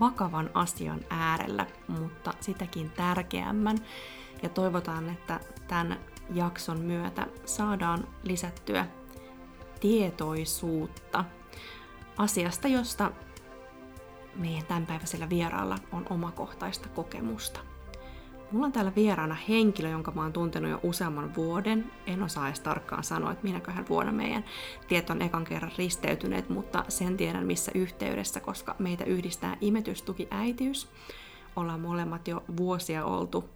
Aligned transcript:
vakavan 0.00 0.50
asian 0.54 1.00
äärellä, 1.10 1.66
mutta 1.88 2.34
sitäkin 2.40 2.90
tärkeämmän. 2.90 3.78
Ja 4.42 4.48
toivotaan, 4.48 5.08
että 5.10 5.40
tämän 5.68 5.98
jakson 6.34 6.80
myötä 6.80 7.26
saadaan 7.44 8.08
lisättyä 8.22 8.86
tietoisuutta 9.80 11.24
asiasta, 12.18 12.68
josta 12.68 13.12
meidän 14.34 14.66
tämänpäiväisellä 14.66 15.28
vieraalla 15.28 15.78
on 15.92 16.06
omakohtaista 16.10 16.88
kokemusta. 16.88 17.60
Mulla 18.52 18.66
on 18.66 18.72
täällä 18.72 18.92
vieraana 18.96 19.36
henkilö, 19.48 19.88
jonka 19.88 20.10
mä 20.10 20.22
oon 20.22 20.32
tuntenut 20.32 20.70
jo 20.70 20.80
useamman 20.82 21.34
vuoden. 21.34 21.92
En 22.06 22.22
osaa 22.22 22.46
edes 22.46 22.60
tarkkaan 22.60 23.04
sanoa, 23.04 23.32
että 23.32 23.44
minäköhän 23.44 23.88
vuonna 23.88 24.12
meidän 24.12 24.44
tiet 24.88 25.10
on 25.10 25.22
ekan 25.22 25.44
kerran 25.44 25.72
risteytyneet, 25.78 26.48
mutta 26.48 26.84
sen 26.88 27.16
tiedän 27.16 27.46
missä 27.46 27.72
yhteydessä, 27.74 28.40
koska 28.40 28.76
meitä 28.78 29.04
yhdistää 29.04 29.56
imetystuki 29.60 30.28
äitiys. 30.30 30.88
Ollaan 31.56 31.80
molemmat 31.80 32.28
jo 32.28 32.44
vuosia 32.56 33.04
oltu 33.04 33.48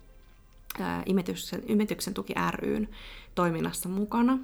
imetyksen, 1.07 1.62
imetyksen 1.67 2.14
tuki 2.14 2.34
ryn 2.51 2.89
toiminnassa 3.34 3.89
mukana. 3.89 4.39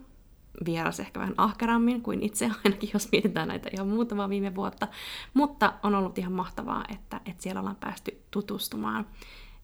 Vieras 0.67 1.01
ehkä 1.01 1.21
vähän 1.21 1.35
ahkerammin 1.37 2.03
kuin 2.03 2.23
itse 2.23 2.51
ainakin, 2.65 2.91
jos 2.93 3.13
mietitään 3.13 3.49
näitä 3.49 3.71
ihan 3.73 3.89
muutamaa 3.89 4.29
viime 4.29 4.55
vuotta. 4.55 4.89
Mutta 5.35 5.75
on 5.83 5.95
ollut 5.95 6.19
ihan 6.19 6.33
mahtavaa, 6.33 6.85
että, 6.89 7.21
että 7.27 7.43
siellä 7.43 7.61
ollaan 7.61 7.77
päästy 7.77 8.23
tutustumaan. 8.31 9.07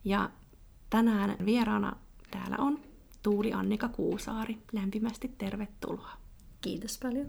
Ja 0.03 0.29
Tänään 0.93 1.35
vieraana 1.45 1.95
täällä 2.31 2.55
on 2.59 2.79
Tuuli 3.23 3.53
Annika 3.53 3.89
Kuusaari. 3.89 4.57
Lämpimästi 4.71 5.35
tervetuloa. 5.37 6.11
Kiitos 6.61 6.99
paljon. 7.03 7.27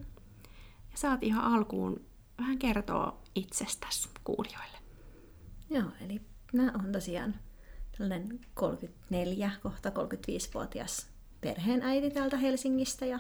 Ja 0.90 0.96
saat 0.96 1.22
ihan 1.22 1.44
alkuun 1.44 2.00
vähän 2.38 2.58
kertoa 2.58 3.22
itsestäsi 3.34 4.08
kuulijoille. 4.24 4.78
Joo, 5.70 5.84
eli 6.04 6.20
mä 6.52 6.72
on 6.74 6.92
tosiaan 6.92 7.34
tällainen 7.98 8.40
34, 8.54 9.50
kohta 9.62 9.88
35-vuotias 9.88 11.06
perheenäiti 11.40 12.10
täältä 12.10 12.36
Helsingistä 12.36 13.06
ja 13.06 13.18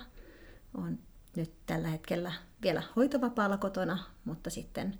on 0.74 0.98
nyt 1.36 1.52
tällä 1.66 1.88
hetkellä 1.88 2.32
vielä 2.62 2.82
hoitovapaalla 2.96 3.56
kotona, 3.56 3.98
mutta 4.24 4.50
sitten 4.50 4.98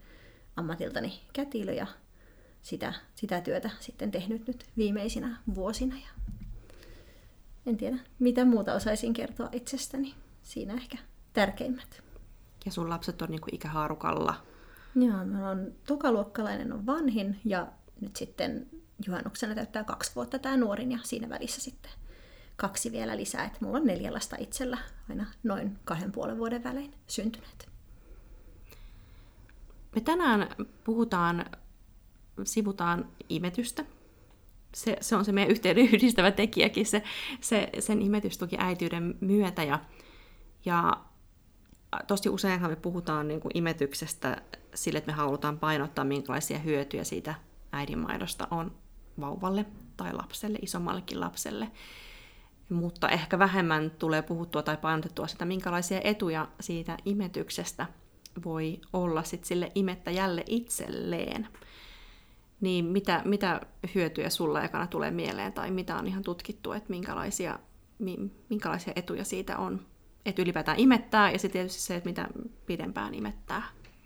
ammatiltani 0.56 1.20
kätilö 1.32 1.72
ja 1.72 1.86
sitä, 2.64 2.92
sitä 3.14 3.40
työtä 3.40 3.70
sitten 3.80 4.10
tehnyt 4.10 4.46
nyt 4.46 4.64
viimeisinä 4.76 5.36
vuosina. 5.54 5.96
Ja 5.96 6.08
en 7.66 7.76
tiedä, 7.76 7.96
mitä 8.18 8.44
muuta 8.44 8.74
osaisin 8.74 9.12
kertoa 9.12 9.48
itsestäni. 9.52 10.14
Siinä 10.42 10.74
ehkä 10.74 10.98
tärkeimmät. 11.32 12.02
Ja 12.64 12.72
sun 12.72 12.90
lapset 12.90 13.22
on 13.22 13.28
niinku 13.28 13.46
ikähaarukalla? 13.52 14.34
Joo, 14.94 15.24
mä 15.24 15.50
on 15.50 15.72
tokaluokkalainen 15.86 16.72
on 16.72 16.86
vanhin 16.86 17.40
ja 17.44 17.66
nyt 18.00 18.16
sitten 18.16 18.66
juhannuksena 19.06 19.54
täyttää 19.54 19.84
kaksi 19.84 20.12
vuotta 20.14 20.38
tämä 20.38 20.56
nuorin 20.56 20.92
ja 20.92 20.98
siinä 21.02 21.28
välissä 21.28 21.60
sitten 21.60 21.92
kaksi 22.56 22.92
vielä 22.92 23.16
lisää. 23.16 23.44
Että 23.44 23.58
mulla 23.60 23.78
on 23.78 23.86
neljä 23.86 24.12
lasta 24.12 24.36
itsellä 24.38 24.78
aina 25.10 25.26
noin 25.42 25.78
kahden 25.84 26.12
puolen 26.12 26.38
vuoden 26.38 26.64
välein 26.64 26.94
syntyneet. 27.06 27.68
Me 29.94 30.00
tänään 30.00 30.48
puhutaan 30.84 31.44
sivutaan 32.44 33.08
imetystä. 33.28 33.84
Se, 34.74 34.96
se 35.00 35.16
on 35.16 35.24
se 35.24 35.32
meidän 35.32 35.50
yhteyden 35.50 35.84
yhdistävä 35.84 36.30
tekijäkin, 36.30 36.86
se, 36.86 37.02
se, 37.40 37.68
sen 37.78 38.02
imetystuki 38.02 38.56
äityyden 38.58 39.14
myötä. 39.20 39.62
Ja, 39.62 39.80
ja 40.64 40.92
tosi 42.06 42.28
useinhan 42.28 42.70
me 42.70 42.76
puhutaan 42.76 43.28
niin 43.28 43.40
kuin 43.40 43.56
imetyksestä 43.56 44.42
sille, 44.74 44.98
että 44.98 45.12
me 45.12 45.16
halutaan 45.16 45.58
painottaa, 45.58 46.04
minkälaisia 46.04 46.58
hyötyjä 46.58 47.04
siitä 47.04 47.34
äidinmaidosta 47.72 48.48
on 48.50 48.72
vauvalle 49.20 49.66
tai 49.96 50.12
lapselle, 50.12 50.58
isommallekin 50.62 51.20
lapselle. 51.20 51.70
Mutta 52.68 53.08
ehkä 53.08 53.38
vähemmän 53.38 53.90
tulee 53.90 54.22
puhuttua 54.22 54.62
tai 54.62 54.76
painotettua 54.76 55.26
sitä, 55.26 55.44
minkälaisia 55.44 56.00
etuja 56.04 56.48
siitä 56.60 56.96
imetyksestä 57.04 57.86
voi 58.44 58.80
olla 58.92 59.22
sit 59.22 59.44
sille 59.44 59.72
imettäjälle 59.74 60.44
itselleen 60.46 61.48
niin 62.64 62.84
mitä, 62.84 63.22
mitä 63.24 63.60
hyötyjä 63.94 64.30
sulla 64.30 64.64
ekana 64.64 64.86
tulee 64.86 65.10
mieleen 65.10 65.52
tai 65.52 65.70
mitä 65.70 65.96
on 65.96 66.06
ihan 66.06 66.22
tutkittu, 66.22 66.72
että 66.72 66.90
minkälaisia, 66.90 67.58
minkälaisia 68.48 68.92
etuja 68.96 69.24
siitä 69.24 69.58
on, 69.58 69.86
että 70.26 70.42
ylipäätään 70.42 70.78
imettää 70.78 71.30
ja 71.30 71.38
sitten 71.38 71.60
tietysti 71.60 71.82
se, 71.82 71.96
että 71.96 72.08
mitä 72.08 72.28
pidempään 72.66 73.14
imettää. 73.14 73.62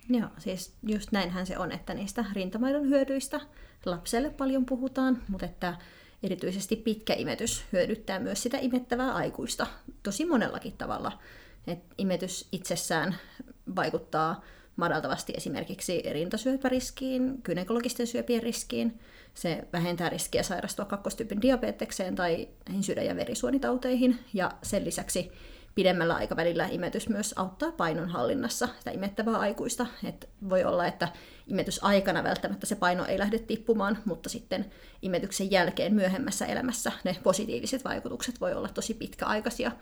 Joo, 0.08 0.28
siis 0.38 0.74
just 0.86 1.12
näinhän 1.12 1.46
se 1.46 1.58
on, 1.58 1.72
että 1.72 1.94
niistä 1.94 2.24
rintamaidon 2.32 2.88
hyödyistä 2.88 3.40
lapselle 3.86 4.30
paljon 4.30 4.66
puhutaan, 4.66 5.22
mutta 5.28 5.46
että 5.46 5.74
erityisesti 6.22 6.76
pitkä 6.76 7.14
imetys 7.14 7.64
hyödyttää 7.72 8.18
myös 8.18 8.42
sitä 8.42 8.58
imettävää 8.58 9.14
aikuista 9.14 9.66
tosi 10.02 10.24
monellakin 10.24 10.72
tavalla. 10.72 11.18
Et 11.66 11.78
imetys 11.98 12.48
itsessään 12.52 13.16
vaikuttaa 13.76 14.42
madaltavasti 14.78 15.32
esimerkiksi 15.36 16.02
rintasyöpäriskiin, 16.12 17.40
gynekologisten 17.44 18.06
syöpien 18.06 18.42
riskiin. 18.42 19.00
Se 19.34 19.64
vähentää 19.72 20.08
riskiä 20.08 20.42
sairastua 20.42 20.84
kakkostyypin 20.84 21.42
diabetekseen 21.42 22.14
tai 22.14 22.48
sydän- 22.80 23.06
ja 23.06 23.16
verisuonitauteihin. 23.16 24.18
Ja 24.34 24.50
sen 24.62 24.84
lisäksi 24.84 25.32
pidemmällä 25.74 26.14
aikavälillä 26.14 26.68
imetys 26.70 27.08
myös 27.08 27.34
auttaa 27.36 27.72
painonhallinnassa 27.72 28.68
sitä 28.78 28.90
imettävää 28.90 29.36
aikuista. 29.38 29.86
Et 30.04 30.28
voi 30.48 30.64
olla, 30.64 30.86
että 30.86 31.08
imetysaikana 31.46 32.24
välttämättä 32.24 32.66
se 32.66 32.76
paino 32.76 33.04
ei 33.04 33.18
lähde 33.18 33.38
tippumaan, 33.38 33.98
mutta 34.04 34.28
sitten 34.28 34.66
imetyksen 35.02 35.50
jälkeen 35.50 35.94
myöhemmässä 35.94 36.46
elämässä 36.46 36.92
ne 37.04 37.16
positiiviset 37.22 37.84
vaikutukset 37.84 38.40
voi 38.40 38.54
olla 38.54 38.68
tosi 38.68 38.94
pitkäaikaisia, 38.94 39.72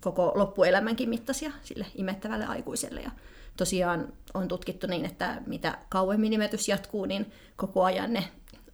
koko 0.00 0.32
loppuelämänkin 0.34 1.08
mittaisia 1.08 1.52
sille 1.62 1.86
imettävälle 1.94 2.46
aikuiselle. 2.46 3.00
Ja 3.00 3.10
tosiaan 3.60 4.12
on 4.34 4.48
tutkittu 4.48 4.86
niin, 4.86 5.04
että 5.04 5.42
mitä 5.46 5.78
kauemmin 5.88 6.30
nimetys 6.30 6.68
jatkuu, 6.68 7.04
niin 7.04 7.32
koko 7.56 7.84
ajan 7.84 8.12
ne 8.12 8.24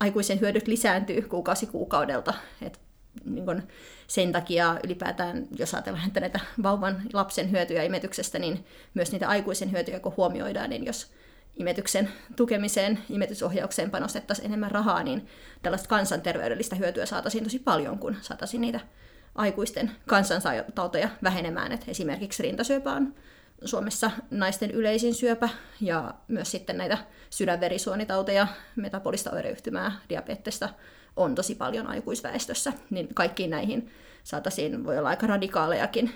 aikuisen 0.01 0.41
hyödyt 0.41 0.69
lisääntyy 0.69 1.23
kuukausi 1.23 1.67
kuukaudelta. 1.67 2.35
Et 2.63 2.81
niin 3.25 3.47
kun 3.47 3.63
sen 4.07 4.33
takia 4.33 4.79
ylipäätään, 4.85 5.47
jos 5.59 5.75
ajatellaan 5.75 6.07
että 6.07 6.21
näitä 6.21 6.41
vauvan 6.63 7.03
lapsen 7.13 7.51
hyötyjä 7.51 7.83
imetyksestä, 7.83 8.39
niin 8.39 8.65
myös 8.95 9.13
niitä 9.13 9.29
aikuisen 9.29 9.73
hyötyjä, 9.73 10.01
kun 10.01 10.15
huomioidaan, 10.17 10.71
niin 10.71 10.87
jos 10.87 11.13
imetyksen 11.57 12.09
tukemiseen, 12.37 12.99
imetysohjaukseen 13.11 13.91
panostettaisiin 13.91 14.47
enemmän 14.47 14.71
rahaa, 14.71 15.03
niin 15.03 15.27
tällaista 15.63 15.89
kansanterveydellistä 15.89 16.77
hyötyä 16.77 17.07
saataisiin 17.07 17.45
tosi 17.45 17.59
paljon, 17.59 17.99
kun 17.99 18.17
saataisiin 18.21 18.61
niitä 18.61 18.81
aikuisten 19.35 19.91
kansantauteja 20.07 21.09
vähenemään. 21.23 21.73
Et 21.73 21.85
esimerkiksi 21.89 22.43
rintasyöpä 22.43 22.93
on 22.93 23.15
Suomessa 23.65 24.11
naisten 24.31 24.71
yleisin 24.71 25.15
syöpä 25.15 25.49
ja 25.81 26.15
myös 26.29 26.51
sitten 26.51 26.77
näitä 26.79 26.99
sydänverisuonitauteja, 27.31 28.47
metabolista 28.77 29.31
oireyhtymää, 29.31 29.93
diabetesta 30.09 30.69
on 31.17 31.35
tosi 31.35 31.55
paljon 31.55 31.87
aikuisväestössä, 31.87 32.73
niin 32.91 33.09
kaikkiin 33.15 33.51
näihin 33.51 33.91
saataisiin, 34.25 34.85
voi 34.85 34.99
olla 34.99 35.09
aika 35.09 35.27
radikaalejakin 35.27 36.13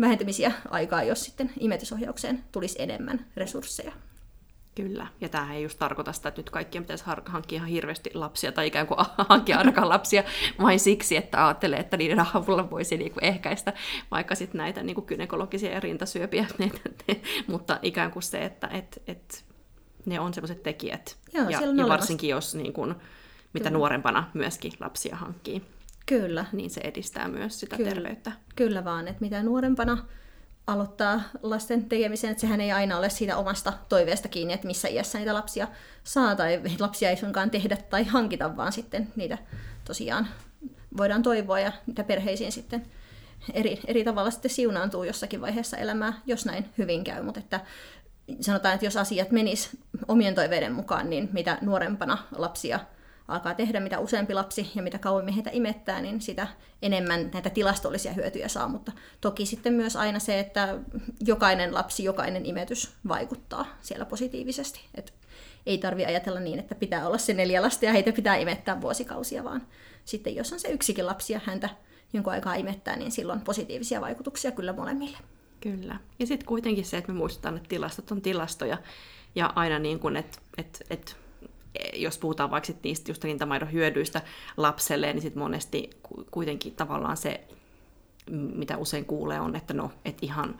vähentymisiä 0.00 0.52
aikaa, 0.70 1.02
jos 1.02 1.24
sitten 1.24 1.50
imetysohjaukseen 1.58 2.44
tulisi 2.52 2.82
enemmän 2.82 3.26
resursseja. 3.36 3.92
Kyllä, 4.74 5.06
ja 5.20 5.28
tämähän 5.28 5.56
ei 5.56 5.62
just 5.62 5.78
tarkoita 5.78 6.12
sitä, 6.12 6.28
että 6.28 6.38
nyt 6.38 6.50
kaikkien 6.50 6.84
pitäisi 6.84 7.04
hankkia 7.26 7.56
ihan 7.56 7.68
hirveästi 7.68 8.10
lapsia 8.14 8.52
tai 8.52 8.66
ikään 8.66 8.86
kuin 8.86 8.98
hankkia 9.28 9.58
ainakaan 9.58 9.88
lapsia 9.88 10.22
vain 10.62 10.80
siksi, 10.80 11.16
että 11.16 11.46
ajattelee, 11.46 11.78
että 11.78 11.96
niiden 11.96 12.26
avulla 12.34 12.70
voisi 12.70 12.96
niinku 12.96 13.18
ehkäistä 13.22 13.72
vaikka 14.10 14.34
sitten 14.34 14.58
näitä 14.58 14.82
niinku 14.82 15.02
gynekologisia 15.02 15.72
ja 15.72 15.80
rintasyöpiä, 15.80 16.46
mutta 17.46 17.78
ikään 17.82 18.10
kuin 18.10 18.22
se, 18.22 18.44
että 18.44 18.68
et, 18.68 19.02
et 19.06 19.44
ne 20.06 20.20
on 20.20 20.34
sellaiset 20.34 20.62
tekijät, 20.62 21.16
Joo, 21.32 21.48
ja, 21.48 21.60
ja 21.60 21.88
varsinkin 21.88 22.30
jos 22.30 22.54
niin 22.54 22.72
kuin, 22.72 22.94
mitä 23.52 23.64
Kyllä. 23.64 23.78
nuorempana 23.78 24.30
myöskin 24.34 24.72
lapsia 24.80 25.16
hankkii. 25.16 25.62
Kyllä. 26.06 26.44
Niin 26.52 26.70
se 26.70 26.80
edistää 26.84 27.28
myös 27.28 27.60
sitä 27.60 27.76
Kyllä. 27.76 27.90
terveyttä. 27.90 28.32
Kyllä 28.56 28.84
vaan, 28.84 29.08
että 29.08 29.20
mitä 29.20 29.42
nuorempana 29.42 29.98
aloittaa 30.66 31.20
lasten 31.42 31.84
tekemisen, 31.84 32.30
että 32.30 32.40
sehän 32.40 32.60
ei 32.60 32.72
aina 32.72 32.98
ole 32.98 33.10
siitä 33.10 33.36
omasta 33.36 33.72
toiveesta 33.88 34.28
kiinni, 34.28 34.54
että 34.54 34.66
missä 34.66 34.88
iässä 34.88 35.18
niitä 35.18 35.34
lapsia 35.34 35.68
saa, 36.04 36.36
tai 36.36 36.60
lapsia 36.78 37.10
ei 37.10 37.16
suinkaan 37.16 37.50
tehdä 37.50 37.76
tai 37.76 38.04
hankita, 38.04 38.56
vaan 38.56 38.72
sitten 38.72 39.12
niitä 39.16 39.38
tosiaan 39.84 40.28
voidaan 40.96 41.22
toivoa 41.22 41.60
ja 41.60 41.72
mitä 41.86 42.04
perheisiin 42.04 42.52
sitten 42.52 42.86
eri, 43.52 43.80
eri 43.86 44.04
tavalla 44.04 44.30
sitten 44.30 44.50
siunaantuu 44.50 45.04
jossakin 45.04 45.40
vaiheessa 45.40 45.76
elämää, 45.76 46.12
jos 46.26 46.46
näin 46.46 46.68
hyvin 46.78 47.04
käy, 47.04 47.22
mutta 47.22 47.40
että 47.40 47.60
sanotaan, 48.40 48.74
että 48.74 48.86
jos 48.86 48.96
asiat 48.96 49.30
menis 49.30 49.76
omien 50.08 50.34
toiveiden 50.34 50.72
mukaan, 50.72 51.10
niin 51.10 51.28
mitä 51.32 51.58
nuorempana 51.60 52.18
lapsia 52.36 52.80
alkaa 53.28 53.54
tehdä, 53.54 53.80
mitä 53.80 53.98
useampi 53.98 54.34
lapsi 54.34 54.70
ja 54.74 54.82
mitä 54.82 54.98
kauemmin 54.98 55.34
heitä 55.34 55.50
imettää, 55.52 56.02
niin 56.02 56.20
sitä 56.20 56.46
enemmän 56.82 57.30
näitä 57.32 57.50
tilastollisia 57.50 58.12
hyötyjä 58.12 58.48
saa. 58.48 58.68
Mutta 58.68 58.92
toki 59.20 59.46
sitten 59.46 59.72
myös 59.72 59.96
aina 59.96 60.18
se, 60.18 60.40
että 60.40 60.78
jokainen 61.20 61.74
lapsi, 61.74 62.04
jokainen 62.04 62.46
imetys 62.46 62.92
vaikuttaa 63.08 63.66
siellä 63.80 64.04
positiivisesti. 64.04 64.80
Et 64.94 65.14
ei 65.66 65.78
tarvi 65.78 66.04
ajatella 66.04 66.40
niin, 66.40 66.58
että 66.58 66.74
pitää 66.74 67.06
olla 67.06 67.18
se 67.18 67.34
neljä 67.34 67.62
lasta 67.62 67.84
ja 67.84 67.92
heitä 67.92 68.12
pitää 68.12 68.36
imettää 68.36 68.80
vuosikausia, 68.80 69.44
vaan 69.44 69.66
sitten 70.04 70.36
jos 70.36 70.52
on 70.52 70.60
se 70.60 70.68
yksikin 70.68 71.06
lapsi 71.06 71.32
ja 71.32 71.40
häntä 71.44 71.68
jonkun 72.12 72.32
aikaa 72.32 72.54
imettää, 72.54 72.96
niin 72.96 73.12
silloin 73.12 73.40
positiivisia 73.40 74.00
vaikutuksia 74.00 74.50
kyllä 74.50 74.72
molemmille. 74.72 75.18
Kyllä. 75.60 75.96
Ja 76.18 76.26
sitten 76.26 76.46
kuitenkin 76.46 76.84
se, 76.84 76.96
että 76.96 77.12
me 77.12 77.18
muistetaan, 77.18 77.56
että 77.56 77.68
tilastot 77.68 78.10
on 78.10 78.22
tilastoja. 78.22 78.78
Ja 79.34 79.52
aina 79.54 79.78
niin 79.78 79.98
kuin, 79.98 80.16
että 80.16 80.38
et, 80.58 80.82
et, 80.90 81.16
jos 81.94 82.18
puhutaan 82.18 82.50
vaikka 82.50 82.66
sit 82.66 82.82
niistä 82.82 83.10
just 83.10 83.24
rintamaidon 83.24 83.72
hyödyistä 83.72 84.22
lapselle, 84.56 85.12
niin 85.12 85.22
sitten 85.22 85.42
monesti 85.42 85.90
kuitenkin 86.30 86.74
tavallaan 86.74 87.16
se, 87.16 87.48
mitä 88.30 88.76
usein 88.76 89.04
kuulee, 89.04 89.40
on, 89.40 89.56
että 89.56 89.74
no, 89.74 89.90
että 90.04 90.26
ihan, 90.26 90.50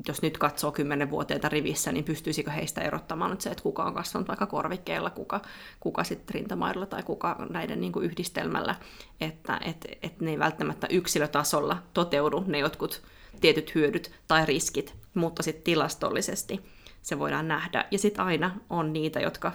että 0.00 0.10
jos 0.10 0.22
nyt 0.22 0.38
katsoo 0.38 0.72
kymmenenvuotiaita 0.72 1.48
rivissä, 1.48 1.92
niin 1.92 2.04
pystyisikö 2.04 2.50
heistä 2.50 2.80
erottamaan 2.80 3.30
nyt 3.30 3.40
se, 3.40 3.50
että 3.50 3.62
kuka 3.62 3.84
on 3.84 3.94
kasvanut 3.94 4.28
vaikka 4.28 4.46
korvikkeella, 4.46 5.10
kuka, 5.10 5.40
kuka 5.80 6.04
sitten 6.04 6.34
rintamaidolla 6.34 6.86
tai 6.86 7.02
kuka 7.02 7.46
näiden 7.50 7.80
niin 7.80 7.92
kuin 7.92 8.04
yhdistelmällä, 8.04 8.74
että 9.20 9.60
et, 9.64 9.86
et 10.02 10.20
ne 10.20 10.30
ei 10.30 10.38
välttämättä 10.38 10.86
yksilötasolla 10.90 11.82
toteudu 11.94 12.44
ne 12.46 12.58
jotkut 12.58 13.02
tietyt 13.40 13.74
hyödyt 13.74 14.12
tai 14.28 14.46
riskit, 14.46 14.94
mutta 15.14 15.42
sitten 15.42 15.64
tilastollisesti 15.64 16.60
se 17.02 17.18
voidaan 17.18 17.48
nähdä. 17.48 17.84
Ja 17.90 17.98
sitten 17.98 18.24
aina 18.24 18.50
on 18.70 18.92
niitä, 18.92 19.20
jotka, 19.20 19.52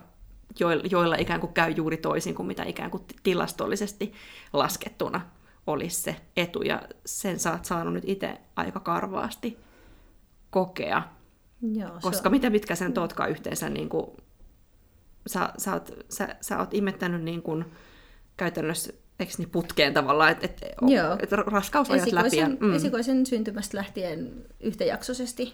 joilla 0.91 1.15
ikään 1.15 1.39
kuin 1.39 1.53
käy 1.53 1.71
juuri 1.71 1.97
toisin 1.97 2.35
kuin 2.35 2.47
mitä 2.47 2.63
ikään 2.63 2.91
kuin 2.91 3.03
tilastollisesti 3.23 4.13
laskettuna 4.53 5.21
olisi 5.67 6.01
se 6.01 6.15
etu. 6.37 6.61
Ja 6.61 6.81
sen 7.05 7.39
sä 7.39 7.51
oot 7.51 7.65
saanut 7.65 7.93
nyt 7.93 8.03
itse 8.07 8.37
aika 8.55 8.79
karvaasti 8.79 9.57
kokea. 10.49 11.03
Joo, 11.61 11.91
Koska 12.01 12.29
on... 12.29 12.31
mitä 12.31 12.49
mitkä 12.49 12.75
sen 12.75 12.93
tuotkaan 12.93 13.29
yhteensä, 13.29 13.69
niin 13.69 13.89
kuin, 13.89 14.07
sä, 15.27 15.53
sä, 15.57 15.73
oot, 15.73 15.91
sä, 16.09 16.35
sä 16.41 16.59
oot 16.59 16.73
imettänyt 16.73 17.23
niin 17.23 17.41
kuin, 17.41 17.65
käytännössä 18.37 18.93
eikö 19.19 19.33
niin 19.37 19.49
putkeen 19.49 19.93
tavallaan, 19.93 20.31
että 20.31 20.45
et, 20.45 20.61
et 21.19 21.31
raskausajat 21.31 22.01
esikoisen, 22.01 22.39
läpi. 22.39 22.53
Ja, 22.53 22.67
mm. 22.67 22.73
Esikoisen 22.73 23.25
syntymästä 23.25 23.77
lähtien 23.77 24.45
yhtäjaksoisesti 24.59 25.53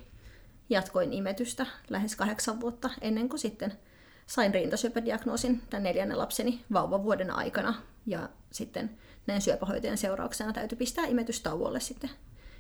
jatkoin 0.70 1.14
imetystä 1.14 1.66
lähes 1.90 2.16
kahdeksan 2.16 2.62
vuotta 2.62 2.90
ennen 3.02 3.30
kuin 3.30 3.40
sitten 3.40 3.74
sain 4.28 4.54
rintasyöpädiagnoosin 4.54 5.62
tämän 5.70 5.84
neljännen 5.84 6.18
lapseni 6.18 6.66
vauvavuoden 6.74 7.32
aikana. 7.32 7.74
Ja 8.06 8.30
sitten 8.52 8.98
näin 9.28 9.42
syöpähoitojen 9.42 9.98
seurauksena 9.98 10.54
täytyy 10.54 10.78
pistää 10.78 11.06
imetystauolle 11.06 11.80
sitten 11.80 12.10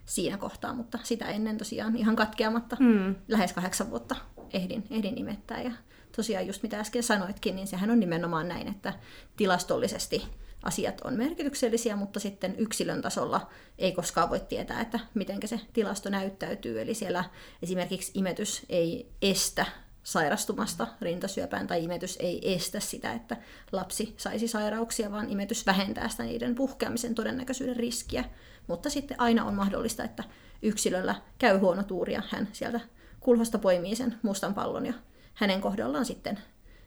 siinä 0.05 0.37
kohtaa, 0.37 0.73
mutta 0.73 0.99
sitä 1.03 1.25
ennen 1.25 1.57
tosiaan 1.57 1.95
ihan 1.95 2.15
katkeamatta 2.15 2.77
mm. 2.79 3.15
lähes 3.27 3.53
kahdeksan 3.53 3.89
vuotta 3.89 4.15
ehdin, 4.53 4.83
ehdin 4.89 5.17
imettää. 5.17 5.61
Ja 5.61 5.71
tosiaan 6.15 6.47
just 6.47 6.63
mitä 6.63 6.79
äsken 6.79 7.03
sanoitkin, 7.03 7.55
niin 7.55 7.67
sehän 7.67 7.91
on 7.91 7.99
nimenomaan 7.99 8.47
näin, 8.47 8.67
että 8.67 8.93
tilastollisesti 9.37 10.27
asiat 10.63 11.01
on 11.01 11.13
merkityksellisiä, 11.13 11.95
mutta 11.95 12.19
sitten 12.19 12.55
yksilön 12.57 13.01
tasolla 13.01 13.49
ei 13.77 13.91
koskaan 13.91 14.29
voi 14.29 14.39
tietää, 14.39 14.81
että 14.81 14.99
miten 15.13 15.39
se 15.45 15.59
tilasto 15.73 16.09
näyttäytyy. 16.09 16.81
Eli 16.81 16.93
siellä 16.93 17.23
esimerkiksi 17.61 18.11
imetys 18.15 18.65
ei 18.69 19.11
estä 19.21 19.65
sairastumasta 20.05 20.87
rintasyöpään 21.01 21.67
tai 21.67 21.83
imetys 21.83 22.17
ei 22.21 22.53
estä 22.53 22.79
sitä, 22.79 23.13
että 23.13 23.37
lapsi 23.71 24.13
saisi 24.17 24.47
sairauksia, 24.47 25.11
vaan 25.11 25.29
imetys 25.29 25.65
vähentää 25.65 26.09
sitä 26.09 26.23
niiden 26.23 26.55
puhkeamisen 26.55 27.15
todennäköisyyden 27.15 27.75
riskiä. 27.75 28.23
Mutta 28.67 28.89
sitten 28.89 29.19
aina 29.19 29.45
on 29.45 29.53
mahdollista, 29.53 30.03
että 30.03 30.23
yksilöllä 30.61 31.15
käy 31.39 31.57
huono 31.57 31.83
tuuri 31.83 32.13
ja 32.13 32.21
hän 32.29 32.47
sieltä 32.51 32.79
kulhosta 33.19 33.59
poimii 33.59 33.95
sen 33.95 34.19
mustan 34.21 34.53
pallon 34.53 34.85
ja 34.85 34.93
hänen 35.33 35.61
kohdallaan 35.61 36.05
sitten 36.05 36.39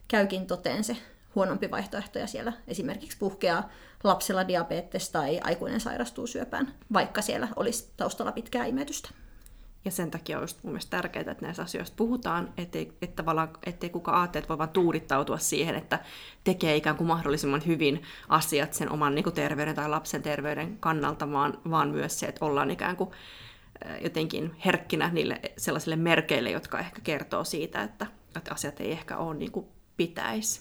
käykin 0.08 0.46
toteen 0.46 0.84
se 0.84 0.96
huonompi 1.34 1.70
vaihtoehto 1.70 2.18
ja 2.18 2.26
siellä 2.26 2.52
esimerkiksi 2.66 3.18
puhkeaa 3.18 3.70
lapsella 4.04 4.48
diabetes 4.48 5.10
tai 5.10 5.40
aikuinen 5.44 5.80
sairastuu 5.80 6.26
syöpään, 6.26 6.74
vaikka 6.92 7.22
siellä 7.22 7.48
olisi 7.56 7.92
taustalla 7.96 8.32
pitkää 8.32 8.64
imetystä. 8.66 9.10
Ja 9.84 9.90
sen 9.90 10.10
takia 10.10 10.36
on 10.36 10.42
just 10.42 10.62
mun 10.62 10.72
mielestä 10.72 10.96
tärkeää, 10.96 11.30
että 11.30 11.44
näistä 11.44 11.62
asioista 11.62 11.96
puhutaan, 11.96 12.52
ettei, 12.56 12.92
että 13.02 13.22
ettei 13.66 13.90
kuka 13.90 14.12
aatteet 14.12 14.48
voi 14.48 14.58
vaan 14.58 14.69
tuudittautua 14.69 15.38
siihen, 15.38 15.75
että 15.75 15.98
tekee 16.44 16.76
ikään 16.76 16.96
kuin 16.96 17.08
mahdollisimman 17.08 17.66
hyvin 17.66 18.02
asiat 18.28 18.75
sen 18.75 18.92
oman 18.92 19.14
niin 19.14 19.22
kuin 19.22 19.34
terveyden 19.34 19.75
tai 19.75 19.88
lapsen 19.88 20.22
terveyden 20.22 20.76
kannalta, 20.80 21.32
vaan, 21.32 21.58
vaan 21.70 21.88
myös 21.88 22.20
se, 22.20 22.26
että 22.26 22.44
ollaan 22.44 22.70
ikään 22.70 22.96
kuin 22.96 23.10
jotenkin 24.02 24.54
herkkinä 24.64 25.10
niille 25.12 25.40
sellaisille 25.56 25.96
merkeille, 25.96 26.50
jotka 26.50 26.78
ehkä 26.78 27.00
kertoo 27.00 27.44
siitä, 27.44 27.82
että, 27.82 28.06
että 28.36 28.54
asiat 28.54 28.80
ei 28.80 28.92
ehkä 28.92 29.16
ole 29.16 29.34
niin 29.34 29.52
kuin 29.52 29.66
pitäisi. 29.96 30.60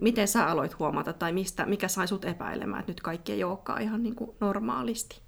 Miten 0.00 0.28
sä 0.28 0.46
aloit 0.46 0.78
huomata, 0.78 1.12
tai 1.12 1.32
mistä, 1.32 1.66
mikä 1.66 1.88
sai 1.88 2.08
sut 2.08 2.24
epäilemään, 2.24 2.80
että 2.80 2.90
nyt 2.90 3.00
kaikki 3.00 3.32
ei 3.32 3.44
olekaan 3.44 3.82
ihan 3.82 4.02
niin 4.02 4.14
kuin 4.14 4.30
normaalisti? 4.40 5.20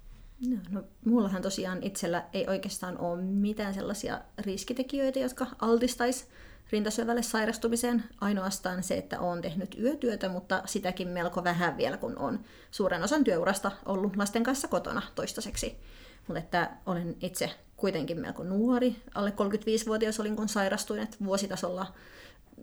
No, 0.47 0.57
no, 0.69 0.83
mullahan 1.05 1.41
tosiaan 1.41 1.83
itsellä 1.83 2.25
ei 2.33 2.47
oikeastaan 2.47 2.97
ole 2.97 3.21
mitään 3.21 3.73
sellaisia 3.73 4.21
riskitekijöitä, 4.37 5.19
jotka 5.19 5.47
altistais 5.59 6.27
rintasyövälle 6.71 7.23
sairastumiseen. 7.23 8.03
Ainoastaan 8.21 8.83
se, 8.83 8.97
että 8.97 9.19
olen 9.19 9.41
tehnyt 9.41 9.75
yötyötä, 9.79 10.29
mutta 10.29 10.61
sitäkin 10.65 11.07
melko 11.07 11.43
vähän 11.43 11.77
vielä, 11.77 11.97
kun 11.97 12.17
on 12.17 12.39
suuren 12.71 13.03
osan 13.03 13.23
työurasta 13.23 13.71
ollut 13.85 14.15
lasten 14.15 14.43
kanssa 14.43 14.67
kotona 14.67 15.01
toistaiseksi. 15.15 15.77
Mutta 16.27 16.39
että 16.39 16.71
olen 16.85 17.15
itse 17.21 17.49
kuitenkin 17.77 18.19
melko 18.19 18.43
nuori, 18.43 18.95
alle 19.15 19.29
35-vuotias 19.29 20.19
olin, 20.19 20.35
kun 20.35 20.49
sairastuin, 20.49 20.99
että 20.99 21.17
vuositasolla 21.25 21.93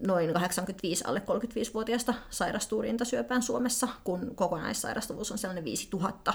noin 0.07 0.33
85 0.33 1.03
alle 1.07 1.19
35-vuotiaista 1.19 2.13
sairastuu 2.29 2.81
rintasyöpään 2.81 3.41
Suomessa, 3.41 3.87
kun 4.03 4.35
kokonaissairastuvuus 4.35 5.31
on 5.31 5.37
sellainen 5.37 5.63
5000 5.63 6.33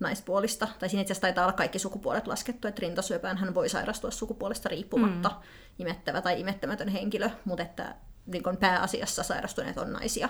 naispuolista. 0.00 0.68
Tai 0.78 0.88
siinä 0.88 1.00
itse 1.00 1.12
asiassa 1.12 1.20
taitaa 1.20 1.44
olla 1.44 1.52
kaikki 1.52 1.78
sukupuolet 1.78 2.26
laskettu, 2.26 2.68
että 2.68 2.80
rintasyöpään 2.80 3.36
hän 3.36 3.54
voi 3.54 3.68
sairastua 3.68 4.10
sukupuolesta 4.10 4.68
riippumatta 4.68 5.28
mm. 5.28 5.36
imettävä 5.78 6.20
tai 6.20 6.40
imettämätön 6.40 6.88
henkilö, 6.88 7.30
mutta 7.44 7.62
että 7.62 7.94
niin 8.26 8.42
kun 8.42 8.56
pääasiassa 8.56 9.22
sairastuneet 9.22 9.78
on 9.78 9.92
naisia. 9.92 10.28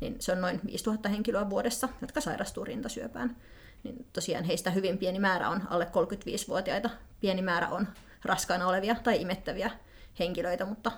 Niin 0.00 0.16
se 0.18 0.32
on 0.32 0.40
noin 0.40 0.60
5000 0.66 1.08
henkilöä 1.08 1.50
vuodessa, 1.50 1.88
jotka 2.00 2.20
sairastuu 2.20 2.64
rintasyöpään. 2.64 3.36
Niin 3.82 4.06
tosiaan 4.12 4.44
heistä 4.44 4.70
hyvin 4.70 4.98
pieni 4.98 5.18
määrä 5.18 5.48
on 5.48 5.62
alle 5.70 5.84
35-vuotiaita. 5.84 6.90
Pieni 7.20 7.42
määrä 7.42 7.68
on 7.68 7.88
raskaana 8.24 8.66
olevia 8.66 8.94
tai 8.94 9.20
imettäviä 9.20 9.70
henkilöitä, 10.18 10.64
mutta 10.64 10.92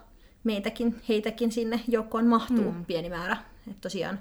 meitäkin, 0.44 1.02
heitäkin 1.08 1.52
sinne 1.52 1.80
joukkoon 1.88 2.26
mahtuu 2.26 2.72
mm. 2.72 2.84
pieni 2.84 3.08
määrä. 3.08 3.36
Et 3.70 3.80
tosiaan 3.80 4.18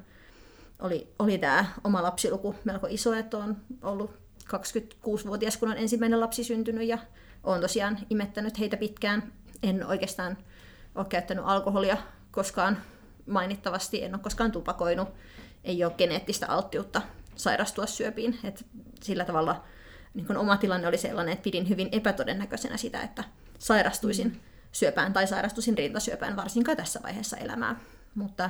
oli, 0.80 1.14
oli 1.20 1.38
tämä 1.38 1.66
oma 1.84 2.04
lapsiluku 2.04 2.56
melko 2.64 2.88
iso, 2.90 3.14
että 3.14 3.38
on 3.38 3.58
ollut 3.82 4.12
26-vuotias, 4.48 5.58
kun 5.58 5.72
on 5.72 5.78
ensimmäinen 5.78 6.20
lapsi 6.20 6.44
syntynyt 6.44 6.88
ja 6.88 6.98
olen 7.44 7.62
tosiaan 7.62 8.00
imettänyt 8.10 8.60
heitä 8.60 8.78
pitkään. 8.78 9.34
En 9.64 9.86
oikeastaan 9.86 10.38
ole 10.96 11.06
käyttänyt 11.06 11.44
alkoholia 11.48 11.98
koskaan 12.32 12.78
mainittavasti, 13.26 14.04
en 14.04 14.16
ole 14.16 14.24
koskaan 14.24 14.52
tupakoinut, 14.52 15.10
ei 15.64 15.84
ole 15.84 15.94
geneettistä 15.98 16.48
alttiutta 16.48 17.02
sairastua 17.36 17.86
syöpiin. 17.86 18.40
Et 18.44 18.66
sillä 19.02 19.26
tavalla 19.26 19.64
niin 20.14 20.38
oma 20.38 20.58
tilanne 20.58 20.88
oli 20.88 20.98
sellainen, 20.98 21.34
että 21.34 21.44
pidin 21.44 21.70
hyvin 21.70 21.90
epätodennäköisenä 21.92 22.78
sitä, 22.78 23.02
että 23.02 23.24
sairastuisin 23.60 24.28
mm 24.28 24.40
syöpään 24.74 25.14
tai 25.14 25.28
sairastuisin 25.28 25.78
rintasyöpään, 25.78 26.36
varsinkaan 26.36 26.78
tässä 26.78 27.00
vaiheessa 27.04 27.38
elämää. 27.38 27.76
Mutta 28.16 28.50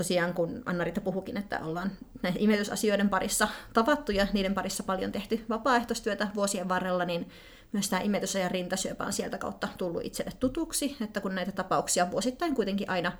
tosiaan 0.00 0.34
kun 0.34 0.62
Anna-Riita 0.66 1.00
puhukin, 1.00 1.36
että 1.36 1.60
ollaan 1.64 1.90
näiden 2.22 2.42
imetysasioiden 2.42 3.08
parissa 3.08 3.48
tavattu 3.72 4.12
ja 4.12 4.26
niiden 4.32 4.54
parissa 4.54 4.82
paljon 4.82 5.12
tehty 5.12 5.44
vapaaehtoistyötä 5.48 6.28
vuosien 6.34 6.68
varrella, 6.68 7.04
niin 7.04 7.28
myös 7.72 7.88
tämä 7.88 8.02
imetys- 8.02 8.34
ja 8.34 8.48
rintasyöpä 8.48 9.04
on 9.04 9.12
sieltä 9.12 9.38
kautta 9.38 9.68
tullut 9.78 10.04
itselle 10.04 10.32
tutuksi, 10.40 10.96
että 11.00 11.20
kun 11.20 11.34
näitä 11.34 11.52
tapauksia 11.52 12.10
vuosittain 12.10 12.54
kuitenkin 12.54 12.90
aina, 12.90 13.12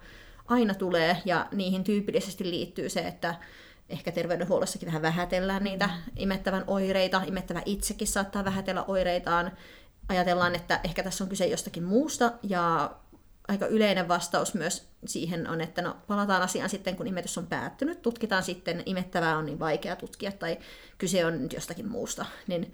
aina 0.47 0.75
tulee 0.75 1.17
ja 1.25 1.47
niihin 1.53 1.85
tyypillisesti 1.85 2.51
liittyy 2.51 2.89
se, 2.89 3.01
että 3.01 3.35
ehkä 3.89 4.13
terveydenhuollossakin 4.13 4.87
vähän 4.87 5.03
vähätellään 5.03 5.65
niitä 5.65 5.91
imettävän 6.17 6.65
oireita, 6.67 7.23
imettävä 7.27 7.63
itsekin 7.65 8.09
saattaa 8.09 8.45
vähätellä 8.45 8.85
oireitaan, 8.85 9.53
ajatellaan, 10.09 10.55
että 10.55 10.81
ehkä 10.85 11.03
tässä 11.03 11.25
on 11.25 11.31
kyse 11.31 11.47
jostakin 11.47 11.85
muusta, 11.85 12.33
ja 12.43 12.91
aika 13.49 13.67
yleinen 13.67 14.09
vastaus 14.09 14.55
myös 14.55 14.89
siihen 15.07 15.51
on, 15.51 15.61
että 15.61 15.83
no 15.83 15.97
palataan 16.07 16.43
asiaan 16.43 16.71
sitten, 16.71 16.97
kun 16.97 17.07
imetys 17.07 17.39
on 17.39 17.47
päättynyt, 17.47 18.03
tutkitaan 18.03 18.43
sitten, 18.43 18.83
imettävää 18.87 19.39
on 19.39 19.47
niin 19.47 19.59
vaikea 19.59 19.97
tutkia, 19.97 20.33
tai 20.33 20.59
kyse 20.99 21.25
on 21.25 21.43
nyt 21.43 21.53
jostakin 21.53 21.89
muusta, 21.89 22.27
niin 22.47 22.73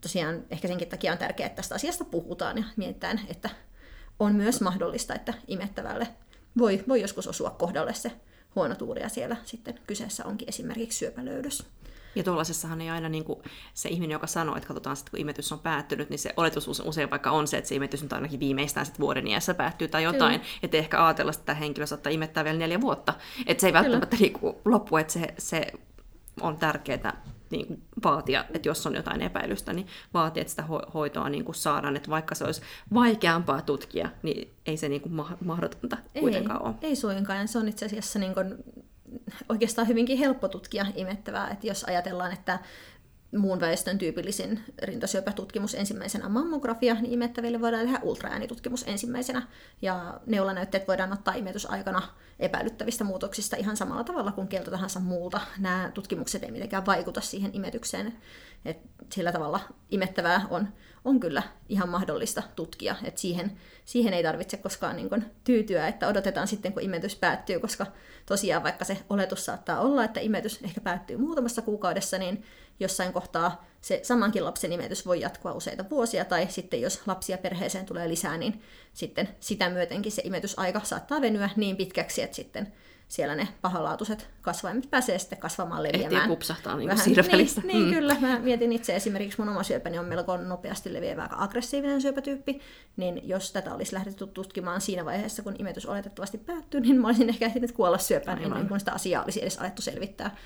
tosiaan 0.00 0.44
ehkä 0.50 0.68
senkin 0.68 0.88
takia 0.88 1.12
on 1.12 1.18
tärkeää, 1.18 1.46
että 1.46 1.56
tästä 1.56 1.74
asiasta 1.74 2.04
puhutaan 2.04 2.58
ja 2.58 2.64
mietitään, 2.76 3.20
että 3.28 3.50
on 4.18 4.34
myös 4.34 4.60
mahdollista, 4.60 5.14
että 5.14 5.34
imettävälle 5.48 6.08
voi, 6.58 6.84
voi 6.88 7.00
joskus 7.00 7.26
osua 7.26 7.50
kohdalle 7.50 7.94
se 7.94 8.12
huono 8.54 8.74
tuuri 8.74 9.02
ja 9.02 9.08
siellä 9.08 9.36
sitten 9.44 9.78
kyseessä 9.86 10.24
onkin 10.24 10.48
esimerkiksi 10.48 10.98
syöpälöydös. 10.98 11.66
Ja 12.14 12.22
tuollaisessahan 12.22 12.80
ei 12.80 12.90
aina 12.90 13.08
niin 13.08 13.24
kuin 13.24 13.38
se 13.74 13.88
ihminen, 13.88 14.14
joka 14.14 14.26
sanoo, 14.26 14.56
että 14.56 14.66
katsotaan 14.66 14.96
sitten, 14.96 15.10
kun 15.10 15.20
imetys 15.20 15.52
on 15.52 15.58
päättynyt, 15.58 16.10
niin 16.10 16.18
se 16.18 16.34
oletus 16.36 16.82
usein 16.84 17.10
vaikka 17.10 17.30
on 17.30 17.48
se, 17.48 17.58
että 17.58 17.68
se 17.68 17.74
imetys 17.74 18.02
nyt 18.02 18.12
ainakin 18.12 18.40
viimeistään 18.40 18.86
sitten 18.86 19.00
vuoden 19.00 19.26
iässä 19.26 19.54
päättyy 19.54 19.88
tai 19.88 20.02
jotain. 20.02 20.40
Että 20.62 20.76
ehkä 20.76 21.06
ajatella, 21.06 21.32
että 21.32 21.44
tämä 21.44 21.58
henkilö 21.58 21.86
saattaa 21.86 22.12
imettää 22.12 22.44
vielä 22.44 22.58
neljä 22.58 22.80
vuotta. 22.80 23.14
Että 23.46 23.60
se 23.60 23.66
ei 23.66 23.72
välttämättä 23.72 24.16
niin 24.16 24.32
loppu, 24.64 24.96
että 24.96 25.12
se, 25.12 25.34
se 25.38 25.72
on 26.40 26.56
tärkeää 26.56 27.22
niin 27.50 27.66
kuin 27.66 27.82
vaatia, 28.04 28.44
että 28.54 28.68
jos 28.68 28.86
on 28.86 28.94
jotain 28.94 29.22
epäilystä, 29.22 29.72
niin 29.72 29.86
vaatia, 30.14 30.40
että 30.40 30.50
sitä 30.50 30.64
hoitoa 30.94 31.28
niin 31.28 31.44
kuin 31.44 31.54
saadaan. 31.54 31.96
Että 31.96 32.10
vaikka 32.10 32.34
se 32.34 32.44
olisi 32.44 32.62
vaikeampaa 32.94 33.62
tutkia, 33.62 34.08
niin 34.22 34.54
ei 34.66 34.76
se 34.76 34.88
niin 34.88 35.00
kuin 35.00 35.14
mahdotonta 35.44 35.96
kuitenkaan 36.20 36.60
ei, 36.60 36.66
ole. 36.66 36.74
Ei 36.82 36.96
suinkaan. 36.96 37.48
Se 37.48 37.58
on 37.58 37.68
itse 37.68 37.86
asiassa 37.86 38.18
niin 38.18 38.34
kuin 38.34 38.54
oikeastaan 39.48 39.88
hyvinkin 39.88 40.18
helppo 40.18 40.48
tutkia 40.48 40.86
imettävää. 40.94 41.50
Että 41.50 41.66
jos 41.66 41.84
ajatellaan, 41.84 42.32
että 42.32 42.58
muun 43.38 43.60
väestön 43.60 43.98
tyypillisin 43.98 44.60
rintasyöpätutkimus 44.82 45.74
ensimmäisenä 45.74 46.28
mammografia, 46.28 46.94
niin 46.94 47.12
imettäville 47.12 47.60
voidaan 47.60 47.84
tehdä 47.84 48.00
ultraäänitutkimus 48.02 48.84
ensimmäisenä. 48.86 49.42
Ja 49.82 50.20
neulanäytteet 50.26 50.88
voidaan 50.88 51.12
ottaa 51.12 51.34
imetysaikana 51.34 52.02
epäilyttävistä 52.38 53.04
muutoksista 53.04 53.56
ihan 53.56 53.76
samalla 53.76 54.04
tavalla 54.04 54.32
kuin 54.32 54.48
keltä 54.48 54.70
tahansa 54.70 55.00
muulta. 55.00 55.40
Nämä 55.58 55.90
tutkimukset 55.94 56.42
ei 56.42 56.50
mitenkään 56.50 56.86
vaikuta 56.86 57.20
siihen 57.20 57.50
imetykseen. 57.54 58.18
Et 58.64 58.78
sillä 59.12 59.32
tavalla 59.32 59.60
imettävää 59.90 60.46
on, 60.50 60.68
on 61.04 61.20
kyllä 61.20 61.42
ihan 61.68 61.88
mahdollista 61.88 62.42
tutkia. 62.56 62.96
Et 63.04 63.18
siihen, 63.18 63.58
siihen 63.84 64.14
ei 64.14 64.22
tarvitse 64.22 64.56
koskaan 64.56 64.96
niin 64.96 65.08
kun 65.08 65.24
tyytyä, 65.44 65.88
että 65.88 66.08
odotetaan 66.08 66.48
sitten, 66.48 66.72
kun 66.72 66.82
imetys 66.82 67.16
päättyy, 67.16 67.60
koska 67.60 67.86
tosiaan 68.26 68.62
vaikka 68.62 68.84
se 68.84 68.98
oletus 69.10 69.44
saattaa 69.44 69.80
olla, 69.80 70.04
että 70.04 70.20
imetys 70.20 70.60
ehkä 70.64 70.80
päättyy 70.80 71.16
muutamassa 71.16 71.62
kuukaudessa, 71.62 72.18
niin 72.18 72.44
jossain 72.80 73.12
kohtaa 73.12 73.64
se 73.80 74.00
samankin 74.02 74.44
lapsen 74.44 74.70
nimetys 74.70 75.06
voi 75.06 75.20
jatkua 75.20 75.52
useita 75.52 75.84
vuosia, 75.90 76.24
tai 76.24 76.46
sitten 76.50 76.80
jos 76.80 77.06
lapsia 77.06 77.38
perheeseen 77.38 77.86
tulee 77.86 78.08
lisää, 78.08 78.38
niin 78.38 78.62
sitten 78.92 79.28
sitä 79.40 79.70
myötenkin 79.70 80.12
se 80.12 80.22
imetysaika 80.24 80.80
saattaa 80.84 81.20
venyä 81.20 81.50
niin 81.56 81.76
pitkäksi, 81.76 82.22
että 82.22 82.36
sitten 82.36 82.72
siellä 83.12 83.34
ne 83.34 83.48
pahalaatuiset 83.62 84.30
kasvaimet 84.42 84.90
pääsee 84.90 85.18
sitten 85.18 85.38
kasvamaan 85.38 85.82
leviämään. 85.82 86.12
Ehtii 86.12 86.28
kupsahtaa 86.28 86.76
niin 86.76 86.88
Vähän, 86.88 87.04
siinä 87.04 87.24
välissä. 87.32 87.60
Niin, 87.60 87.68
niin 87.68 87.84
mm. 87.84 87.94
kyllä. 87.94 88.16
Mä 88.20 88.38
mietin 88.38 88.72
itse 88.72 88.96
esimerkiksi 88.96 89.40
mun 89.40 89.48
oma 89.48 89.62
syöpäni 89.62 89.98
on 89.98 90.04
melko 90.04 90.36
nopeasti 90.36 90.92
leviävä 90.92 91.28
aggressiivinen 91.30 92.02
syöpätyyppi, 92.02 92.60
niin 92.96 93.28
jos 93.28 93.52
tätä 93.52 93.74
olisi 93.74 93.94
lähdetty 93.94 94.26
tutkimaan 94.26 94.80
siinä 94.80 95.04
vaiheessa, 95.04 95.42
kun 95.42 95.56
imetys 95.58 95.86
oletettavasti 95.86 96.38
päättyy, 96.38 96.80
niin 96.80 97.00
mä 97.00 97.08
olisin 97.08 97.28
ehkä 97.28 97.46
ehtinyt 97.46 97.72
kuolla 97.72 97.98
syöpään 97.98 98.38
Aivan. 98.38 98.52
ennen 98.52 98.68
kuin 98.68 98.80
sitä 98.80 98.92
asiaa 98.92 99.24
olisi 99.24 99.42
edes 99.42 99.58
alettu 99.58 99.82
selvittää. 99.82 100.36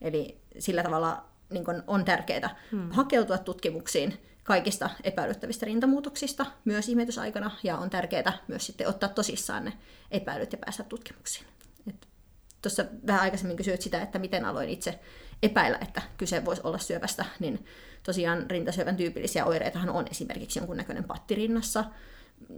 Eli 0.00 0.40
sillä 0.58 0.82
tavalla 0.82 1.24
niin 1.50 1.64
on 1.86 2.04
tärkeää 2.04 2.56
hmm. 2.72 2.90
hakeutua 2.90 3.38
tutkimuksiin 3.38 4.18
kaikista 4.44 4.90
epäilyttävistä 5.02 5.66
rintamuutoksista 5.66 6.46
myös 6.64 6.88
imetysaikana, 6.88 7.50
ja 7.62 7.78
on 7.78 7.90
tärkeää 7.90 8.38
myös 8.48 8.66
sitten 8.66 8.88
ottaa 8.88 9.08
tosissaan 9.08 9.64
ne 9.64 9.72
epäilyt 10.10 10.52
ja 10.52 10.58
päästä 10.58 10.82
tutkimuksiin. 10.82 11.53
Tuossa 12.64 12.84
vähän 13.06 13.20
aikaisemmin 13.22 13.56
kysyit 13.56 13.82
sitä, 13.82 14.02
että 14.02 14.18
miten 14.18 14.44
aloin 14.44 14.68
itse 14.68 14.98
epäillä, 15.42 15.78
että 15.82 16.02
kyse 16.16 16.44
voisi 16.44 16.62
olla 16.64 16.78
syövästä, 16.78 17.24
niin 17.38 17.66
tosiaan 18.02 18.50
rintasyövän 18.50 18.96
tyypillisiä 18.96 19.44
oireitahan 19.44 19.90
on 19.90 20.04
esimerkiksi 20.10 20.58
jonkunnäköinen 20.58 21.04
patti 21.04 21.34
rinnassa, 21.34 21.84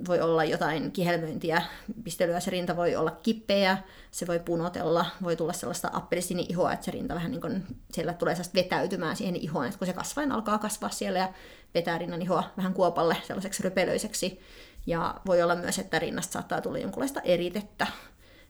voi 0.08 0.20
olla 0.20 0.44
jotain 0.44 0.92
kihelmöintiä, 0.92 1.62
pistelyä, 2.04 2.40
se 2.40 2.50
rinta 2.50 2.76
voi 2.76 2.96
olla 2.96 3.10
kipeä, 3.10 3.78
se 4.10 4.26
voi 4.26 4.38
punotella, 4.38 5.06
voi 5.22 5.36
tulla 5.36 5.52
sellaista 5.52 5.90
appelsiini-ihoa, 5.92 6.72
että 6.72 6.84
se 6.84 6.90
rinta 6.90 7.14
vähän 7.14 7.30
niin 7.30 7.40
kuin, 7.40 7.64
siellä 7.92 8.12
tulee 8.12 8.36
vetäytymään 8.54 9.16
siihen 9.16 9.36
ihoon, 9.36 9.66
että 9.66 9.78
kun 9.78 9.86
se 9.86 9.92
kasvain 9.92 10.32
alkaa 10.32 10.58
kasvaa 10.58 10.90
siellä 10.90 11.18
ja 11.18 11.32
vetää 11.74 11.98
rinnan 11.98 12.22
ihoa 12.22 12.44
vähän 12.56 12.74
kuopalle 12.74 13.16
sellaiseksi 13.26 13.62
rypelöiseksi. 13.62 14.40
Ja 14.86 15.14
voi 15.26 15.42
olla 15.42 15.56
myös, 15.56 15.78
että 15.78 15.98
rinnasta 15.98 16.32
saattaa 16.32 16.60
tulla 16.60 16.78
jonkunlaista 16.78 17.20
eritettä, 17.20 17.86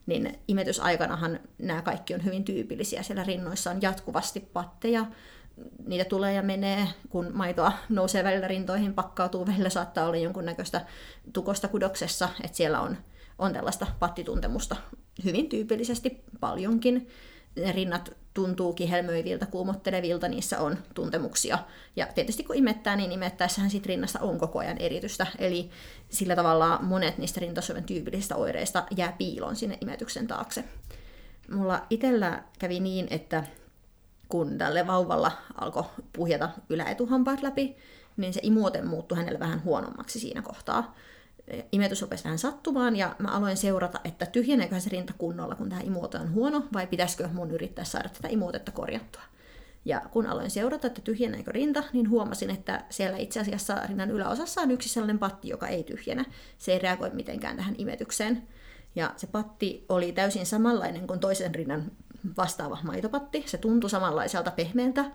niin 0.07 0.39
imetysaikanahan 0.47 1.39
nämä 1.57 1.81
kaikki 1.81 2.13
on 2.13 2.25
hyvin 2.25 2.43
tyypillisiä. 2.43 3.03
Siellä 3.03 3.23
rinnoissa 3.23 3.71
on 3.71 3.81
jatkuvasti 3.81 4.39
patteja, 4.39 5.05
niitä 5.87 6.05
tulee 6.05 6.33
ja 6.33 6.41
menee, 6.41 6.87
kun 7.09 7.31
maitoa 7.33 7.71
nousee 7.89 8.23
välillä 8.23 8.47
rintoihin, 8.47 8.93
pakkautuu, 8.93 9.47
välillä 9.47 9.69
saattaa 9.69 10.05
olla 10.05 10.17
jonkunnäköistä 10.17 10.85
tukosta 11.33 11.67
kudoksessa, 11.67 12.29
että 12.43 12.57
siellä 12.57 12.81
on, 12.81 12.97
on 13.39 13.53
tällaista 13.53 13.87
pattituntemusta 13.99 14.75
hyvin 15.23 15.49
tyypillisesti 15.49 16.23
paljonkin. 16.39 17.07
Ne 17.55 17.71
rinnat 17.71 18.11
tuntuu 18.37 18.73
kihelmöiviltä, 18.73 19.45
kuumottelevilta, 19.45 20.27
niissä 20.27 20.59
on 20.59 20.77
tuntemuksia. 20.93 21.59
Ja 21.95 22.07
tietysti 22.15 22.43
kun 22.43 22.55
imettää, 22.55 22.95
niin 22.95 23.11
imettäessähän 23.11 23.69
siitä 23.69 23.87
rinnasta 23.87 24.19
on 24.19 24.37
koko 24.37 24.59
ajan 24.59 24.77
eritystä. 24.77 25.27
Eli 25.39 25.69
sillä 26.09 26.35
tavalla 26.35 26.79
monet 26.81 27.17
niistä 27.17 27.39
rintasyövän 27.39 27.83
tyypillisistä 27.83 28.35
oireista 28.35 28.85
jää 28.97 29.11
piiloon 29.17 29.55
sinne 29.55 29.77
imetyksen 29.81 30.27
taakse. 30.27 30.63
Mulla 31.51 31.85
itsellä 31.89 32.43
kävi 32.59 32.79
niin, 32.79 33.07
että 33.09 33.43
kun 34.29 34.57
tälle 34.57 34.87
vauvalla 34.87 35.31
alkoi 35.61 35.83
puhjata 36.13 36.49
yläetuhampaat 36.69 37.41
läpi, 37.41 37.75
niin 38.17 38.33
se 38.33 38.39
imuote 38.43 38.81
muuttui 38.81 39.17
hänelle 39.17 39.39
vähän 39.39 39.63
huonommaksi 39.63 40.19
siinä 40.19 40.41
kohtaa. 40.41 40.95
Imetys 41.71 42.01
rupesi 42.01 42.23
vähän 42.23 42.39
sattumaan 42.39 42.95
ja 42.95 43.15
mä 43.19 43.27
aloin 43.27 43.57
seurata, 43.57 43.99
että 44.03 44.25
tyhjeneekö 44.25 44.79
se 44.79 44.89
rinta 44.89 45.13
kunnolla, 45.17 45.55
kun 45.55 45.69
tämä 45.69 45.81
imuote 45.81 46.17
on 46.17 46.33
huono, 46.33 46.63
vai 46.73 46.87
pitäisikö 46.87 47.27
mun 47.33 47.51
yrittää 47.51 47.85
saada 47.85 48.09
tätä 48.09 48.27
imuotetta 48.27 48.71
korjattua. 48.71 49.21
Ja 49.85 50.01
kun 50.11 50.27
aloin 50.27 50.51
seurata, 50.51 50.87
että 50.87 51.01
tyhjeneekö 51.01 51.51
rinta, 51.51 51.83
niin 51.93 52.09
huomasin, 52.09 52.49
että 52.49 52.83
siellä 52.89 53.17
itse 53.17 53.39
asiassa 53.39 53.75
rinnan 53.87 54.11
yläosassa 54.11 54.61
on 54.61 54.71
yksi 54.71 54.89
sellainen 54.89 55.19
patti, 55.19 55.49
joka 55.49 55.67
ei 55.67 55.83
tyhjenä. 55.83 56.25
Se 56.57 56.71
ei 56.71 56.79
reagoi 56.79 57.09
mitenkään 57.09 57.57
tähän 57.57 57.75
imetykseen. 57.77 58.47
Ja 58.95 59.13
se 59.17 59.27
patti 59.27 59.85
oli 59.89 60.11
täysin 60.11 60.45
samanlainen 60.45 61.07
kuin 61.07 61.19
toisen 61.19 61.55
rinnan 61.55 61.91
vastaava 62.37 62.77
maitopatti. 62.83 63.43
Se 63.47 63.57
tuntui 63.57 63.89
samanlaiselta 63.89 64.51
pehmeältä 64.51 65.05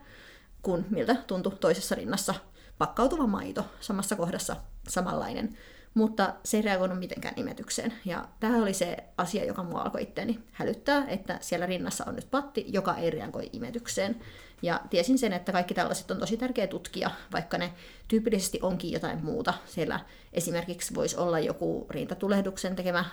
kuin 0.62 0.86
miltä 0.90 1.16
tuntui 1.26 1.52
toisessa 1.60 1.94
rinnassa 1.94 2.34
pakkautuva 2.78 3.26
maito, 3.26 3.64
samassa 3.80 4.16
kohdassa 4.16 4.56
samanlainen, 4.88 5.56
mutta 5.94 6.34
se 6.44 6.56
ei 6.56 6.62
reagoinut 6.62 6.98
mitenkään 6.98 7.34
imetykseen. 7.36 7.92
Ja 8.04 8.28
tämä 8.40 8.56
oli 8.56 8.74
se 8.74 8.96
asia, 9.18 9.44
joka 9.44 9.62
mua 9.62 9.80
alkoi 9.80 10.02
itteeni 10.02 10.38
hälyttää, 10.52 11.04
että 11.08 11.38
siellä 11.40 11.66
rinnassa 11.66 12.04
on 12.06 12.16
nyt 12.16 12.30
patti, 12.30 12.64
joka 12.68 12.96
ei 12.96 13.10
reagoi 13.10 13.50
imetykseen. 13.52 14.20
Ja 14.62 14.80
tiesin 14.90 15.18
sen, 15.18 15.32
että 15.32 15.52
kaikki 15.52 15.74
tällaiset 15.74 16.10
on 16.10 16.18
tosi 16.18 16.36
tärkeä 16.36 16.66
tutkia, 16.66 17.10
vaikka 17.32 17.58
ne 17.58 17.72
tyypillisesti 18.08 18.58
onkin 18.62 18.92
jotain 18.92 19.24
muuta. 19.24 19.54
Siellä 19.66 20.00
esimerkiksi 20.32 20.94
voisi 20.94 21.16
olla 21.16 21.40
joku 21.40 21.86
rintatulehduksen 21.90 22.76
tekemä 22.76 23.04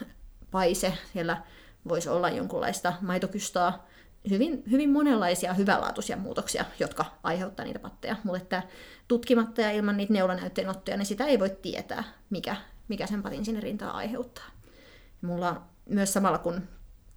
paise, 0.51 0.93
siellä 1.13 1.43
voisi 1.87 2.09
olla 2.09 2.29
jonkunlaista 2.29 2.93
maitokystaa, 3.01 3.87
hyvin, 4.29 4.63
hyvin 4.71 4.89
monenlaisia 4.89 5.53
hyvälaatuisia 5.53 6.17
muutoksia, 6.17 6.65
jotka 6.79 7.05
aiheuttaa 7.23 7.65
niitä 7.65 7.79
patteja, 7.79 8.15
mutta 8.23 8.37
että 8.37 8.63
tutkimatta 9.07 9.61
ja 9.61 9.71
ilman 9.71 9.97
niitä 9.97 10.13
neulanäytteenottoja, 10.13 10.97
niin 10.97 11.05
sitä 11.05 11.25
ei 11.25 11.39
voi 11.39 11.49
tietää, 11.61 12.03
mikä, 12.29 12.55
mikä 12.87 13.07
sen 13.07 13.23
patin 13.23 13.45
sinne 13.45 13.61
rintaan 13.61 13.95
aiheuttaa. 13.95 14.45
Mulla 15.21 15.61
myös 15.85 16.13
samalla 16.13 16.37
kun 16.37 16.61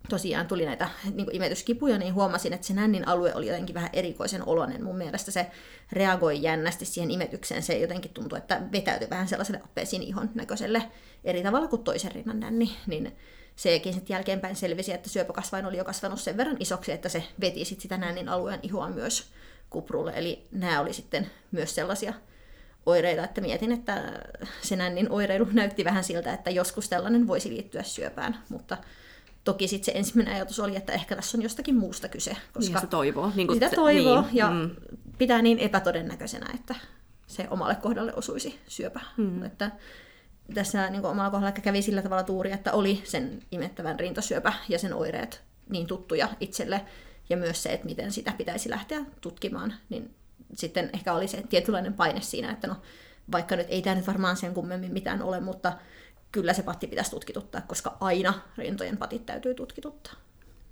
tosiaan 0.09 0.47
tuli 0.47 0.65
näitä 0.65 0.89
niin 1.15 1.35
imetyskipuja, 1.35 1.99
niin 1.99 2.15
huomasin, 2.15 2.53
että 2.53 2.67
se 2.67 2.75
nännin 2.75 3.09
alue 3.09 3.35
oli 3.35 3.47
jotenkin 3.47 3.75
vähän 3.75 3.91
erikoisen 3.93 4.49
oloinen. 4.49 4.85
Mun 4.85 4.97
mielestä 4.97 5.31
se 5.31 5.51
reagoi 5.93 6.43
jännästi 6.43 6.85
siihen 6.85 7.11
imetykseen. 7.11 7.63
Se 7.63 7.79
jotenkin 7.79 8.11
tuntui, 8.15 8.39
että 8.39 8.63
vetäytyi 8.73 9.11
vähän 9.11 9.29
sellaiselle 9.29 9.63
ihon 10.01 10.31
näköiselle 10.35 10.83
eri 11.25 11.43
tavalla 11.43 11.69
kuin 11.69 11.85
toisen 11.85 12.13
rinnan 12.13 12.41
nänni. 12.41 12.77
Niin 12.87 13.17
sekin 13.63 13.95
sitten 13.95 14.15
jälkeenpäin 14.15 14.57
selvisi, 14.57 14.93
että 14.93 15.09
syöpäkasvain 15.09 15.67
oli 15.67 15.77
jo 15.77 15.85
kasvanut 15.85 16.21
sen 16.21 16.37
verran 16.37 16.57
isoksi, 16.61 16.93
että 16.93 17.09
se 17.09 17.25
veti 17.41 17.65
sit 17.65 17.81
sitä 17.81 17.97
nännin 17.97 18.29
alueen 18.29 18.61
ihoa 18.63 18.89
myös 18.89 19.27
kuprulle. 19.71 20.13
Eli 20.17 20.47
nämä 20.53 20.81
oli 20.81 20.93
sitten 20.93 21.31
myös 21.51 21.75
sellaisia 21.75 22.15
oireita, 22.87 23.25
että 23.25 23.41
mietin, 23.41 23.73
että 23.73 24.23
se 24.63 24.77
nännin 24.77 25.11
oireilu 25.11 25.49
näytti 25.53 25.85
vähän 25.85 26.05
siltä, 26.05 26.33
että 26.33 26.51
joskus 26.51 26.89
tällainen 26.89 27.27
voisi 27.27 27.49
liittyä 27.49 27.83
syöpään, 27.83 28.39
mutta 28.49 28.77
toki 29.45 29.69
sitten 29.69 29.95
se 29.95 29.99
ensimmäinen 29.99 30.35
ajatus 30.35 30.61
oli, 30.61 30.77
että 30.77 30.93
ehkä 30.93 31.17
tässä 31.17 31.39
on 31.39 31.43
jostakin 31.43 31.77
muusta 31.77 32.09
kyse. 32.09 32.37
Koska 32.53 32.73
niin, 32.73 32.81
se 32.81 32.87
toivoo. 32.87 33.33
Niin 33.35 33.53
sitä 33.53 33.71
toivoo 33.71 34.21
niin, 34.21 34.37
ja 34.37 34.51
mm. 34.51 34.71
pitää 35.19 35.43
niin 35.43 35.59
epätodennäköisenä, 35.59 36.47
että 36.55 36.75
se 37.27 37.47
omalle 37.51 37.75
kohdalle 37.75 38.15
osuisi 38.15 38.61
syöpä. 38.69 39.01
Hmm. 39.17 39.43
Että 39.43 39.71
tässä 40.53 40.91
niin 40.91 41.07
omalla 41.07 41.31
kohdalla 41.31 41.53
kävi 41.53 41.83
sillä 41.83 42.03
tavalla 42.03 42.23
tuuri, 42.23 42.53
että 42.53 42.73
oli 42.73 43.03
sen 43.05 43.43
imettävän 43.51 44.01
rintasyöpä 44.01 44.53
ja 44.69 44.79
sen 44.79 44.95
oireet 44.95 45.43
niin 45.69 45.87
tuttuja 45.87 46.29
itselle, 46.41 46.81
ja 47.31 47.37
myös 47.37 47.63
se, 47.63 47.73
että 47.73 47.87
miten 47.87 48.13
sitä 48.13 48.33
pitäisi 48.39 48.71
lähteä 48.71 49.05
tutkimaan, 49.21 49.75
niin 49.89 50.15
sitten 50.55 50.91
ehkä 50.95 51.13
oli 51.13 51.29
se 51.29 51.43
tietynlainen 51.49 51.95
paine 51.95 52.21
siinä, 52.21 52.51
että 52.51 52.67
no, 52.67 52.77
vaikka 53.33 53.57
nyt 53.57 53.67
ei 53.71 53.83
tämä 53.83 53.97
nyt 53.97 54.07
varmaan 54.07 54.37
sen 54.37 54.55
kummemmin 54.55 54.93
mitään 54.93 55.23
ole, 55.23 55.41
mutta 55.41 55.73
kyllä 56.33 56.53
se 56.53 56.63
patti 56.63 56.87
pitäisi 56.87 57.11
tutkituttaa, 57.11 57.61
koska 57.61 57.97
aina 58.01 58.35
rintojen 58.59 58.97
patit 58.97 59.27
täytyy 59.27 59.55
tutkituttaa. 59.55 60.13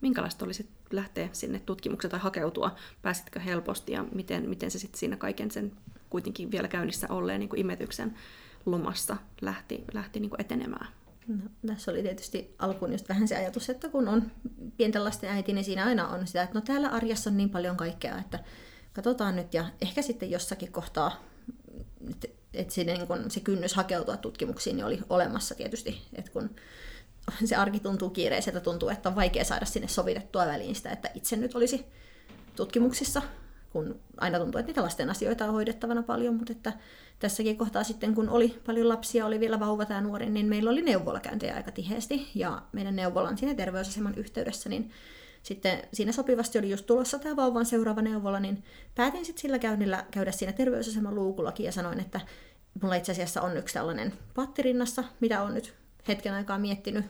Minkälaista 0.00 0.44
olisi 0.44 0.68
lähteä 0.90 1.28
sinne 1.32 1.58
tutkimukseen 1.58 2.10
tai 2.10 2.20
hakeutua? 2.20 2.76
Pääsitkö 3.02 3.40
helposti 3.40 3.92
ja 3.92 4.04
miten, 4.14 4.48
miten 4.48 4.70
se 4.70 4.78
sitten 4.78 4.98
siinä 4.98 5.16
kaiken 5.16 5.50
sen 5.50 5.72
kuitenkin 6.10 6.50
vielä 6.50 6.68
käynnissä 6.68 7.06
olleen 7.10 7.40
niin 7.40 7.48
kuin 7.48 7.60
imetyksen 7.60 8.14
lomassa 8.66 9.16
lähti, 9.40 9.84
lähti 9.92 10.20
niin 10.20 10.30
kuin 10.30 10.40
etenemään? 10.40 10.88
No, 11.28 11.36
tässä 11.66 11.90
oli 11.90 12.02
tietysti 12.02 12.54
alkuun 12.58 12.92
just 12.92 13.08
vähän 13.08 13.28
se 13.28 13.36
ajatus, 13.36 13.70
että 13.70 13.88
kun 13.88 14.08
on 14.08 14.30
pienten 14.76 15.04
lasten 15.04 15.30
äiti, 15.30 15.52
niin 15.52 15.64
siinä 15.64 15.84
aina 15.84 16.08
on 16.08 16.26
sitä, 16.26 16.42
että 16.42 16.58
no 16.58 16.60
täällä 16.60 16.88
arjessa 16.88 17.30
on 17.30 17.36
niin 17.36 17.50
paljon 17.50 17.76
kaikkea, 17.76 18.18
että 18.18 18.38
katsotaan 18.92 19.36
nyt 19.36 19.54
ja 19.54 19.64
ehkä 19.80 20.02
sitten 20.02 20.30
jossakin 20.30 20.72
kohtaa, 20.72 21.24
että, 22.10 22.28
että 22.54 22.74
siinä 22.74 22.92
niin 22.92 23.06
kun 23.06 23.30
se 23.30 23.40
kynnys 23.40 23.74
hakeutua 23.74 24.16
tutkimuksiin 24.16 24.76
niin 24.76 24.86
oli 24.86 25.00
olemassa 25.10 25.54
tietysti, 25.54 26.02
että 26.12 26.30
kun 26.30 26.50
se 27.44 27.56
arki 27.56 27.80
tuntuu 27.80 28.10
kiireiseltä, 28.10 28.60
tuntuu, 28.60 28.88
että 28.88 29.08
on 29.08 29.16
vaikea 29.16 29.44
saada 29.44 29.64
sinne 29.64 29.88
sovitettua 29.88 30.46
väliin 30.46 30.74
sitä, 30.74 30.90
että 30.90 31.10
itse 31.14 31.36
nyt 31.36 31.54
olisi 31.54 31.84
tutkimuksissa, 32.56 33.22
kun 33.72 34.00
aina 34.16 34.38
tuntuu, 34.38 34.58
että 34.58 34.70
niitä 34.70 34.82
lasten 34.82 35.10
asioita 35.10 35.44
on 35.44 35.52
hoidettavana 35.52 36.02
paljon, 36.02 36.34
mutta 36.34 36.52
että 36.52 36.72
tässäkin 37.20 37.56
kohtaa 37.58 37.84
sitten, 37.84 38.14
kun 38.14 38.28
oli 38.28 38.60
paljon 38.66 38.88
lapsia, 38.88 39.26
oli 39.26 39.40
vielä 39.40 39.60
vauva 39.60 39.84
tai 39.84 40.02
nuori, 40.02 40.30
niin 40.30 40.46
meillä 40.46 40.70
oli 40.70 40.82
neuvolakäyntejä 40.82 41.54
aika 41.54 41.72
tiheesti, 41.72 42.28
ja 42.34 42.62
meidän 42.72 42.96
neuvolan 42.96 43.38
siinä 43.38 43.54
terveysaseman 43.54 44.14
yhteydessä, 44.14 44.68
niin 44.68 44.90
sitten 45.42 45.82
siinä 45.92 46.12
sopivasti 46.12 46.58
oli 46.58 46.70
just 46.70 46.86
tulossa 46.86 47.18
tämä 47.18 47.36
vauvan 47.36 47.66
seuraava 47.66 48.02
neuvola, 48.02 48.40
niin 48.40 48.64
päätin 48.94 49.24
sitten 49.24 49.42
sillä 49.42 49.58
käynnillä 49.58 50.04
käydä 50.10 50.32
siinä 50.32 50.52
terveysaseman 50.52 51.14
luukullakin 51.14 51.66
ja 51.66 51.72
sanoin, 51.72 52.00
että 52.00 52.20
mulla 52.82 52.94
itse 52.94 53.12
asiassa 53.12 53.42
on 53.42 53.56
yksi 53.56 53.74
tällainen 53.74 54.12
pattirinnassa, 54.34 55.04
mitä 55.20 55.42
on 55.42 55.54
nyt 55.54 55.74
hetken 56.08 56.34
aikaa 56.34 56.58
miettinyt. 56.58 57.04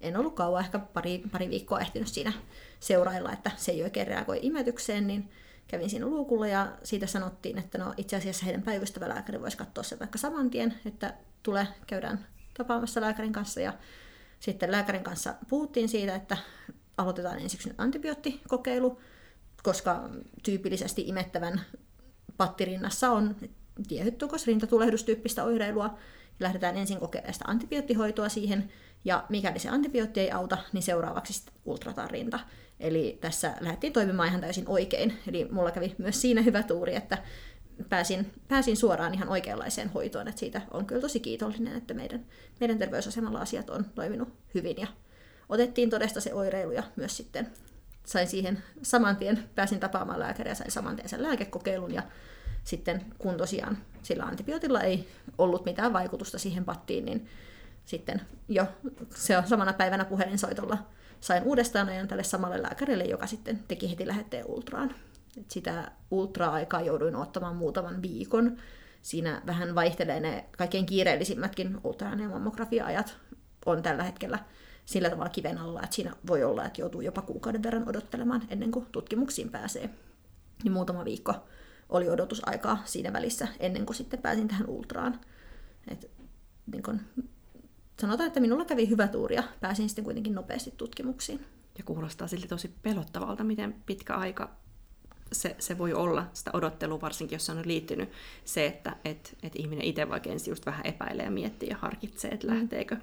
En 0.00 0.16
ollut 0.16 0.34
kauan, 0.34 0.64
ehkä 0.64 0.78
pari, 0.78 1.22
pari 1.32 1.50
viikkoa 1.50 1.80
ehtinyt 1.80 2.08
siinä 2.08 2.32
seurailla, 2.80 3.32
että 3.32 3.50
se 3.56 3.72
ei 3.72 3.82
oikein 3.82 4.06
reagoi 4.06 4.38
imetykseen, 4.42 5.06
niin 5.06 5.30
kävin 5.68 5.90
siinä 5.90 6.06
luukulla 6.06 6.46
ja 6.46 6.76
siitä 6.82 7.06
sanottiin, 7.06 7.58
että 7.58 7.78
no 7.78 7.94
itse 7.96 8.16
asiassa 8.16 8.44
heidän 8.44 8.62
päivystävä 8.62 9.08
lääkäri 9.08 9.40
voisi 9.40 9.56
katsoa 9.56 9.84
sen 9.84 9.98
vaikka 9.98 10.18
saman 10.18 10.50
tien, 10.50 10.74
että 10.84 11.14
tule, 11.42 11.68
käydään 11.86 12.26
tapaamassa 12.58 13.00
lääkärin 13.00 13.32
kanssa 13.32 13.60
ja 13.60 13.72
sitten 14.40 14.72
lääkärin 14.72 15.04
kanssa 15.04 15.34
puhuttiin 15.48 15.88
siitä, 15.88 16.14
että 16.14 16.36
aloitetaan 16.98 17.38
ensiksi 17.38 17.68
nyt 17.68 17.80
antibiootikokeilu, 17.80 19.00
koska 19.62 20.10
tyypillisesti 20.42 21.02
imettävän 21.08 21.60
pattirinnassa 22.36 23.10
on 23.10 23.36
rintatulehdusta 24.46 25.44
oireilua. 25.44 25.98
Lähdetään 26.40 26.76
ensin 26.76 27.00
kokeilemaan 27.00 27.34
sitä 27.34 27.44
antibioottihoitoa 27.48 28.28
siihen, 28.28 28.72
ja 29.04 29.24
mikäli 29.28 29.58
se 29.58 29.68
antibiootti 29.68 30.20
ei 30.20 30.30
auta, 30.30 30.58
niin 30.72 30.82
seuraavaksi 30.82 31.32
sitten 31.32 31.54
ultrataan 31.64 32.10
rinta. 32.10 32.40
Eli 32.80 33.18
tässä 33.20 33.54
lähdettiin 33.60 33.92
toimimaan 33.92 34.28
ihan 34.28 34.40
täysin 34.40 34.64
oikein. 34.68 35.18
Eli 35.26 35.48
mulla 35.50 35.70
kävi 35.70 35.94
myös 35.98 36.20
siinä 36.20 36.42
hyvä 36.42 36.62
tuuri, 36.62 36.94
että 36.94 37.18
pääsin, 37.88 38.32
pääsin 38.48 38.76
suoraan 38.76 39.14
ihan 39.14 39.28
oikeanlaiseen 39.28 39.88
hoitoon. 39.88 40.28
Että 40.28 40.38
siitä 40.38 40.60
on 40.70 40.86
kyllä 40.86 41.00
tosi 41.00 41.20
kiitollinen, 41.20 41.76
että 41.76 41.94
meidän, 41.94 42.26
meidän 42.60 42.78
terveysasemalla 42.78 43.38
asiat 43.38 43.70
on 43.70 43.84
toiminut 43.94 44.28
hyvin. 44.54 44.76
Ja 44.76 44.86
otettiin 45.48 45.90
todesta 45.90 46.20
se 46.20 46.34
oireilu 46.34 46.72
ja 46.72 46.82
myös 46.96 47.16
sitten 47.16 47.52
sain 48.06 48.26
siihen 48.28 48.62
saman 48.82 49.16
tien, 49.16 49.44
pääsin 49.54 49.80
tapaamaan 49.80 50.20
lääkäriä 50.20 50.54
sain 50.54 50.70
saman 50.70 50.96
tien 50.96 51.08
sen 51.08 51.22
lääkekokeilun. 51.22 51.94
Ja 51.94 52.02
sitten 52.64 53.04
kun 53.18 53.36
tosiaan 53.36 53.78
sillä 54.02 54.24
antibiootilla 54.24 54.80
ei 54.80 55.08
ollut 55.38 55.64
mitään 55.64 55.92
vaikutusta 55.92 56.38
siihen 56.38 56.64
pattiin, 56.64 57.04
niin 57.04 57.28
sitten 57.84 58.20
jo 58.48 58.66
se 59.14 59.38
on 59.38 59.46
samana 59.46 59.72
päivänä 59.72 60.04
puhelinsoitolla 60.04 60.78
sain 61.20 61.42
uudestaan 61.42 61.88
ajan 61.88 62.08
tälle 62.08 62.24
samalle 62.24 62.62
lääkärille, 62.62 63.04
joka 63.04 63.26
sitten 63.26 63.64
teki 63.68 63.90
heti 63.90 64.06
lähetteen 64.06 64.46
ultraan. 64.46 64.94
Et 65.36 65.50
sitä 65.50 65.90
ultra-aikaa 66.10 66.80
jouduin 66.80 67.16
ottamaan 67.16 67.56
muutaman 67.56 68.02
viikon. 68.02 68.56
Siinä 69.02 69.42
vähän 69.46 69.74
vaihtelee 69.74 70.20
ne 70.20 70.44
kaikkein 70.58 70.86
kiireellisimmätkin 70.86 71.80
ultraan 71.84 72.20
ja 72.20 72.28
mammografia-ajat 72.28 73.16
on 73.66 73.82
tällä 73.82 74.02
hetkellä 74.02 74.38
sillä 74.84 75.10
tavalla 75.10 75.30
kiven 75.30 75.58
alla, 75.58 75.82
että 75.82 75.96
siinä 75.96 76.12
voi 76.26 76.44
olla, 76.44 76.64
että 76.64 76.80
joutuu 76.80 77.00
jopa 77.00 77.22
kuukauden 77.22 77.62
verran 77.62 77.88
odottelemaan 77.88 78.42
ennen 78.48 78.70
kuin 78.70 78.86
tutkimuksiin 78.92 79.50
pääsee. 79.50 79.90
Niin 80.64 80.72
muutama 80.72 81.04
viikko 81.04 81.34
oli 81.88 82.10
odotusaikaa 82.10 82.82
siinä 82.84 83.12
välissä 83.12 83.48
ennen 83.60 83.86
kuin 83.86 83.96
sitten 83.96 84.22
pääsin 84.22 84.48
tähän 84.48 84.68
ultraan. 84.68 85.20
Et, 85.88 86.10
niin 86.72 86.82
kun, 86.82 87.00
sanotaan, 88.00 88.26
että 88.26 88.40
minulla 88.40 88.64
kävi 88.64 88.88
hyvä 88.88 89.08
tuuri 89.08 89.36
ja 89.36 89.42
pääsin 89.60 89.88
sitten 89.88 90.04
kuitenkin 90.04 90.34
nopeasti 90.34 90.74
tutkimuksiin. 90.76 91.46
Ja 91.78 91.84
kuulostaa 91.84 92.28
silti 92.28 92.48
tosi 92.48 92.74
pelottavalta, 92.82 93.44
miten 93.44 93.74
pitkä 93.86 94.14
aika 94.14 94.56
se, 95.32 95.56
se 95.58 95.78
voi 95.78 95.92
olla 95.92 96.26
sitä 96.32 96.50
odottelua, 96.54 97.00
varsinkin 97.00 97.36
jos 97.36 97.50
on 97.50 97.62
liittynyt 97.64 98.08
se, 98.44 98.66
että 98.66 98.96
et, 99.04 99.36
et 99.42 99.56
ihminen 99.56 99.84
itse 99.84 100.08
vaikka 100.08 100.30
ensin 100.30 100.50
just 100.50 100.66
vähän 100.66 100.86
epäilee 100.86 101.24
ja 101.24 101.30
miettii 101.30 101.68
ja 101.68 101.76
harkitsee, 101.76 102.30
että 102.30 102.46
mm. 102.46 102.54
lähteekö. 102.54 102.96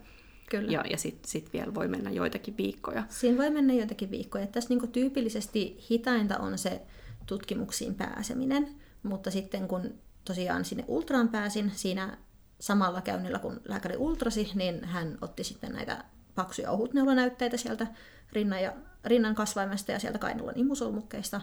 Kyllä. 0.49 0.71
Ja, 0.71 0.83
ja 0.89 0.97
sitten 0.97 1.31
sit 1.31 1.53
vielä 1.53 1.73
voi 1.73 1.87
mennä 1.87 2.11
joitakin 2.11 2.57
viikkoja. 2.57 3.03
Siinä 3.09 3.37
voi 3.37 3.49
mennä 3.49 3.73
joitakin 3.73 4.11
viikkoja. 4.11 4.47
Tässä 4.47 4.69
niinku 4.69 4.87
tyypillisesti 4.87 5.85
hitainta 5.91 6.37
on 6.37 6.57
se 6.57 6.81
tutkimuksiin 7.25 7.95
pääseminen, 7.95 8.75
mutta 9.03 9.31
sitten 9.31 9.67
kun 9.67 9.93
tosiaan 10.25 10.65
sinne 10.65 10.85
ultraan 10.87 11.29
pääsin, 11.29 11.71
siinä 11.75 12.17
samalla 12.63 13.01
käynnillä 13.01 13.39
kun 13.39 13.61
lääkäri 13.65 13.97
ultrasi, 13.97 14.51
niin 14.55 14.85
hän 14.85 15.17
otti 15.21 15.43
sitten 15.43 15.71
näitä 15.71 16.03
paksuja 16.35 16.71
ohutneulonäytteitä 16.71 17.57
sieltä 17.57 17.87
rinnan, 18.33 18.63
ja, 18.63 18.73
rinnan 19.05 19.35
kasvaimesta 19.35 19.91
ja 19.91 19.99
sieltä 19.99 20.19
kainulan 20.19 20.57
imusolmukkeista. 20.57 21.41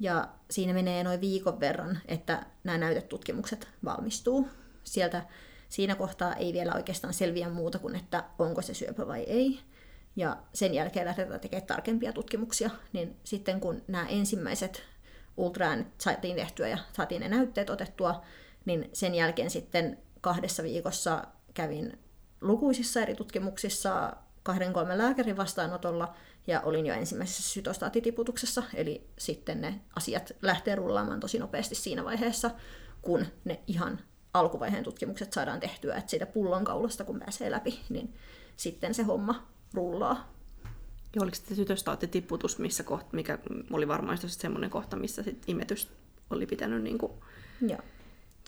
Ja 0.00 0.28
siinä 0.50 0.74
menee 0.74 1.04
noin 1.04 1.20
viikon 1.20 1.60
verran, 1.60 1.98
että 2.08 2.46
nämä 2.64 2.78
näytetutkimukset 2.78 3.68
valmistuu. 3.84 4.48
Sieltä 4.84 5.22
siinä 5.68 5.94
kohtaa 5.94 6.34
ei 6.34 6.52
vielä 6.52 6.74
oikeastaan 6.74 7.14
selviä 7.14 7.48
muuta 7.48 7.78
kuin, 7.78 7.96
että 7.96 8.24
onko 8.38 8.62
se 8.62 8.74
syöpä 8.74 9.06
vai 9.06 9.22
ei. 9.22 9.60
Ja 10.16 10.36
sen 10.52 10.74
jälkeen 10.74 11.06
lähdetään 11.06 11.40
tekemään 11.40 11.66
tarkempia 11.66 12.12
tutkimuksia. 12.12 12.70
Niin 12.92 13.16
sitten 13.24 13.60
kun 13.60 13.82
nämä 13.88 14.06
ensimmäiset 14.08 14.82
ultraäänit 15.36 15.86
saatiin 15.98 16.36
tehtyä 16.36 16.68
ja 16.68 16.78
saatiin 16.92 17.20
ne 17.20 17.28
näytteet 17.28 17.70
otettua, 17.70 18.22
niin 18.64 18.90
sen 18.92 19.14
jälkeen 19.14 19.50
sitten 19.50 20.05
kahdessa 20.26 20.62
viikossa 20.62 21.24
kävin 21.54 21.98
lukuisissa 22.40 23.00
eri 23.00 23.14
tutkimuksissa 23.14 24.16
kahden 24.42 24.72
kolmen 24.72 24.98
lääkärin 24.98 25.36
vastaanotolla 25.36 26.14
ja 26.46 26.60
olin 26.60 26.86
jo 26.86 26.94
ensimmäisessä 26.94 27.42
sytostaattitiputuksessa, 27.42 28.62
eli 28.74 29.06
sitten 29.18 29.60
ne 29.60 29.80
asiat 29.96 30.32
lähtee 30.42 30.74
rullaamaan 30.74 31.20
tosi 31.20 31.38
nopeasti 31.38 31.74
siinä 31.74 32.04
vaiheessa, 32.04 32.50
kun 33.02 33.26
ne 33.44 33.60
ihan 33.66 33.98
alkuvaiheen 34.34 34.84
tutkimukset 34.84 35.32
saadaan 35.32 35.60
tehtyä, 35.60 35.96
että 35.96 36.10
siitä 36.10 36.26
pullonkaulasta 36.26 37.04
kun 37.04 37.18
pääsee 37.18 37.50
läpi, 37.50 37.80
niin 37.88 38.14
sitten 38.56 38.94
se 38.94 39.02
homma 39.02 39.46
rullaa. 39.74 40.32
Joo, 41.16 41.22
oliko 41.22 41.36
se 41.36 41.54
sytostaattitiputus, 41.54 42.58
missä 42.58 42.82
kohta, 42.82 43.08
mikä 43.12 43.38
oli 43.72 43.88
varmaan 43.88 44.18
semmoinen 44.26 44.70
kohta, 44.70 44.96
missä 44.96 45.22
sit 45.22 45.42
imetys 45.46 45.88
oli 46.30 46.46
pitänyt 46.46 46.82
niin 46.82 46.98
kuin 46.98 47.12
Joo 47.60 47.80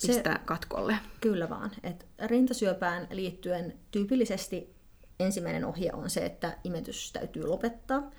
pistää 0.07 0.37
se, 0.37 0.45
katkolle. 0.45 0.97
Kyllä 1.21 1.49
vaan. 1.49 1.71
Et 1.83 2.07
rintasyöpään 2.25 3.07
liittyen 3.11 3.79
tyypillisesti 3.91 4.75
ensimmäinen 5.19 5.65
ohje 5.65 5.91
on 5.93 6.09
se, 6.09 6.25
että 6.25 6.57
imetys 6.63 7.11
täytyy 7.11 7.47
lopettaa. 7.47 8.11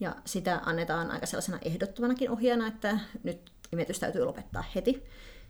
Ja 0.00 0.16
sitä 0.24 0.60
annetaan 0.64 1.10
aika 1.10 1.26
sellaisena 1.26 1.58
ehdottomanakin 1.62 2.30
ohjeena, 2.30 2.66
että 2.66 2.98
nyt 3.22 3.52
imetys 3.72 4.00
täytyy 4.00 4.24
lopettaa 4.24 4.64
heti. 4.74 5.04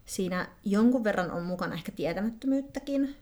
Siinä 0.05 0.49
jonkun 0.65 1.05
verran 1.05 1.31
on 1.31 1.43
mukana 1.43 1.75
ehkä 1.75 1.93
tietämättömyyttäkin, 1.93 3.17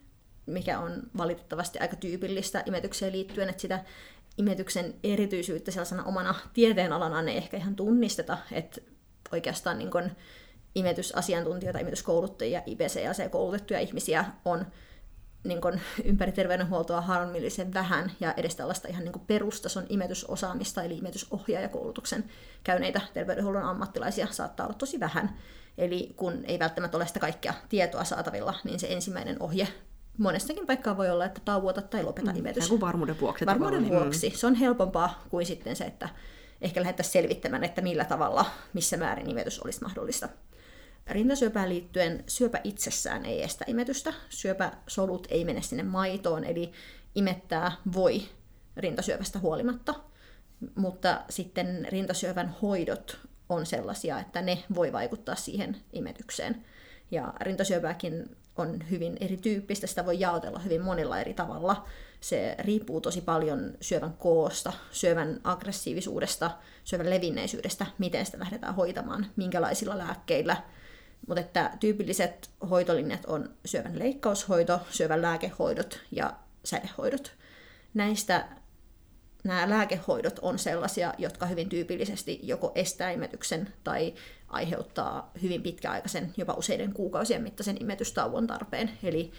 mikä 0.46 0.78
on 0.78 1.02
valitettavasti 1.16 1.78
aika 1.78 1.96
tyypillistä 1.96 2.62
imetykseen 2.66 3.12
liittyen, 3.12 3.48
että 3.48 3.62
sitä 3.62 3.84
imetyksen 4.38 4.94
erityisyyttä 5.04 5.70
sellaisena 5.70 6.04
omana 6.04 6.34
tieteenalana 6.54 7.30
ei 7.30 7.36
ehkä 7.36 7.56
ihan 7.56 7.76
tunnisteta, 7.76 8.38
että 8.52 8.80
oikeastaan 9.32 9.78
niin 9.78 9.90
kun 9.90 10.10
imetysasiantuntijoita, 10.74 11.78
imetyskouluttajia, 11.78 12.62
IPCAC-koulutettuja 12.66 13.80
ihmisiä 13.80 14.24
on 14.44 14.66
niin 15.44 15.60
kuin, 15.60 15.80
ympäri 16.04 16.32
terveydenhuoltoa 16.32 17.00
harmillisen 17.00 17.74
vähän 17.74 18.12
ja 18.20 18.34
edes 18.36 18.56
tällaista 18.56 18.88
ihan 18.88 19.04
niin 19.04 19.12
kuin 19.12 19.26
perustason 19.26 19.86
imetysosaamista, 19.88 20.82
eli 20.82 20.98
imetysohjaajakoulutuksen 20.98 22.24
käyneitä 22.64 23.00
terveydenhuollon 23.14 23.64
ammattilaisia 23.64 24.26
saattaa 24.30 24.66
olla 24.66 24.78
tosi 24.78 25.00
vähän. 25.00 25.36
Eli 25.78 26.12
kun 26.16 26.44
ei 26.44 26.58
välttämättä 26.58 26.96
ole 26.96 27.06
sitä 27.06 27.20
kaikkea 27.20 27.54
tietoa 27.68 28.04
saatavilla, 28.04 28.54
niin 28.64 28.80
se 28.80 28.86
ensimmäinen 28.90 29.36
ohje 29.42 29.68
monestakin 30.18 30.66
paikkaa 30.66 30.96
voi 30.96 31.10
olla, 31.10 31.24
että 31.24 31.40
tauota 31.44 31.82
tai 31.82 32.02
lopeta 32.02 32.32
mm, 32.32 32.38
imetys. 32.38 32.68
Kuin 32.68 32.80
varmuuden 32.80 33.20
vuoksi. 33.20 33.46
Varmuuden 33.46 33.88
vuoksi. 33.88 34.28
Mm. 34.28 34.34
Se 34.34 34.46
on 34.46 34.54
helpompaa 34.54 35.22
kuin 35.30 35.46
sitten 35.46 35.76
se, 35.76 35.84
että 35.84 36.08
ehkä 36.60 36.80
lähdettäisiin 36.80 37.12
selvittämään, 37.12 37.64
että 37.64 37.82
millä 37.82 38.04
tavalla, 38.04 38.44
missä 38.72 38.96
määrin 38.96 39.30
imetys 39.30 39.60
olisi 39.60 39.82
mahdollista. 39.82 40.28
Rintasyöpään 41.06 41.68
liittyen 41.68 42.24
syöpä 42.26 42.60
itsessään 42.64 43.26
ei 43.26 43.42
estä 43.42 43.64
imetystä. 43.68 44.12
Syöpäsolut 44.28 45.26
ei 45.30 45.44
mene 45.44 45.62
sinne 45.62 45.82
maitoon, 45.82 46.44
eli 46.44 46.72
imettää 47.14 47.72
voi 47.94 48.22
rintasyövästä 48.76 49.38
huolimatta. 49.38 49.94
Mutta 50.74 51.20
sitten 51.30 51.86
rintasyövän 51.88 52.56
hoidot 52.62 53.18
on 53.48 53.66
sellaisia, 53.66 54.20
että 54.20 54.42
ne 54.42 54.64
voi 54.74 54.92
vaikuttaa 54.92 55.34
siihen 55.34 55.76
imetykseen. 55.92 56.64
Ja 57.10 57.34
rintasyöpääkin 57.40 58.36
on 58.56 58.90
hyvin 58.90 59.16
erityyppistä, 59.20 59.86
sitä 59.86 60.06
voi 60.06 60.20
jaotella 60.20 60.58
hyvin 60.58 60.82
monilla 60.82 61.20
eri 61.20 61.34
tavalla. 61.34 61.86
Se 62.20 62.56
riippuu 62.58 63.00
tosi 63.00 63.20
paljon 63.20 63.74
syövän 63.80 64.12
koosta, 64.12 64.72
syövän 64.90 65.40
aggressiivisuudesta, 65.44 66.50
syövän 66.84 67.10
levinneisyydestä, 67.10 67.86
miten 67.98 68.26
sitä 68.26 68.38
lähdetään 68.38 68.74
hoitamaan, 68.74 69.26
minkälaisilla 69.36 69.98
lääkkeillä. 69.98 70.56
Mutta 71.28 71.40
että 71.40 71.70
tyypilliset 71.80 72.50
hoitolinjat 72.70 73.24
on 73.26 73.50
syövän 73.64 73.98
leikkaushoito, 73.98 74.80
syövän 74.90 75.22
lääkehoidot 75.22 76.00
ja 76.10 76.32
sädehoidot. 76.64 77.32
Näistä 77.94 78.48
nämä 79.44 79.70
lääkehoidot 79.70 80.38
on 80.42 80.58
sellaisia, 80.58 81.14
jotka 81.18 81.46
hyvin 81.46 81.68
tyypillisesti 81.68 82.40
joko 82.42 82.72
estää 82.74 83.10
imetyksen 83.10 83.72
tai 83.84 84.14
aiheuttaa 84.48 85.30
hyvin 85.42 85.62
pitkäaikaisen, 85.62 86.34
jopa 86.36 86.54
useiden 86.54 86.92
kuukausien 86.92 87.42
mittaisen 87.42 87.76
imetystauon 87.82 88.46
tarpeen. 88.46 88.90
Eli 89.02 89.32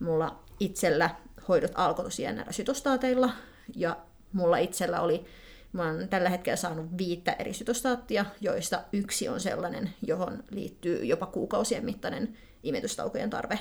mulla 0.00 0.42
itsellä 0.60 1.10
hoidot 1.48 1.72
alkoi 1.74 2.04
tosiaan 2.04 2.36
näillä 2.36 2.52
sytostaateilla, 2.52 3.30
ja 3.76 3.96
mulla 4.32 4.58
itsellä 4.58 5.00
oli, 5.00 5.24
mä 5.72 5.84
oon 5.86 6.08
tällä 6.08 6.28
hetkellä 6.28 6.56
saanut 6.56 6.98
viittä 6.98 7.32
eri 7.32 7.54
sytostaattia, 7.54 8.24
joista 8.40 8.82
yksi 8.92 9.28
on 9.28 9.40
sellainen, 9.40 9.94
johon 10.06 10.44
liittyy 10.50 11.04
jopa 11.04 11.26
kuukausien 11.26 11.84
mittainen 11.84 12.36
imetystaukojen 12.62 13.30
tarve. 13.30 13.58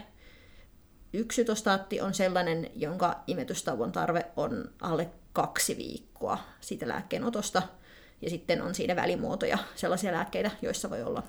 Yksi 1.13 1.35
sytostaatti 1.35 2.01
on 2.01 2.13
sellainen, 2.13 2.71
jonka 2.75 3.23
imetystauon 3.27 3.91
tarve 3.91 4.25
on 4.35 4.71
alle 4.81 5.09
kaksi 5.33 5.77
viikkoa 5.77 6.37
siitä 6.61 6.87
lääkkeen 6.87 7.23
otosta. 7.23 7.61
Ja 8.21 8.29
sitten 8.29 8.61
on 8.61 8.75
siinä 8.75 8.95
välimuotoja, 8.95 9.57
sellaisia 9.75 10.11
lääkkeitä, 10.11 10.51
joissa 10.61 10.89
voi 10.89 11.03
olla 11.03 11.23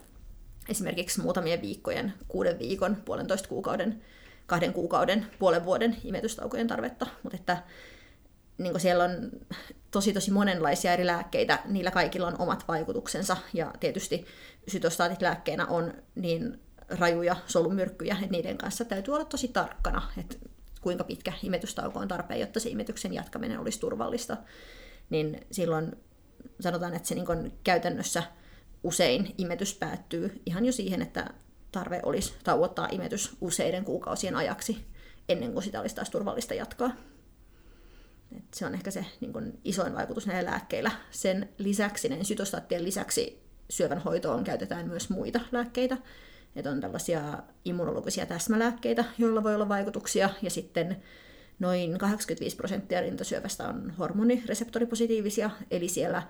esimerkiksi 0.68 1.20
muutamien 1.20 1.62
viikkojen, 1.62 2.14
kuuden 2.28 2.58
viikon, 2.58 2.96
puolentoista 3.04 3.48
kuukauden, 3.48 4.02
kahden 4.46 4.72
kuukauden, 4.72 5.26
puolen 5.38 5.64
vuoden 5.64 5.96
imetystaukojen 6.04 6.66
tarvetta. 6.66 7.06
Mutta 7.22 7.36
että 7.36 7.62
niin 8.58 8.80
siellä 8.80 9.04
on 9.04 9.30
tosi 9.90 10.12
tosi 10.12 10.30
monenlaisia 10.30 10.92
eri 10.92 11.06
lääkkeitä, 11.06 11.58
niillä 11.64 11.90
kaikilla 11.90 12.26
on 12.26 12.40
omat 12.40 12.64
vaikutuksensa, 12.68 13.36
ja 13.54 13.72
tietysti 13.80 14.26
sytostaatit 14.68 15.22
lääkkeenä 15.22 15.66
on 15.66 15.94
niin 16.14 16.60
rajuja 16.88 17.36
solumyrkkyjä, 17.46 18.14
että 18.14 18.32
niiden 18.32 18.58
kanssa 18.58 18.84
täytyy 18.84 19.14
olla 19.14 19.24
tosi 19.24 19.48
tarkkana, 19.48 20.02
että 20.16 20.36
kuinka 20.80 21.04
pitkä 21.04 21.32
imetystauko 21.42 21.98
on 21.98 22.08
tarpeen, 22.08 22.40
jotta 22.40 22.60
se 22.60 22.68
imetyksen 22.68 23.14
jatkaminen 23.14 23.60
olisi 23.60 23.80
turvallista, 23.80 24.36
niin 25.10 25.46
silloin 25.50 25.92
sanotaan, 26.60 26.94
että 26.94 27.08
se 27.08 27.14
niin 27.14 27.52
käytännössä 27.64 28.22
usein 28.84 29.34
imetys 29.38 29.74
päättyy 29.74 30.42
ihan 30.46 30.64
jo 30.64 30.72
siihen, 30.72 31.02
että 31.02 31.30
tarve 31.72 32.00
olisi 32.02 32.34
tauottaa 32.44 32.88
imetys 32.90 33.36
useiden 33.40 33.84
kuukausien 33.84 34.36
ajaksi 34.36 34.86
ennen 35.28 35.52
kuin 35.52 35.62
sitä 35.62 35.80
olisi 35.80 35.94
taas 35.94 36.10
turvallista 36.10 36.54
jatkaa. 36.54 36.90
Et 38.36 38.54
se 38.54 38.66
on 38.66 38.74
ehkä 38.74 38.90
se 38.90 39.04
niin 39.20 39.32
kuin 39.32 39.60
isoin 39.64 39.94
vaikutus 39.94 40.26
näillä 40.26 40.50
lääkkeillä. 40.50 40.90
Sen 41.10 41.48
lisäksi, 41.58 42.08
näiden 42.08 42.24
sytostaattien 42.24 42.84
lisäksi 42.84 43.42
syövän 43.70 43.98
hoitoon 43.98 44.44
käytetään 44.44 44.88
myös 44.88 45.10
muita 45.10 45.40
lääkkeitä, 45.52 45.96
että 46.56 46.70
on 46.70 46.80
tällaisia 46.80 47.38
immunologisia 47.64 48.26
täsmälääkkeitä, 48.26 49.04
joilla 49.18 49.42
voi 49.42 49.54
olla 49.54 49.68
vaikutuksia, 49.68 50.30
ja 50.42 50.50
sitten 50.50 51.02
noin 51.58 51.98
85 51.98 52.56
prosenttia 52.56 53.00
rintasyövästä 53.00 53.68
on 53.68 53.94
hormonireseptoripositiivisia, 53.98 55.50
eli 55.70 55.88
siellä 55.88 56.22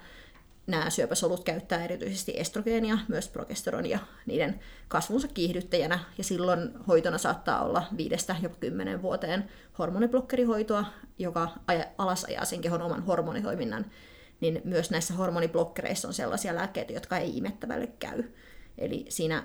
nämä 0.68 0.90
syöpäsolut 0.90 1.44
käyttää 1.44 1.85
erityisesti 1.85 2.33
estrogeenia, 2.37 2.98
myös 3.09 3.28
progesteronia 3.28 3.98
niiden 4.26 4.61
kasvunsa 4.88 5.28
kiihdyttäjänä, 5.28 5.98
ja 6.18 6.24
silloin 6.24 6.70
hoitona 6.88 7.18
saattaa 7.18 7.64
olla 7.64 7.83
viidestä 7.96 8.37
jopa 8.42 8.57
kymmenen 8.61 9.02
vuoteen 9.02 9.50
hormoniblokkerihoitoa, 9.78 10.85
joka 11.18 11.48
alasajaa 11.98 12.44
sen 12.44 12.61
kehon 12.61 12.83
oman 12.83 13.07
hormonitoiminnan, 13.07 13.87
niin 14.40 14.61
myös 14.64 14.90
näissä 14.90 15.14
hormoniblokkereissa 15.14 16.09
on 16.09 16.14
sellaisia 16.14 16.54
lääkkeitä, 16.54 16.92
jotka 16.92 17.18
ei 17.18 17.37
imettävälle 17.37 17.87
käy. 17.87 18.24
Eli 18.78 19.07
siinä 19.09 19.42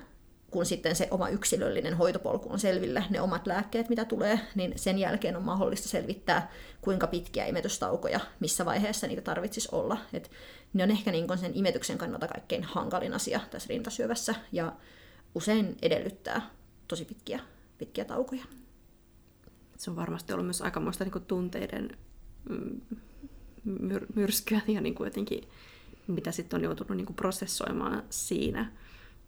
kun 0.54 0.66
sitten 0.66 0.96
se 0.96 1.08
oma 1.10 1.28
yksilöllinen 1.28 1.94
hoitopolku 1.94 2.52
on 2.52 2.58
selvillä, 2.58 3.02
ne 3.10 3.20
omat 3.20 3.46
lääkkeet, 3.46 3.88
mitä 3.88 4.04
tulee, 4.04 4.40
niin 4.54 4.72
sen 4.76 4.98
jälkeen 4.98 5.36
on 5.36 5.42
mahdollista 5.42 5.88
selvittää, 5.88 6.50
kuinka 6.80 7.06
pitkiä 7.06 7.46
imetystaukoja, 7.46 8.20
missä 8.40 8.64
vaiheessa 8.64 9.06
niitä 9.06 9.22
tarvitsisi 9.22 9.68
olla. 9.72 9.98
Et 10.12 10.30
ne 10.74 10.82
on 10.82 10.90
ehkä 10.90 11.12
niin 11.12 11.38
sen 11.38 11.52
imetyksen 11.54 11.98
kannalta 11.98 12.28
kaikkein 12.28 12.64
hankalin 12.64 13.14
asia 13.14 13.40
tässä 13.50 13.68
rintasyövässä, 13.68 14.34
ja 14.52 14.72
usein 15.34 15.76
edellyttää 15.82 16.50
tosi 16.88 17.04
pitkiä, 17.04 17.40
pitkiä 17.78 18.04
taukoja. 18.04 18.44
Se 19.78 19.90
on 19.90 19.96
varmasti 19.96 20.32
ollut 20.32 20.46
myös 20.46 20.62
aikamoista 20.62 21.04
niin 21.04 21.22
tunteiden 21.22 21.98
mm, 22.48 22.80
myr- 23.66 24.06
myrskyä 24.14 24.60
ja 24.66 24.80
niin 24.80 24.94
kuin 24.94 25.06
jotenkin, 25.06 25.48
mitä 26.06 26.32
sitten 26.32 26.56
on 26.56 26.64
joutunut 26.64 26.96
niin 26.96 27.06
kuin 27.06 27.16
prosessoimaan 27.16 28.02
siinä 28.10 28.72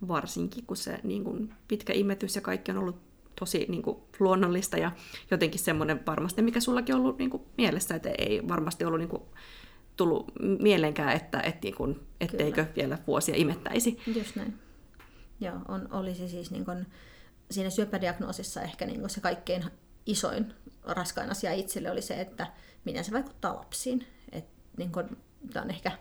varsinkin, 0.09 0.67
kun 0.67 0.77
se 0.77 1.01
niin 1.03 1.25
kuin, 1.25 1.55
pitkä 1.69 1.93
imetys 1.93 2.37
ja 2.37 2.43
kaikki 2.43 2.71
on 2.71 2.79
ollut 2.79 2.99
tosi 3.39 3.67
niin 3.69 3.83
kuin, 3.83 3.99
luonnollista 4.21 4.77
ja 4.77 4.93
jotenkin 5.31 5.61
semmoinen 5.61 6.07
varmasti, 6.07 6.43
mikä 6.43 6.61
sullakin 6.61 6.95
on 6.95 7.01
ollut 7.01 7.19
niin 7.19 7.31
kuin, 7.31 7.43
mielessä, 7.59 7.95
että 7.95 8.11
ei 8.19 8.49
varmasti 8.49 8.85
ollut 8.85 9.01
niin 9.01 9.09
kuin, 9.09 9.23
tullut 9.97 10.33
mieleenkään, 10.59 11.17
että 11.17 11.41
et, 11.41 11.63
niin 11.63 11.75
kuin, 11.75 12.07
etteikö 12.21 12.65
Kyllä. 12.65 12.77
vielä 12.77 12.99
vuosia 13.07 13.35
imettäisi. 13.37 13.99
Just 14.07 14.37
näin. 14.37 14.59
Joo, 15.41 15.55
on, 15.69 15.89
oli 15.93 16.15
se 16.15 16.29
siis 16.29 16.51
niin 16.51 16.65
kuin, 16.65 16.87
siinä 17.51 17.71
syöpädiagnoosissa 17.71 18.63
ehkä 18.63 18.87
niin 18.87 19.01
kuin 19.01 19.11
se 19.11 19.21
kaikkein 19.21 19.65
isoin 20.07 20.55
raskain 20.83 21.31
asia 21.31 21.53
itselle 21.53 21.91
oli 21.91 22.03
se, 22.03 22.21
että 22.21 22.47
miten 22.85 23.05
se 23.05 23.13
vaikuttaa 23.13 23.57
lapsiin. 23.57 24.07
Et, 24.33 24.45
niin 24.77 24.93
kuin, 24.93 25.17
tämä 25.53 25.65
on 25.65 25.71
ehkä 25.71 25.93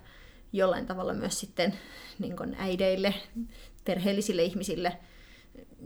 jollain 0.53 0.85
tavalla 0.85 1.13
myös 1.13 1.39
sitten 1.39 1.73
niin 2.19 2.37
kuin 2.37 2.55
äideille 2.59 3.13
perheellisille 3.85 4.43
ihmisille 4.43 4.97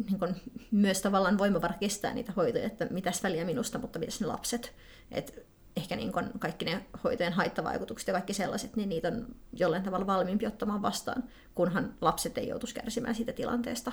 niin 0.07 0.19
kun 0.19 0.35
myös 0.71 1.01
tavallaan 1.01 1.37
voimavara 1.37 1.73
kestää 1.79 2.13
niitä 2.13 2.31
hoitoja, 2.31 2.65
että 2.65 2.87
mitäs 2.89 3.23
väliä 3.23 3.45
minusta, 3.45 3.79
mutta 3.79 3.99
mitäs 3.99 4.21
ne 4.21 4.27
lapset. 4.27 4.73
Et 5.11 5.45
ehkä 5.77 5.95
niin 5.95 6.11
kun 6.11 6.29
kaikki 6.39 6.65
ne 6.65 6.85
hoitojen 7.03 7.33
haittavaikutukset 7.33 8.07
ja 8.07 8.13
kaikki 8.13 8.33
sellaiset, 8.33 8.75
niin 8.75 8.89
niitä 8.89 9.07
on 9.07 9.35
jollain 9.53 9.83
tavalla 9.83 10.07
valmiimpi 10.07 10.47
ottamaan 10.47 10.81
vastaan, 10.81 11.23
kunhan 11.55 11.93
lapset 12.01 12.37
ei 12.37 12.47
joutuisi 12.47 12.75
kärsimään 12.75 13.15
siitä 13.15 13.33
tilanteesta. 13.33 13.91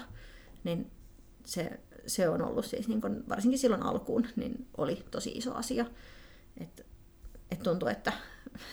Niin 0.65 0.91
se, 1.45 1.81
se 2.07 2.29
on 2.29 2.43
ollut 2.43 2.65
siis, 2.65 2.89
niin 2.89 3.01
kun, 3.01 3.25
varsinkin 3.29 3.59
silloin 3.59 3.83
alkuun, 3.83 4.27
niin 4.37 4.67
oli 4.77 5.05
tosi 5.11 5.31
iso 5.31 5.55
asia. 5.55 5.85
Että 6.61 6.83
et 7.51 7.63
tuntuu, 7.63 7.89
että 7.89 8.13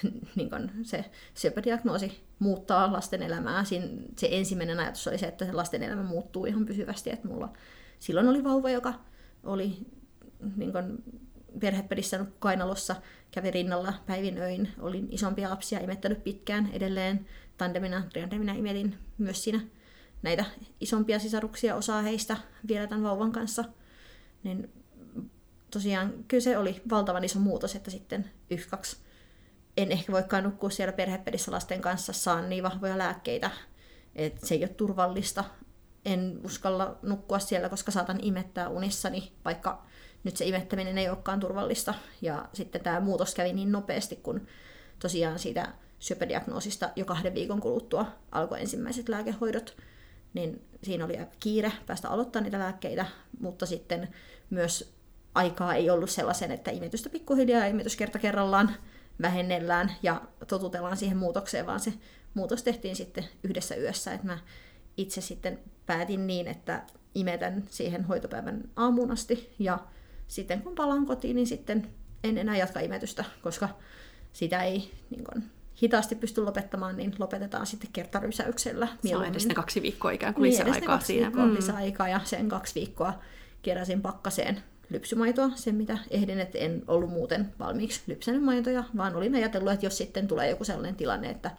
niin 0.35 0.49
kun 0.49 0.71
se 0.83 1.05
syöpädiagnoosi 1.33 2.23
muuttaa 2.39 2.93
lasten 2.93 3.23
elämää. 3.23 3.63
Siinä 3.63 3.87
se 4.17 4.27
ensimmäinen 4.31 4.79
ajatus 4.79 5.07
oli 5.07 5.17
se, 5.17 5.25
että 5.25 5.45
se 5.45 5.51
lasten 5.51 5.83
elämä 5.83 6.03
muuttuu 6.03 6.45
ihan 6.45 6.65
pysyvästi. 6.65 7.09
Että 7.09 7.27
mulla 7.27 7.53
silloin 7.99 8.27
oli 8.27 8.43
vauva, 8.43 8.69
joka 8.69 8.93
oli 9.43 9.77
niin 10.55 10.71
kun, 10.71 11.03
perhepedissä 11.59 12.25
kainalossa, 12.39 12.95
kävi 13.31 13.51
rinnalla 13.51 13.93
päivin 14.05 14.37
öin, 14.37 14.69
olin 14.79 15.07
isompia 15.11 15.49
lapsia, 15.49 15.79
imettänyt 15.79 16.23
pitkään 16.23 16.69
edelleen 16.73 17.25
tandemina, 17.57 18.03
triandemina 18.13 18.53
imetin 18.53 18.97
myös 19.17 19.43
siinä 19.43 19.61
näitä 20.21 20.45
isompia 20.79 21.19
sisaruksia, 21.19 21.75
osaa 21.75 22.01
heistä 22.01 22.37
vielä 22.67 22.87
tämän 22.87 23.03
vauvan 23.03 23.31
kanssa. 23.31 23.65
Niin 24.43 24.71
tosiaan 25.71 26.13
kyllä 26.27 26.41
se 26.41 26.57
oli 26.57 26.81
valtavan 26.89 27.23
iso 27.23 27.39
muutos, 27.39 27.75
että 27.75 27.91
sitten 27.91 28.31
yksi, 28.49 28.69
kaksi 28.69 28.97
en 29.77 29.91
ehkä 29.91 30.11
voikaan 30.11 30.43
nukkua 30.43 30.69
siellä 30.69 30.93
perhepedissä 30.93 31.51
lasten 31.51 31.81
kanssa, 31.81 32.13
saan 32.13 32.49
niin 32.49 32.63
vahvoja 32.63 32.97
lääkkeitä, 32.97 33.51
että 34.15 34.47
se 34.47 34.55
ei 34.55 34.63
ole 34.63 34.69
turvallista. 34.69 35.43
En 36.05 36.39
uskalla 36.43 36.99
nukkua 37.01 37.39
siellä, 37.39 37.69
koska 37.69 37.91
saatan 37.91 38.19
imettää 38.21 38.69
unissani, 38.69 39.33
vaikka 39.45 39.85
nyt 40.23 40.37
se 40.37 40.45
imettäminen 40.45 40.97
ei 40.97 41.09
olekaan 41.09 41.39
turvallista. 41.39 41.93
Ja 42.21 42.45
sitten 42.53 42.81
tämä 42.81 42.99
muutos 42.99 43.35
kävi 43.35 43.53
niin 43.53 43.71
nopeasti, 43.71 44.15
kun 44.15 44.47
tosiaan 44.99 45.39
siitä 45.39 45.73
syöpädiagnoosista 45.99 46.89
jo 46.95 47.05
kahden 47.05 47.33
viikon 47.33 47.59
kuluttua 47.59 48.05
alkoi 48.31 48.61
ensimmäiset 48.61 49.09
lääkehoidot, 49.09 49.77
niin 50.33 50.61
siinä 50.83 51.05
oli 51.05 51.17
aika 51.17 51.31
kiire 51.39 51.71
päästä 51.85 52.09
aloittaa 52.09 52.41
niitä 52.41 52.59
lääkkeitä, 52.59 53.05
mutta 53.39 53.65
sitten 53.65 54.09
myös 54.49 54.93
aikaa 55.35 55.75
ei 55.75 55.89
ollut 55.89 56.09
sellaisen, 56.09 56.51
että 56.51 56.71
imetystä 56.71 57.09
pikkuhiljaa 57.09 57.59
ja 57.59 57.67
imetys 57.67 57.95
kerta 57.95 58.19
kerrallaan 58.19 58.75
vähennellään 59.21 59.91
ja 60.03 60.21
totutellaan 60.47 60.97
siihen 60.97 61.17
muutokseen, 61.17 61.65
vaan 61.65 61.79
se 61.79 61.93
muutos 62.33 62.63
tehtiin 62.63 62.95
sitten 62.95 63.25
yhdessä 63.43 63.75
yössä. 63.75 64.13
Että 64.13 64.27
mä 64.27 64.39
itse 64.97 65.21
sitten 65.21 65.59
päätin 65.85 66.27
niin, 66.27 66.47
että 66.47 66.83
imetän 67.15 67.63
siihen 67.69 68.03
hoitopäivän 68.03 68.63
aamuun 68.75 69.11
asti 69.11 69.53
ja 69.59 69.79
sitten 70.27 70.61
kun 70.61 70.75
palaan 70.75 71.05
kotiin, 71.05 71.35
niin 71.35 71.47
sitten 71.47 71.87
en 72.23 72.37
enää 72.37 72.57
jatka 72.57 72.79
imetystä, 72.79 73.25
koska 73.41 73.69
sitä 74.33 74.63
ei 74.63 74.91
niin 75.09 75.23
kun, 75.23 75.43
hitaasti 75.81 76.15
pysty 76.15 76.43
lopettamaan, 76.43 76.97
niin 76.97 77.15
lopetetaan 77.19 77.65
sitten 77.65 77.89
kertarysäyksellä. 77.93 78.87
Saa 79.09 79.25
edes 79.25 79.47
ne 79.47 79.53
kaksi 79.53 79.81
viikkoa 79.81 80.11
ikään 80.11 80.33
kuin 80.33 80.43
niin, 80.43 80.51
lisäaikaa 80.51 80.95
kaksi 80.95 81.07
siinä. 81.07 81.27
Viikkoa 81.27 81.45
mm. 81.45 81.55
lisäaikaa 81.55 82.09
ja 82.09 82.19
sen 82.23 82.49
kaksi 82.49 82.75
viikkoa 82.75 83.13
keräsin 83.61 84.01
pakkaseen 84.01 84.63
lypsymaitoa, 84.89 85.49
sen 85.55 85.75
mitä 85.75 85.97
ehdin, 86.09 86.39
että 86.39 86.57
en 86.57 86.83
ollut 86.87 87.09
muuten 87.09 87.53
valmiiksi 87.59 88.01
lypsänyt 88.07 88.43
maitoja, 88.43 88.83
vaan 88.97 89.15
olin 89.15 89.35
ajatellut, 89.35 89.73
että 89.73 89.85
jos 89.85 89.97
sitten 89.97 90.27
tulee 90.27 90.49
joku 90.49 90.63
sellainen 90.63 90.95
tilanne, 90.95 91.29
että 91.29 91.51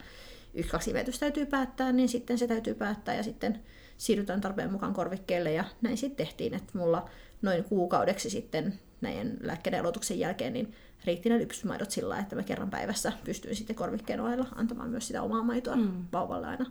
yksi 0.53 0.71
kaksi 0.71 0.89
imetys 0.89 1.19
täytyy 1.19 1.45
päättää, 1.45 1.91
niin 1.91 2.09
sitten 2.09 2.37
se 2.37 2.47
täytyy 2.47 2.73
päättää 2.73 3.15
ja 3.15 3.23
sitten 3.23 3.59
siirrytään 3.97 4.41
tarpeen 4.41 4.71
mukaan 4.71 4.93
korvikkeelle 4.93 5.51
ja 5.51 5.63
näin 5.81 5.97
sitten 5.97 6.25
tehtiin, 6.25 6.53
että 6.53 6.77
mulla 6.77 7.09
noin 7.41 7.63
kuukaudeksi 7.63 8.29
sitten 8.29 8.79
näiden 9.01 9.37
lääkkeiden 9.41 9.79
aloituksen 9.79 10.19
jälkeen 10.19 10.53
niin 10.53 10.73
riitti 11.05 11.29
ne 11.29 11.39
lypsymaidot 11.39 11.91
sillä 11.91 12.19
että 12.19 12.35
mä 12.35 12.43
kerran 12.43 12.69
päivässä 12.69 13.13
pystyin 13.23 13.55
sitten 13.55 13.75
korvikkeen 13.75 14.21
ohella 14.21 14.47
antamaan 14.55 14.89
myös 14.89 15.07
sitä 15.07 15.21
omaa 15.21 15.43
maitoa 15.43 15.75
mm. 15.75 16.05
vauvalle 16.13 16.47
aina 16.47 16.65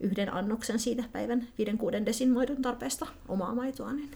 yhden 0.00 0.34
annoksen 0.34 0.78
siitä 0.78 1.04
päivän 1.12 1.48
5-6 2.02 2.06
desin 2.06 2.30
maidon 2.30 2.62
tarpeesta 2.62 3.06
omaa 3.28 3.54
maitoa, 3.54 3.92
niin 3.92 4.10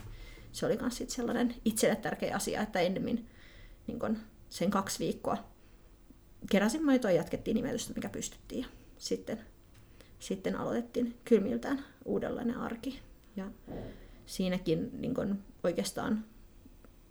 se 0.52 0.66
oli 0.66 0.78
myös 0.80 1.04
sellainen 1.08 1.54
itselle 1.64 1.96
tärkeä 1.96 2.36
asia, 2.36 2.62
että 2.62 2.80
ennemmin 2.80 3.26
niin 3.86 3.98
kun 3.98 4.18
sen 4.48 4.70
kaksi 4.70 4.98
viikkoa 4.98 5.50
keräsin 6.50 6.84
maitoa 6.84 7.10
ja 7.10 7.16
jatkettiin 7.16 7.54
nimetystä, 7.54 7.94
mikä 7.94 8.08
pystyttiin. 8.08 8.60
Ja 8.60 8.68
sitten, 8.98 9.38
sitten 10.18 10.56
aloitettiin 10.56 11.18
kylmiltään 11.24 11.84
uudenlainen 12.04 12.56
arki. 12.56 13.00
Ja 13.36 13.50
siinäkin 14.30 14.90
niin 14.98 15.14
kun 15.14 15.38
oikeastaan 15.64 16.24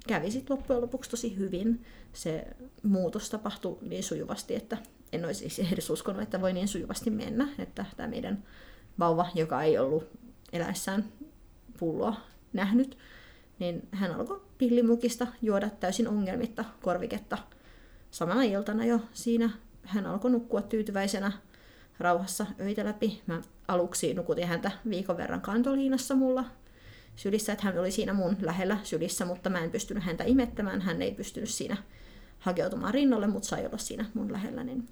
kävi 0.08 0.32
sit 0.32 0.50
loppujen 0.50 0.82
lopuksi 0.82 1.10
tosi 1.10 1.38
hyvin. 1.38 1.86
Se 2.14 2.48
muutos 2.84 3.30
tapahtui 3.30 3.78
niin 3.82 4.04
sujuvasti, 4.04 4.56
että 4.56 4.78
en 5.14 5.26
olisi 5.26 5.68
edes 5.74 5.90
uskonut, 5.90 6.22
että 6.22 6.42
voi 6.42 6.54
niin 6.54 6.68
sujuvasti 6.68 7.10
mennä. 7.10 7.48
Että 7.58 7.86
tämä 7.98 8.10
meidän 8.10 8.44
vauva, 9.00 9.30
joka 9.36 9.64
ei 9.64 9.78
ollut 9.78 10.10
eläessään 10.54 11.06
pulloa 11.80 12.16
nähnyt, 12.54 12.98
niin 13.60 13.88
hän 13.92 14.16
alkoi 14.16 14.42
pillimukista 14.58 15.28
juoda 15.42 15.70
täysin 15.70 16.08
ongelmitta 16.08 16.66
korviketta. 16.82 17.38
Samana 18.12 18.44
iltana 18.44 18.86
jo 18.86 19.00
siinä 19.14 19.50
hän 19.84 20.06
alkoi 20.06 20.32
nukkua 20.32 20.62
tyytyväisenä 20.62 21.32
rauhassa 22.00 22.46
öitä 22.60 22.86
läpi. 22.86 23.22
Mä 23.28 23.42
aluksi 23.68 24.14
nukutin 24.14 24.48
häntä 24.48 24.72
viikon 24.90 25.18
verran 25.18 25.42
kantoliinassa 25.42 26.16
mulla 26.16 26.46
sylissä, 27.16 27.54
että 27.54 27.66
hän 27.66 27.80
oli 27.80 27.92
siinä 27.92 28.14
mun 28.14 28.38
lähellä 28.42 28.78
sylissä, 28.84 29.26
mutta 29.26 29.50
mä 29.50 29.60
en 29.60 29.72
pystynyt 29.72 30.04
häntä 30.04 30.24
imettämään. 30.24 30.82
Hän 30.82 31.02
ei 31.02 31.12
pystynyt 31.12 31.50
siinä 31.50 31.78
hakeutumaan 32.40 32.94
rinnalle, 32.94 33.28
mutta 33.28 33.48
sai 33.48 33.66
olla 33.66 33.78
siinä 33.78 34.06
mun 34.14 34.34
lähellä, 34.34 34.64
niin 34.64 34.88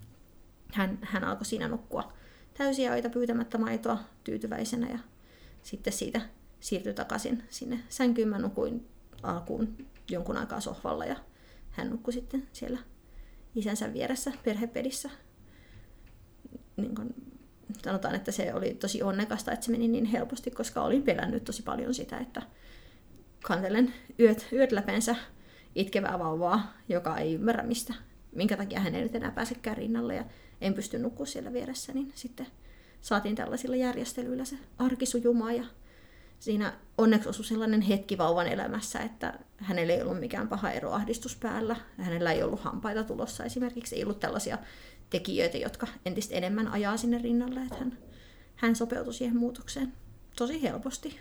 hän, 0.73 0.99
hän 1.01 1.23
alkoi 1.23 1.45
siinä 1.45 1.67
nukkua 1.67 2.13
täysiä 2.53 2.91
öitä 2.91 3.10
pyytämättä 3.10 3.58
maitoa 3.58 3.99
tyytyväisenä 4.23 4.89
ja 4.89 4.99
sitten 5.63 5.93
siitä 5.93 6.21
siirtyi 6.60 6.93
takaisin 6.93 7.43
sinne 7.49 7.80
sänkyyn. 7.89 8.27
Mä 8.27 8.39
nukuin 8.39 8.88
alkuun 9.23 9.77
jonkun 10.10 10.38
aikaa 10.38 10.62
sohvalla 10.62 11.06
ja 11.06 11.15
hän 11.71 11.89
nukkui 11.89 12.13
sitten 12.13 12.47
siellä 12.53 12.80
isänsä 13.56 13.93
vieressä 13.93 14.32
perhepedissä. 14.43 15.10
Niin 16.77 16.95
sanotaan, 17.84 18.15
että 18.15 18.32
se 18.32 18.53
oli 18.53 18.73
tosi 18.73 19.03
onnekasta, 19.03 19.51
että 19.51 19.65
se 19.65 19.71
meni 19.71 19.88
niin 19.88 20.06
helposti, 20.06 20.51
koska 20.51 20.82
olin 20.82 21.03
pelännyt 21.03 21.43
tosi 21.43 21.63
paljon 21.63 21.93
sitä, 21.93 22.17
että 22.17 22.41
kantelen 23.43 23.93
yöt, 24.19 24.47
yöt 24.53 24.71
läpensä 24.71 25.15
itkevää 25.75 26.19
vauvaa, 26.19 26.73
joka 26.89 27.17
ei 27.17 27.34
ymmärrä 27.34 27.63
mistä, 27.63 27.93
minkä 28.36 28.58
takia 28.58 28.80
hän 28.80 28.95
ei 28.95 29.01
nyt 29.01 29.15
enää 29.15 29.32
pääsekään 29.32 29.77
rinnalle 29.77 30.15
ja 30.15 30.25
en 30.62 30.73
pysty 30.73 30.99
nukkua 30.99 31.25
siellä 31.25 31.53
vieressä, 31.53 31.93
niin 31.93 32.12
sitten 32.15 32.47
saatiin 33.01 33.36
tällaisilla 33.36 33.75
järjestelyillä 33.75 34.45
se 34.45 34.56
arki 34.77 35.06
sujumaan 35.06 35.56
ja 35.56 35.63
siinä 36.39 36.73
onneksi 36.97 37.30
osui 37.30 37.45
sellainen 37.45 37.82
hetki 37.82 38.17
vauvan 38.17 38.47
elämässä, 38.47 39.00
että 39.00 39.39
hänellä 39.58 39.93
ei 39.93 40.02
ollut 40.02 40.19
mikään 40.19 40.47
paha 40.47 40.71
eroahdistus 40.71 41.36
päällä. 41.36 41.76
Hänellä 41.97 42.32
ei 42.32 42.43
ollut 42.43 42.60
hampaita 42.60 43.04
tulossa 43.04 43.43
esimerkiksi. 43.43 43.95
Ei 43.95 44.04
ollut 44.04 44.19
tällaisia 44.19 44.58
tekijöitä, 45.10 45.58
jotka 45.58 45.88
entistä 46.06 46.36
enemmän 46.36 46.67
ajaa 46.67 46.97
sinne 46.97 47.17
rinnalle, 47.17 47.60
että 47.60 47.76
hän, 47.76 47.97
hän 48.56 48.76
sopeutui 48.76 49.13
siihen 49.13 49.38
muutokseen 49.38 49.93
tosi 50.36 50.62
helposti 50.62 51.19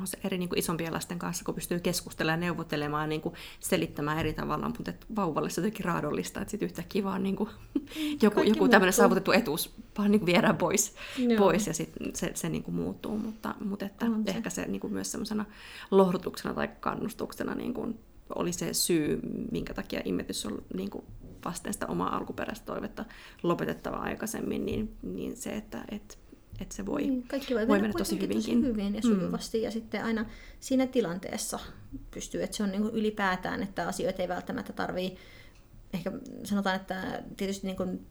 on 0.00 0.06
se 0.06 0.18
eri 0.24 0.38
niin 0.38 0.48
kuin 0.48 0.58
isompien 0.58 0.92
lasten 0.92 1.18
kanssa, 1.18 1.44
kun 1.44 1.54
pystyy 1.54 1.80
keskustelemaan 1.80 2.38
ja 2.38 2.40
neuvottelemaan 2.40 3.08
niin 3.08 3.20
kuin 3.20 3.34
selittämään 3.60 4.18
eri 4.18 4.32
tavalla, 4.32 4.68
mutta 4.68 4.90
et 4.90 5.06
vauvalle 5.16 5.50
se 5.50 5.60
jotenkin 5.60 5.84
raadollista, 5.84 6.40
että 6.40 6.50
sitten 6.50 6.66
yhtäkkiä 6.66 7.04
vaan 7.04 7.22
niin 7.22 7.36
kuin, 7.36 7.50
joku, 8.22 8.42
joku 8.42 8.68
tämmöinen 8.68 8.92
saavutettu 8.92 9.32
etuus 9.32 9.74
vaan 9.98 10.10
niin 10.10 10.20
kuin 10.20 10.26
viedään 10.26 10.56
pois, 10.56 10.94
pois 11.38 11.66
ja 11.66 11.74
sitten 11.74 12.16
se, 12.16 12.30
se 12.34 12.48
niin 12.48 12.62
kuin 12.62 12.74
muuttuu, 12.74 13.18
mutta, 13.18 13.54
mutta 13.64 13.86
että 13.86 14.06
on 14.06 14.24
ehkä 14.26 14.50
se, 14.50 14.62
se 14.62 14.68
niin 14.68 14.80
kuin 14.80 14.92
myös 14.92 15.12
semmoisena 15.12 15.44
lohdutuksena 15.90 16.54
tai 16.54 16.68
kannustuksena 16.80 17.54
niin 17.54 17.74
kuin 17.74 17.98
oli 18.34 18.52
se 18.52 18.74
syy, 18.74 19.20
minkä 19.52 19.74
takia 19.74 20.00
imetys 20.04 20.46
on 20.46 20.62
niin 20.74 20.90
kuin 20.90 21.04
vasten 21.44 21.72
sitä 21.72 21.86
omaa 21.86 22.16
alkuperäistä 22.16 22.66
toivetta 22.66 23.04
lopetettava 23.42 23.96
aikaisemmin, 23.96 24.66
niin, 24.66 24.96
niin 25.02 25.36
se, 25.36 25.50
että 25.50 25.84
et, 25.88 26.18
että 26.60 26.74
se 26.74 26.86
voi, 26.86 27.00
niin, 27.02 27.28
kaikki 27.28 27.54
voi, 27.54 27.68
voi 27.68 27.80
mennä 27.80 27.98
tosi 27.98 28.14
hyvinkin. 28.20 28.60
Tosi 28.60 28.62
hyvin 28.62 28.94
ja 28.94 29.02
sujuvasti. 29.02 29.58
Mm. 29.58 29.64
Ja 29.64 29.70
sitten 29.70 30.04
aina 30.04 30.26
siinä 30.60 30.86
tilanteessa 30.86 31.58
pystyy, 32.10 32.42
että 32.42 32.56
se 32.56 32.62
on 32.62 32.70
niin 32.70 32.82
kuin 32.82 32.94
ylipäätään, 32.94 33.62
että 33.62 33.88
asioita 33.88 34.22
ei 34.22 34.28
välttämättä 34.28 34.72
tarvii, 34.72 35.16
ehkä 35.92 36.12
sanotaan, 36.44 36.76
että 36.76 37.22
tietysti 37.36 37.66
niin 37.66 37.76
kuin 37.76 38.06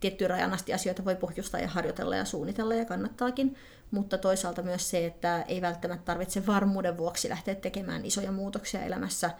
tiettyyn 0.00 0.30
rajan 0.30 0.52
asti 0.52 0.74
asioita 0.74 1.04
voi 1.04 1.16
pohjustaa 1.16 1.60
ja 1.60 1.68
harjoitella 1.68 2.16
ja 2.16 2.24
suunnitella 2.24 2.74
ja 2.74 2.84
kannattaakin, 2.84 3.56
mutta 3.90 4.18
toisaalta 4.18 4.62
myös 4.62 4.90
se, 4.90 5.06
että 5.06 5.42
ei 5.42 5.62
välttämättä 5.62 6.04
tarvitse 6.04 6.46
varmuuden 6.46 6.98
vuoksi 6.98 7.28
lähteä 7.28 7.54
tekemään 7.54 8.04
isoja 8.04 8.32
muutoksia 8.32 8.82
elämässä, 8.82 9.30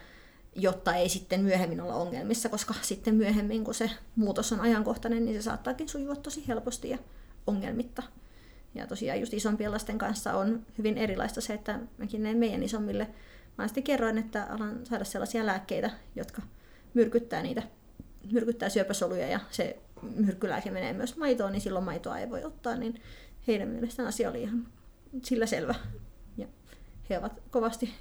jotta 0.57 0.95
ei 0.95 1.09
sitten 1.09 1.41
myöhemmin 1.41 1.81
olla 1.81 1.95
ongelmissa, 1.95 2.49
koska 2.49 2.75
sitten 2.83 3.15
myöhemmin, 3.15 3.65
kun 3.65 3.75
se 3.75 3.91
muutos 4.17 4.53
on 4.53 4.61
ajankohtainen, 4.61 5.25
niin 5.25 5.37
se 5.37 5.43
saattaakin 5.43 5.89
sujua 5.89 6.17
tosi 6.17 6.49
helposti 6.49 6.91
ja 6.91 6.99
ongelmitta. 7.47 8.03
Ja 8.75 8.87
tosiaan 8.87 9.21
just 9.21 9.35
isompien 9.35 9.73
lasten 9.73 9.99
kanssa 9.99 10.35
on 10.35 10.67
hyvin 10.79 10.99
erilaista 10.99 11.41
se, 11.41 11.55
että 11.55 11.79
mäkin 11.99 12.23
näin 12.23 12.37
meidän 12.37 12.63
isommille. 12.63 13.09
Mä 13.59 13.69
sitten 13.69 13.85
kerroin, 13.85 14.19
että 14.19 14.45
alan 14.45 14.87
saada 14.87 15.05
sellaisia 15.05 15.47
lääkkeitä, 15.47 15.91
jotka 16.17 16.43
myrkyttää 16.95 17.43
niitä, 17.43 17.63
myrkyttää 18.33 18.69
syöpäsoluja 18.69 19.27
ja 19.27 19.41
se 19.51 19.77
myrkkylääke 20.17 20.71
menee 20.71 20.93
myös 20.93 21.17
maitoon, 21.17 21.53
niin 21.53 21.61
silloin 21.61 21.85
maitoa 21.85 22.19
ei 22.19 22.31
voi 22.31 22.45
ottaa, 22.45 22.77
niin 22.77 23.01
heidän 23.47 23.69
mielestään 23.69 24.09
asia 24.09 24.31
oli 24.31 24.43
ihan 24.43 24.67
sillä 25.23 25.47
selvä. 25.47 25.75
Ja 26.37 26.47
he 27.11 27.19
ovat 27.19 27.43
kovasti 27.51 27.95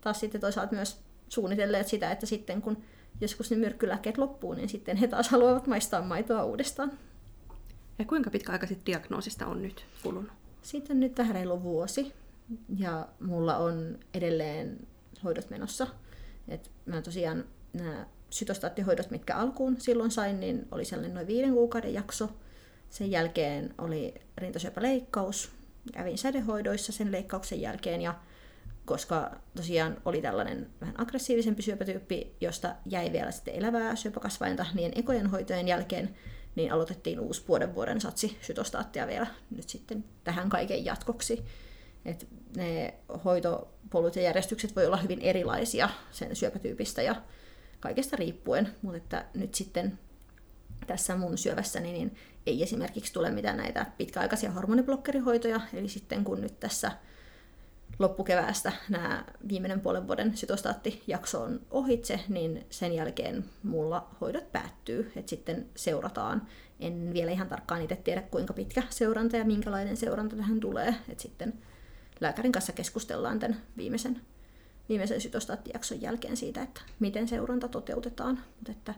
taas 0.00 0.20
sitten 0.20 0.40
toisaalta 0.40 0.74
myös 0.74 1.00
suunnitelleet 1.28 1.88
sitä, 1.88 2.10
että 2.10 2.26
sitten 2.26 2.62
kun 2.62 2.82
joskus 3.20 3.50
ne 3.50 3.56
myrkkylääkkeet 3.56 4.18
loppuu, 4.18 4.54
niin 4.54 4.68
sitten 4.68 4.96
he 4.96 5.08
taas 5.08 5.28
haluavat 5.28 5.66
maistaa 5.66 6.02
maitoa 6.02 6.44
uudestaan. 6.44 6.92
Ja 7.98 8.04
kuinka 8.04 8.30
pitkä 8.30 8.52
aika 8.52 8.66
sitten 8.66 8.86
diagnoosista 8.86 9.46
on 9.46 9.62
nyt 9.62 9.84
kulunut? 10.02 10.32
Siitä 10.62 10.92
on 10.92 11.00
nyt 11.00 11.18
vähän 11.18 11.34
reilu 11.34 11.62
vuosi 11.62 12.12
ja 12.78 13.08
mulla 13.20 13.56
on 13.56 13.98
edelleen 14.14 14.86
hoidot 15.24 15.50
menossa. 15.50 15.86
Et 16.48 16.70
mä 16.86 17.02
tosiaan 17.02 17.44
nämä 17.72 18.06
sytostaattihoidot, 18.30 19.10
mitkä 19.10 19.36
alkuun 19.36 19.80
silloin 19.80 20.10
sain, 20.10 20.40
niin 20.40 20.68
oli 20.70 20.84
sellainen 20.84 21.14
noin 21.14 21.26
viiden 21.26 21.52
kuukauden 21.52 21.94
jakso. 21.94 22.30
Sen 22.90 23.10
jälkeen 23.10 23.74
oli 23.78 24.14
rintasyöpäleikkaus. 24.38 25.50
Kävin 25.92 26.18
sädehoidoissa 26.18 26.92
sen 26.92 27.12
leikkauksen 27.12 27.60
jälkeen 27.60 28.02
ja 28.02 28.14
koska 28.84 29.30
tosiaan 29.56 29.96
oli 30.04 30.22
tällainen 30.22 30.70
vähän 30.80 31.00
aggressiivisempi 31.00 31.62
syöpätyyppi, 31.62 32.36
josta 32.40 32.74
jäi 32.86 33.12
vielä 33.12 33.30
sitten 33.30 33.54
elävää 33.54 33.96
syöpäkasvainta 33.96 34.66
niin 34.74 34.92
ekojen 34.94 35.26
hoitojen 35.26 35.68
jälkeen, 35.68 36.16
niin 36.58 36.72
aloitettiin 36.72 37.20
uusi 37.20 37.44
vuoden 37.48 37.74
vuoden 37.74 38.00
satsi 38.00 38.38
sytostaattia 38.40 39.06
vielä 39.06 39.26
nyt 39.56 39.68
sitten 39.68 40.04
tähän 40.24 40.48
kaiken 40.48 40.84
jatkoksi. 40.84 41.44
että 42.04 42.26
ne 42.56 42.94
hoitopolut 43.24 44.16
ja 44.16 44.22
järjestykset 44.22 44.76
voi 44.76 44.86
olla 44.86 44.96
hyvin 44.96 45.20
erilaisia 45.20 45.88
sen 46.10 46.36
syöpätyypistä 46.36 47.02
ja 47.02 47.22
kaikesta 47.80 48.16
riippuen, 48.16 48.68
mutta 48.82 48.96
että 48.96 49.24
nyt 49.34 49.54
sitten 49.54 49.98
tässä 50.86 51.16
mun 51.16 51.38
syövässäni 51.38 51.92
niin 51.92 52.16
ei 52.46 52.62
esimerkiksi 52.62 53.12
tule 53.12 53.30
mitään 53.30 53.56
näitä 53.56 53.86
pitkäaikaisia 53.98 54.50
hormoniblokkerihoitoja, 54.52 55.60
eli 55.72 55.88
sitten 55.88 56.24
kun 56.24 56.40
nyt 56.40 56.60
tässä 56.60 56.92
loppukeväästä 57.98 58.72
nämä 58.88 59.24
viimeinen 59.48 59.80
puolen 59.80 60.06
vuoden 60.06 60.36
sytostaattijakso 60.36 61.42
on 61.42 61.60
ohitse, 61.70 62.20
niin 62.28 62.66
sen 62.70 62.92
jälkeen 62.92 63.44
mulla 63.62 64.08
hoidot 64.20 64.52
päättyy, 64.52 65.12
että 65.16 65.30
sitten 65.30 65.66
seurataan. 65.76 66.46
En 66.80 67.10
vielä 67.14 67.30
ihan 67.30 67.48
tarkkaan 67.48 67.82
itse 67.82 67.96
tiedä, 67.96 68.22
kuinka 68.22 68.52
pitkä 68.52 68.82
seuranta 68.90 69.36
ja 69.36 69.44
minkälainen 69.44 69.96
seuranta 69.96 70.36
tähän 70.36 70.60
tulee, 70.60 70.94
että 71.08 71.22
sitten 71.22 71.54
lääkärin 72.20 72.52
kanssa 72.52 72.72
keskustellaan 72.72 73.38
tämän 73.38 73.62
viimeisen, 73.76 74.20
viimeisen 74.88 75.20
sytostaattijakson 75.20 76.00
jälkeen 76.00 76.36
siitä, 76.36 76.62
että 76.62 76.80
miten 76.98 77.28
seuranta 77.28 77.68
toteutetaan. 77.68 78.40
Mutta 78.56 78.72
että 78.72 78.94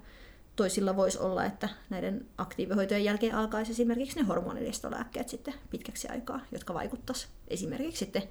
toisilla 0.57 0.97
voisi 0.97 1.19
olla, 1.19 1.45
että 1.45 1.69
näiden 1.91 2.27
aktiivihoitojen 2.39 3.05
jälkeen 3.05 3.35
alkaisi 3.35 3.73
esimerkiksi 3.73 4.19
ne 4.19 4.27
hormonilistolääkkeet 4.27 5.29
sitten 5.29 5.55
pitkäksi 5.71 6.09
aikaa, 6.09 6.41
jotka 6.53 6.75
vaikuttaisi 6.75 7.29
esimerkiksi 7.49 7.99
sitten 7.99 8.23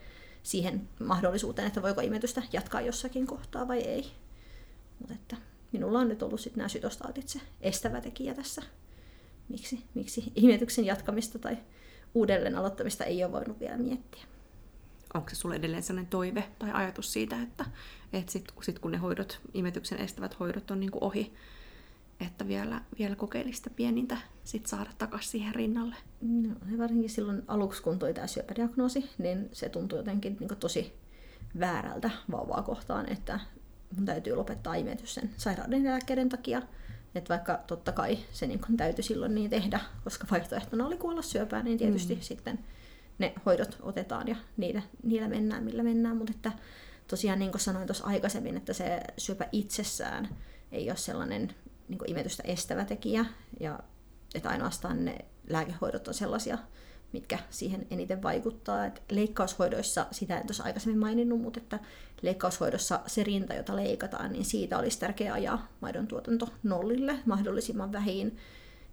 siihen 0.44 0.90
mahdollisuuteen, 1.00 1.68
että 1.68 1.82
voiko 1.82 2.02
imetystä 2.02 2.44
jatkaa 2.54 2.82
jossakin 2.82 3.28
kohtaa 3.28 3.68
vai 3.68 3.80
ei. 3.80 4.12
Mutta 5.00 5.14
että 5.14 5.38
minulla 5.72 6.00
on 6.00 6.10
nyt 6.10 6.24
ollut 6.24 6.40
sitten 6.40 6.58
nämä 6.58 6.70
sytostaatit 6.70 7.28
se 7.28 7.40
estävä 7.62 8.02
tekijä 8.02 8.34
tässä. 8.34 8.62
Miksi, 9.50 9.84
miksi 9.94 10.32
imetyksen 10.36 10.86
jatkamista 10.86 11.40
tai 11.40 11.58
uudelleen 12.14 12.56
aloittamista 12.56 13.04
ei 13.04 13.24
ole 13.24 13.32
voinut 13.32 13.60
vielä 13.60 13.78
miettiä. 13.78 14.24
Onko 15.14 15.30
se 15.30 15.36
sulle 15.36 15.56
edelleen 15.56 15.84
sellainen 15.84 16.10
toive 16.10 16.44
tai 16.60 16.72
ajatus 16.74 17.14
siitä, 17.14 17.42
että, 17.42 17.66
että 18.14 18.32
sitten 18.32 18.56
sit 18.62 18.80
kun 18.80 18.92
ne 18.92 18.98
hoidot, 18.98 19.40
imetyksen 19.54 20.00
estävät 20.00 20.40
hoidot 20.40 20.72
on 20.72 20.80
niin 20.80 20.92
kuin 20.92 21.04
ohi, 21.04 21.34
että 22.20 22.48
vielä, 22.48 22.82
vielä 23.00 23.16
kokeilista 23.16 23.70
pienintä 23.70 24.18
sit 24.44 24.66
saada 24.66 24.90
takaisin 24.98 25.32
siihen 25.32 25.56
rinnalle. 25.56 25.96
No, 26.22 26.50
varsinkin 26.78 27.10
silloin 27.10 27.44
aluksi, 27.48 27.84
kun 27.84 28.00
toi 28.00 28.14
tämä 28.14 28.28
syöpädiagnoosi, 28.28 29.10
niin 29.18 29.50
se 29.52 29.70
tuntui 29.70 30.00
jotenkin 30.00 30.38
niin 30.40 30.58
tosi 30.60 30.94
väärältä 31.60 32.10
vauvaa 32.32 32.62
kohtaan, 32.62 33.12
että 33.12 33.40
mun 33.96 34.06
täytyy 34.06 34.36
lopettaa 34.36 34.76
imetys 34.76 35.14
sen 35.14 35.30
sairauden 35.38 35.84
lääkkeiden 35.84 36.30
takia. 36.30 36.62
Että 37.16 37.30
vaikka 37.30 37.60
totta 37.68 37.92
kai 37.92 38.18
se 38.32 38.48
niin 38.48 38.60
kun 38.60 38.78
täytyy 38.78 39.04
silloin 39.04 39.36
niin 39.36 39.50
tehdä, 39.50 39.80
koska 40.04 40.28
vaihtoehtona 40.32 40.86
oli 40.86 40.98
kuolla 40.98 41.22
syöpään, 41.22 41.66
niin 41.66 41.78
tietysti 41.78 42.16
mm. 42.16 42.22
sitten 42.22 42.60
ne 43.20 43.34
hoidot 43.46 43.78
otetaan 43.82 44.28
ja 44.28 44.36
niillä, 44.58 44.82
niillä 45.04 45.28
mennään, 45.28 45.64
millä 45.64 45.84
mennään. 45.84 46.18
Mutta 46.18 46.34
että 46.36 46.52
tosiaan 47.08 47.40
niin 47.40 47.52
kuin 47.52 47.62
sanoin 47.62 47.88
tuossa 47.88 48.06
aikaisemmin, 48.06 48.58
että 48.58 48.74
se 48.74 49.02
syöpä 49.18 49.48
itsessään 49.52 50.30
ei 50.72 50.90
ole 50.90 50.98
sellainen 50.98 51.56
niin 51.90 52.00
imetystä 52.08 52.44
estävä 52.46 52.86
tekijä 52.86 53.26
ja 53.60 53.80
että 54.36 54.50
ainoastaan 54.50 55.06
ne 55.06 55.18
lääkehoidot 55.50 56.08
on 56.08 56.14
sellaisia, 56.14 56.58
mitkä 57.14 57.40
siihen 57.50 57.88
eniten 57.92 58.24
vaikuttaa. 58.24 58.86
Et 58.86 59.02
leikkaushoidoissa, 59.12 60.06
sitä 60.12 60.40
en 60.40 60.48
tuossa 60.48 60.64
aikaisemmin 60.64 61.00
maininnut, 61.00 61.42
mutta 61.42 61.60
että 61.60 61.80
leikkaushoidossa 62.22 63.00
se 63.08 63.24
rinta, 63.24 63.54
jota 63.54 63.76
leikataan, 63.76 64.32
niin 64.32 64.46
siitä 64.46 64.78
olisi 64.78 65.00
tärkeää 65.00 65.34
ajaa 65.34 65.68
maidon 65.82 66.08
tuotanto 66.08 66.50
nollille 66.64 67.20
mahdollisimman 67.26 67.92
vähin, 67.92 68.38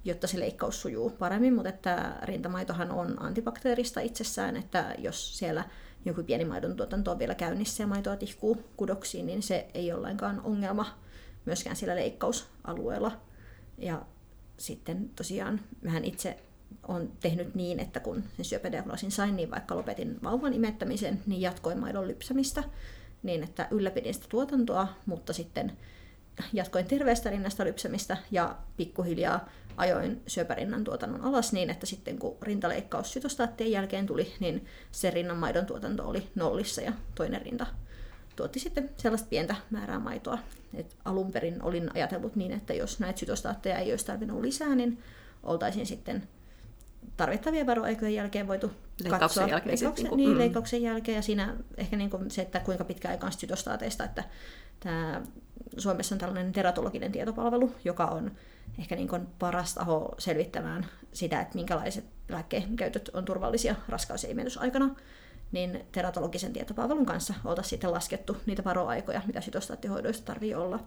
jotta 0.04 0.26
se 0.26 0.38
leikkaus 0.38 0.82
sujuu 0.82 1.10
paremmin, 1.10 1.54
mutta 1.54 1.68
että 1.68 2.18
rintamaitohan 2.22 2.90
on 2.90 3.22
antibakteerista 3.22 4.00
itsessään, 4.00 4.56
että 4.56 4.94
jos 4.98 5.38
siellä 5.38 5.64
joku 6.04 6.22
pieni 6.22 6.44
maidon 6.44 6.76
tuotanto 6.76 7.10
on 7.10 7.18
vielä 7.18 7.34
käynnissä 7.34 7.82
ja 7.82 7.86
maitoa 7.86 8.16
tihkuu 8.16 8.64
kudoksiin, 8.76 9.26
niin 9.26 9.42
se 9.42 9.68
ei 9.74 9.92
ole 9.92 10.00
lainkaan 10.00 10.40
ongelma 10.44 10.98
myöskään 11.46 11.76
siellä 11.76 11.96
leikkausalueella. 11.96 13.20
Ja 13.78 14.02
sitten 14.56 15.10
tosiaan 15.16 15.60
vähän 15.84 16.04
itse 16.04 16.38
on 16.88 17.12
tehnyt 17.20 17.54
niin, 17.54 17.80
että 17.80 18.00
kun 18.00 18.24
sen 18.36 18.44
syöpädiagnoosin 18.44 19.10
sain, 19.10 19.36
niin 19.36 19.50
vaikka 19.50 19.76
lopetin 19.76 20.18
vauvan 20.22 20.52
imettämisen, 20.52 21.22
niin 21.26 21.40
jatkoin 21.40 21.78
maidon 21.78 22.08
lypsämistä 22.08 22.64
niin, 23.22 23.42
että 23.42 23.68
ylläpidin 23.70 24.14
sitä 24.14 24.26
tuotantoa, 24.28 24.88
mutta 25.06 25.32
sitten 25.32 25.72
jatkoin 26.52 26.86
terveestä 26.86 27.30
rinnasta 27.30 27.64
lypsämistä 27.64 28.16
ja 28.30 28.56
pikkuhiljaa 28.76 29.48
ajoin 29.76 30.22
syöpärinnan 30.26 30.84
tuotannon 30.84 31.20
alas 31.20 31.52
niin, 31.52 31.70
että 31.70 31.86
sitten 31.86 32.18
kun 32.18 32.36
rintaleikkaus 32.42 33.12
sytostaattien 33.12 33.70
jälkeen 33.70 34.06
tuli, 34.06 34.34
niin 34.40 34.66
se 34.92 35.10
rinnan 35.10 35.36
maidon 35.36 35.66
tuotanto 35.66 36.08
oli 36.08 36.28
nollissa 36.34 36.80
ja 36.80 36.92
toinen 37.14 37.42
rinta 37.42 37.66
tuotti 38.36 38.60
sitten 38.60 38.90
sellaista 38.96 39.28
pientä 39.28 39.56
määrää 39.70 39.98
maitoa. 39.98 40.38
Et 40.74 40.96
alun 41.04 41.32
perin 41.32 41.62
olin 41.62 41.90
ajatellut 41.94 42.36
niin, 42.36 42.52
että 42.52 42.74
jos 42.74 43.00
näitä 43.00 43.18
sytostaatteja 43.18 43.78
ei 43.78 43.92
olisi 43.92 44.06
tarvinnut 44.06 44.40
lisää, 44.40 44.74
niin 44.74 45.02
oltaisiin 45.42 45.86
sitten 45.86 46.28
tarvittavien 47.16 47.66
varoaikojen 47.66 48.14
jälkeen 48.14 48.48
voitu 48.48 48.66
leikkauksen 48.66 49.18
katsoa 49.18 49.48
jälkeen 49.48 49.70
leikkauksen, 49.70 50.06
sitten, 50.06 50.16
niin, 50.16 50.30
mm. 50.30 50.38
leikkauksen 50.38 50.82
jälkeen 50.82 51.16
ja 51.16 51.22
siinä 51.22 51.56
ehkä 51.76 51.96
niin 51.96 52.10
kuin 52.10 52.30
se, 52.30 52.42
että 52.42 52.60
kuinka 52.60 52.84
pitkä 52.84 53.08
aika 53.08 53.26
on 53.26 53.32
sytostaateista, 53.32 54.04
että 54.04 54.24
tämä 54.80 55.22
Suomessa 55.78 56.14
on 56.14 56.18
tällainen 56.18 56.52
teratologinen 56.52 57.12
tietopalvelu, 57.12 57.72
joka 57.84 58.06
on 58.06 58.32
ehkä 58.78 58.96
niin 58.96 59.08
kuin 59.08 59.26
paras 59.38 59.74
taho 59.74 60.14
selvittämään 60.18 60.86
sitä, 61.12 61.40
että 61.40 61.54
minkälaiset 61.54 62.04
lääkkeen 62.28 62.76
käytöt 62.76 63.10
on 63.12 63.24
turvallisia 63.24 63.74
raskaus- 63.88 64.24
ja 64.24 64.30
imetysaikana 64.30 64.96
niin 65.56 65.86
teratologisen 65.92 66.52
tietopalvelun 66.52 67.06
kanssa 67.06 67.34
oltaisiin 67.44 67.70
sitten 67.70 67.92
laskettu 67.92 68.36
niitä 68.46 68.64
varoaikoja, 68.64 69.22
mitä 69.26 69.40
sytostaattihoidoista 69.40 70.26
tarvii 70.26 70.54
olla. 70.54 70.78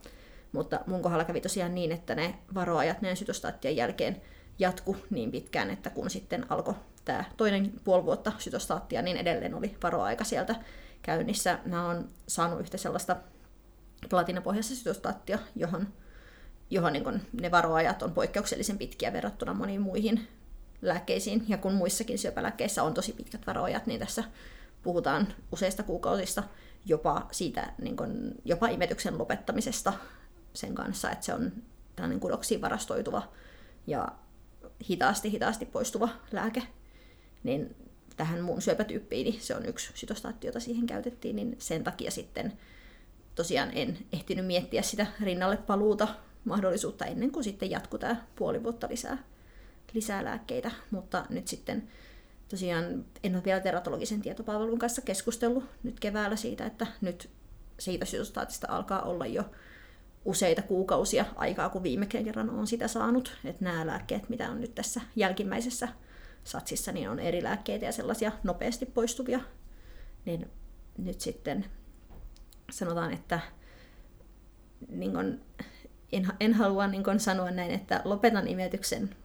Mutta 0.52 0.80
mun 0.88 1.02
kohdalla 1.02 1.26
kävi 1.26 1.42
tosiaan 1.42 1.76
niin, 1.76 1.92
että 1.92 2.16
ne 2.16 2.36
varoajat 2.56 3.02
näiden 3.02 3.18
sytostaattien 3.18 3.76
jälkeen 3.76 4.22
jatku 4.60 4.98
niin 5.10 5.32
pitkään, 5.32 5.70
että 5.70 5.90
kun 5.90 6.10
sitten 6.10 6.46
alkoi 6.50 6.74
tämä 7.06 7.24
toinen 7.38 7.74
puoli 7.84 8.06
vuotta 8.06 8.32
sytostaattia, 8.38 9.02
niin 9.02 9.18
edelleen 9.18 9.54
oli 9.54 9.78
varoaika 9.84 10.24
sieltä 10.24 10.56
käynnissä. 11.02 11.60
Mä 11.66 11.86
oon 11.86 12.08
saanut 12.28 12.60
yhtä 12.60 12.78
sellaista 12.78 13.16
platinapohjaista 14.10 14.76
sytostaattia, 14.76 15.40
johon, 15.56 15.88
johon 16.70 16.94
niin 16.94 17.22
ne 17.42 17.52
varoajat 17.52 18.04
on 18.04 18.12
poikkeuksellisen 18.12 18.78
pitkiä 18.78 19.14
verrattuna 19.14 19.54
moniin 19.54 19.82
muihin 19.82 20.28
lääkkeisiin, 20.82 21.46
ja 21.48 21.58
kun 21.58 21.74
muissakin 21.74 22.18
syöpälääkkeissä 22.18 22.84
on 22.84 22.94
tosi 22.94 23.14
pitkät 23.14 23.48
varoajat, 23.48 23.88
niin 23.88 24.00
tässä 24.00 24.24
puhutaan 24.84 25.28
useista 25.52 25.84
kuukausista 25.84 26.44
jopa 26.86 27.28
siitä 27.32 27.74
niin 27.82 27.98
kun, 27.98 28.32
jopa 28.46 28.68
imetyksen 28.68 29.18
lopettamisesta 29.18 29.94
sen 30.54 30.76
kanssa, 30.76 31.12
että 31.12 31.26
se 31.26 31.34
on 31.34 31.52
tällainen 31.96 32.20
kudoksiin 32.20 32.62
varastoituva 32.62 33.32
ja 33.88 34.08
hitaasti, 34.90 35.32
hitaasti 35.32 35.66
poistuva 35.66 36.10
lääke. 36.32 36.64
Niin 37.44 37.76
tähän 38.18 38.42
mun 38.42 38.62
syöpätyyppiin, 38.62 39.26
niin 39.26 39.42
se 39.42 39.56
on 39.56 39.66
yksi 39.66 39.92
sytostaatti, 39.96 40.48
jota 40.48 40.60
siihen 40.60 40.88
käytettiin, 40.88 41.36
niin 41.36 41.56
sen 41.60 41.84
takia 41.84 42.12
sitten 42.12 42.54
tosiaan 43.36 43.72
en 43.74 43.98
ehtinyt 44.14 44.46
miettiä 44.46 44.82
sitä 44.82 45.08
rinnalle 45.22 45.58
paluuta 45.58 46.08
mahdollisuutta 46.46 47.06
ennen 47.06 47.32
kuin 47.32 47.44
sitten 47.44 47.72
jatkuu 47.72 48.00
tämä 48.00 48.16
puoli 48.36 48.64
vuotta 48.64 48.88
lisää 48.90 49.18
lisää 49.94 50.24
lääkkeitä, 50.24 50.72
mutta 50.92 51.26
nyt 51.30 51.48
sitten 51.48 51.88
tosiaan 52.50 53.06
en 53.24 53.36
ole 53.36 53.44
vielä 53.44 53.60
teratologisen 53.60 54.22
tietopalvelun 54.22 54.80
kanssa 54.80 55.02
keskustellut 55.02 55.64
nyt 55.84 56.00
keväällä 56.00 56.36
siitä, 56.36 56.66
että 56.66 56.88
nyt 57.02 57.30
siitä 57.80 58.06
sytostaatista 58.06 58.68
alkaa 58.70 59.02
olla 59.02 59.26
jo 59.26 59.44
useita 60.26 60.62
kuukausia 60.62 61.26
aikaa, 61.36 61.70
kun 61.70 61.84
viime 61.84 62.06
kerran 62.06 62.50
on 62.50 62.68
sitä 62.68 62.88
saanut. 62.88 63.38
Että 63.46 63.66
nämä 63.66 63.88
lääkkeet, 63.88 64.30
mitä 64.30 64.52
on 64.52 64.62
nyt 64.62 64.76
tässä 64.76 65.02
jälkimmäisessä 65.16 65.88
satsissa, 66.44 66.92
niin 66.92 67.10
on 67.10 67.20
eri 67.20 67.44
lääkkeitä 67.44 67.86
ja 67.86 67.92
sellaisia 67.92 68.32
nopeasti 68.44 68.86
poistuvia. 68.86 69.40
Niin 70.26 70.52
nyt 70.98 71.22
sitten 71.22 71.66
sanotaan, 72.72 73.14
että 73.14 73.40
niin 74.88 75.14
kun, 75.14 75.42
en, 76.12 76.28
en 76.40 76.54
halua 76.54 76.88
niin 76.88 77.04
kun 77.04 77.20
sanoa 77.20 77.52
näin, 77.52 77.72
että 77.72 78.02
lopetan 78.06 78.48
imetyksen 78.48 79.16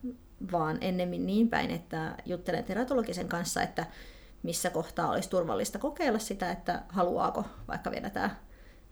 vaan 0.52 0.78
ennemmin 0.80 1.26
niin 1.26 1.48
päin, 1.48 1.70
että 1.70 2.16
juttelen 2.26 2.64
teratologisen 2.64 3.28
kanssa, 3.28 3.62
että 3.62 3.86
missä 4.42 4.70
kohtaa 4.70 5.10
olisi 5.10 5.30
turvallista 5.30 5.78
kokeilla 5.78 6.18
sitä, 6.18 6.50
että 6.50 6.82
haluaako 6.88 7.44
vaikka 7.68 7.90
vielä 7.90 8.10
tämä 8.10 8.30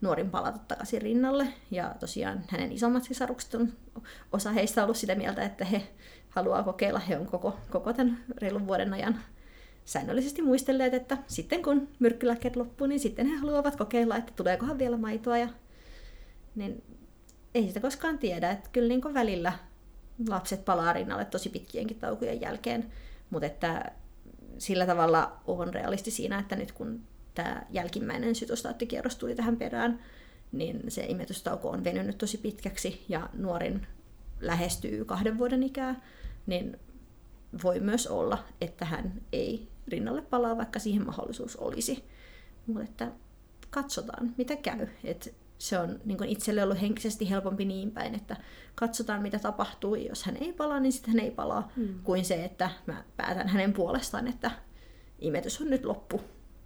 nuorin 0.01 0.31
palata 0.31 0.59
takaisin 0.59 1.03
rinnalle. 1.03 1.47
Ja 1.71 1.95
tosiaan 2.01 2.45
hänen 2.49 2.73
isommat 2.73 3.05
sisarukset 3.05 3.55
on, 3.55 3.73
osa 4.33 4.51
heistä 4.51 4.85
ollut 4.85 4.97
sitä 4.97 5.15
mieltä, 5.15 5.43
että 5.43 5.65
he 5.65 5.89
haluaa 6.29 6.63
kokeilla. 6.63 6.99
He 6.99 7.19
on 7.19 7.27
koko, 7.27 7.57
koko 7.71 7.93
tämän 7.93 8.25
reilun 8.39 8.67
vuoden 8.67 8.93
ajan 8.93 9.21
säännöllisesti 9.85 10.43
muistelleet, 10.43 10.95
että 10.95 11.19
sitten 11.27 11.63
kun 11.63 11.89
myrkkylääkkeet 11.99 12.57
loppuu, 12.57 12.87
niin 12.87 13.01
sitten 13.01 13.27
he 13.27 13.37
haluavat 13.37 13.77
kokeilla, 13.77 14.17
että 14.17 14.33
tuleekohan 14.37 14.79
vielä 14.79 14.97
maitoa. 14.97 15.39
Ja, 15.39 15.49
niin 16.55 16.83
ei 17.55 17.69
sitä 17.69 17.81
koskaan 17.81 18.19
tiedä, 18.19 18.51
että 18.51 18.71
kyllä 18.73 18.89
niin 18.89 19.15
välillä 19.15 19.53
lapset 20.29 20.65
palaa 20.65 20.93
rinnalle 20.93 21.25
tosi 21.25 21.49
pitkienkin 21.49 21.99
taukojen 21.99 22.41
jälkeen, 22.41 22.93
mutta 23.31 23.47
että 23.47 23.93
sillä 24.59 24.87
tavalla 24.87 25.41
on 25.47 25.75
realisti 25.75 26.11
siinä, 26.11 26.39
että 26.39 26.57
nyt 26.57 26.73
kun 26.73 27.01
tämä 27.35 27.63
jälkimmäinen 27.71 28.35
sytostaattikierros 28.35 29.17
tuli 29.17 29.35
tähän 29.35 29.57
perään, 29.57 30.01
niin 30.53 30.83
se 30.89 31.05
imetystauko 31.05 31.71
on 31.71 31.85
venynyt 31.85 32.19
tosi 32.19 32.39
pitkäksi 32.39 33.05
ja 33.09 33.29
nuorin 33.33 33.87
lähestyy 34.41 35.05
kahden 35.05 35.39
vuoden 35.39 35.63
ikää, 35.63 36.01
niin 36.47 36.79
voi 37.63 37.81
myös 37.81 38.07
olla, 38.07 38.45
että 38.61 38.85
hän 38.85 39.13
ei 39.33 39.69
rinnalle 39.89 40.23
palaa, 40.23 40.57
vaikka 40.57 40.79
siihen 40.79 41.07
mahdollisuus 41.07 41.57
olisi. 41.57 42.05
Mutta 42.67 42.83
että 42.83 43.09
katsotaan, 43.71 44.35
mitä 44.39 44.57
käy. 44.57 44.87
Et 45.05 45.35
se 45.63 45.79
on 45.79 46.01
niin 46.05 46.25
itselle 46.25 46.63
ollut 46.63 46.81
henkisesti 46.81 47.31
helpompi 47.31 47.65
niin 47.65 47.91
päin, 47.91 48.15
että 48.15 48.37
katsotaan 48.75 49.23
mitä 49.23 49.39
tapahtuu. 49.39 49.95
Jos 49.95 50.25
hän 50.25 50.37
ei 50.37 50.53
palaa, 50.53 50.81
niin 50.81 50.93
sitten 50.93 51.15
hän 51.15 51.25
ei 51.25 51.31
palaa, 51.31 51.73
mm. 51.77 51.95
kuin 52.03 52.25
se, 52.25 52.45
että 52.45 52.71
mä 52.87 53.05
päätän 53.17 53.49
hänen 53.49 53.73
puolestaan, 53.73 54.29
että 54.29 54.51
imetys 55.19 55.61
on 55.61 55.71
nyt 55.71 55.85
loppu, 55.85 56.21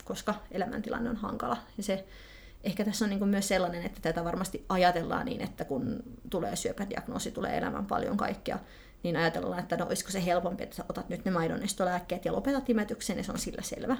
koska 0.04 0.34
elämäntilanne 0.50 1.10
on 1.10 1.16
hankala. 1.16 1.56
Ja 1.76 1.82
se, 1.82 2.06
ehkä 2.64 2.84
tässä 2.84 3.04
on 3.04 3.10
niin 3.10 3.28
myös 3.28 3.48
sellainen, 3.48 3.82
että 3.82 4.00
tätä 4.00 4.24
varmasti 4.24 4.64
ajatellaan 4.68 5.26
niin, 5.26 5.40
että 5.40 5.64
kun 5.64 6.02
tulee 6.30 6.56
syöpädiagnoosi, 6.56 7.30
tulee 7.30 7.58
elämän 7.58 7.86
paljon 7.86 8.16
kaikkea, 8.16 8.58
niin 9.02 9.16
ajatellaan, 9.16 9.60
että 9.60 9.76
no 9.76 9.86
olisiko 9.86 10.10
se 10.10 10.24
helpompi, 10.24 10.62
että 10.62 10.84
otat 10.88 11.08
nyt 11.08 11.24
ne 11.24 11.30
maidonestolääkkeet 11.30 12.24
ja 12.24 12.32
lopetat 12.32 12.70
imetyksen, 12.70 13.16
ja 13.16 13.24
se 13.24 13.32
on 13.32 13.38
sillä 13.38 13.62
selvä. 13.62 13.96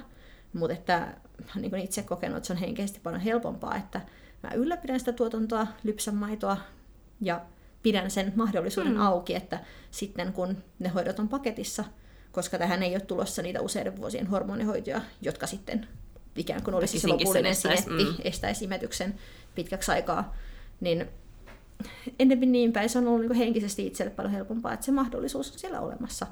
Mutta 0.53 0.73
että 0.73 1.07
niin 1.55 1.71
kuin 1.71 1.83
itse 1.83 2.03
kokenut, 2.03 2.37
että 2.37 2.47
se 2.47 2.53
on 2.53 2.59
henkisesti 2.59 2.99
paljon 2.99 3.21
helpompaa, 3.21 3.75
että 3.75 4.01
mä 4.43 4.49
ylläpidän 4.55 4.99
sitä 4.99 5.13
tuotantoa, 5.13 5.67
lypsän 5.83 6.15
maitoa 6.15 6.57
ja 7.21 7.41
pidän 7.83 8.11
sen 8.11 8.33
mahdollisuuden 8.35 8.93
mm. 8.93 9.01
auki, 9.01 9.35
että 9.35 9.59
sitten 9.91 10.33
kun 10.33 10.57
ne 10.79 10.89
hoidot 10.89 11.19
on 11.19 11.29
paketissa, 11.29 11.83
koska 12.31 12.57
tähän 12.57 12.83
ei 12.83 12.93
ole 12.93 12.99
tulossa 12.99 13.41
niitä 13.41 13.61
useiden 13.61 13.97
vuosien 13.97 14.27
hormonihoitoja, 14.27 15.01
jotka 15.21 15.47
sitten 15.47 15.87
ikään 16.35 16.63
kuin 16.63 16.73
olisi 16.73 16.99
se 16.99 17.07
lopullinen 17.07 17.55
sinetti, 17.55 17.89
mm. 17.89 18.15
estäisi 18.23 18.65
imetyksen 18.65 19.15
pitkäksi 19.55 19.91
aikaa, 19.91 20.35
niin 20.79 21.07
ennemmin 22.19 22.51
niin 22.51 22.73
päin 22.73 22.89
se 22.89 22.97
on 22.97 23.07
ollut 23.07 23.21
niin 23.21 23.33
henkisesti 23.33 23.87
itselle 23.87 24.11
paljon 24.11 24.33
helpompaa, 24.33 24.73
että 24.73 24.85
se 24.85 24.91
mahdollisuus 24.91 25.51
on 25.51 25.59
siellä 25.59 25.81
olemassa. 25.81 26.27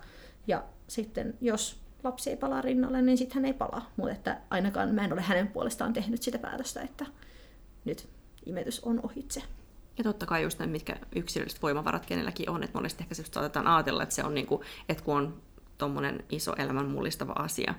Ja 0.47 0.63
sitten 0.87 1.33
jos 1.41 1.79
lapsi 2.03 2.29
ei 2.29 2.37
palaa 2.37 2.61
rinnalle, 2.61 3.01
niin 3.01 3.17
sitten 3.17 3.35
hän 3.35 3.45
ei 3.45 3.53
palaa. 3.53 3.91
Mutta 3.97 4.11
että 4.11 4.41
ainakaan 4.49 4.95
mä 4.95 5.05
en 5.05 5.13
ole 5.13 5.21
hänen 5.21 5.47
puolestaan 5.47 5.93
tehnyt 5.93 6.21
sitä 6.21 6.37
päätöstä, 6.37 6.81
että 6.81 7.05
nyt 7.85 8.09
imetys 8.45 8.79
on 8.79 8.99
ohitse. 9.03 9.43
Ja 9.97 10.03
totta 10.03 10.25
kai 10.25 10.43
just 10.43 10.59
ne, 10.59 10.67
mitkä 10.67 10.95
yksilölliset 11.15 11.61
voimavarat 11.61 12.05
kenelläkin 12.05 12.49
on, 12.49 12.63
että 12.63 12.77
monesti 12.77 13.03
ehkä 13.03 13.15
se 13.15 13.23
saatetaan 13.31 13.67
ajatella, 13.67 14.03
että 14.03 14.15
se 14.15 14.23
on 14.23 14.33
niin 14.33 14.47
kuin, 14.47 14.61
että 14.89 15.03
kun 15.03 15.17
on 15.17 15.41
tuommoinen 15.77 16.23
iso 16.29 16.53
elämän 16.57 16.89
mullistava 16.89 17.31
asia, 17.31 17.73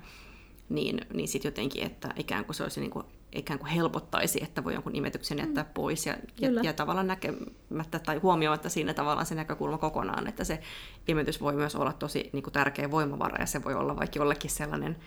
niin, 0.69 1.01
niin 1.13 1.27
sitten 1.27 1.49
jotenkin, 1.49 1.83
että 1.83 2.13
ikään 2.15 2.45
kuin 2.45 2.55
se 2.55 2.63
olisi 2.63 2.79
niin 2.79 2.91
kuin, 2.91 3.05
ikään 3.31 3.59
kuin 3.59 3.69
helpottaisi, 3.69 4.43
että 4.43 4.63
voi 4.63 4.73
jonkun 4.73 4.95
imetyksen 4.95 5.37
jättää 5.37 5.63
mm. 5.63 5.69
pois 5.73 6.05
ja, 6.05 6.17
ja, 6.39 6.49
ja 6.63 6.73
tavallaan 6.73 7.07
näkemättä 7.07 7.99
tai 7.99 8.17
huomioimatta 8.17 8.69
siinä 8.69 8.93
tavallaan 8.93 9.25
se 9.25 9.35
näkökulma 9.35 9.77
kokonaan, 9.77 10.27
että 10.27 10.43
se 10.43 10.59
imetys 11.07 11.41
voi 11.41 11.53
myös 11.53 11.75
olla 11.75 11.93
tosi 11.93 12.29
niin 12.33 12.43
kuin 12.43 12.53
tärkeä 12.53 12.91
voimavara 12.91 13.37
ja 13.39 13.45
se 13.45 13.63
voi 13.63 13.73
olla 13.73 13.95
vaikka 13.95 14.19
jollekin 14.19 14.51
sellainen 14.51 14.97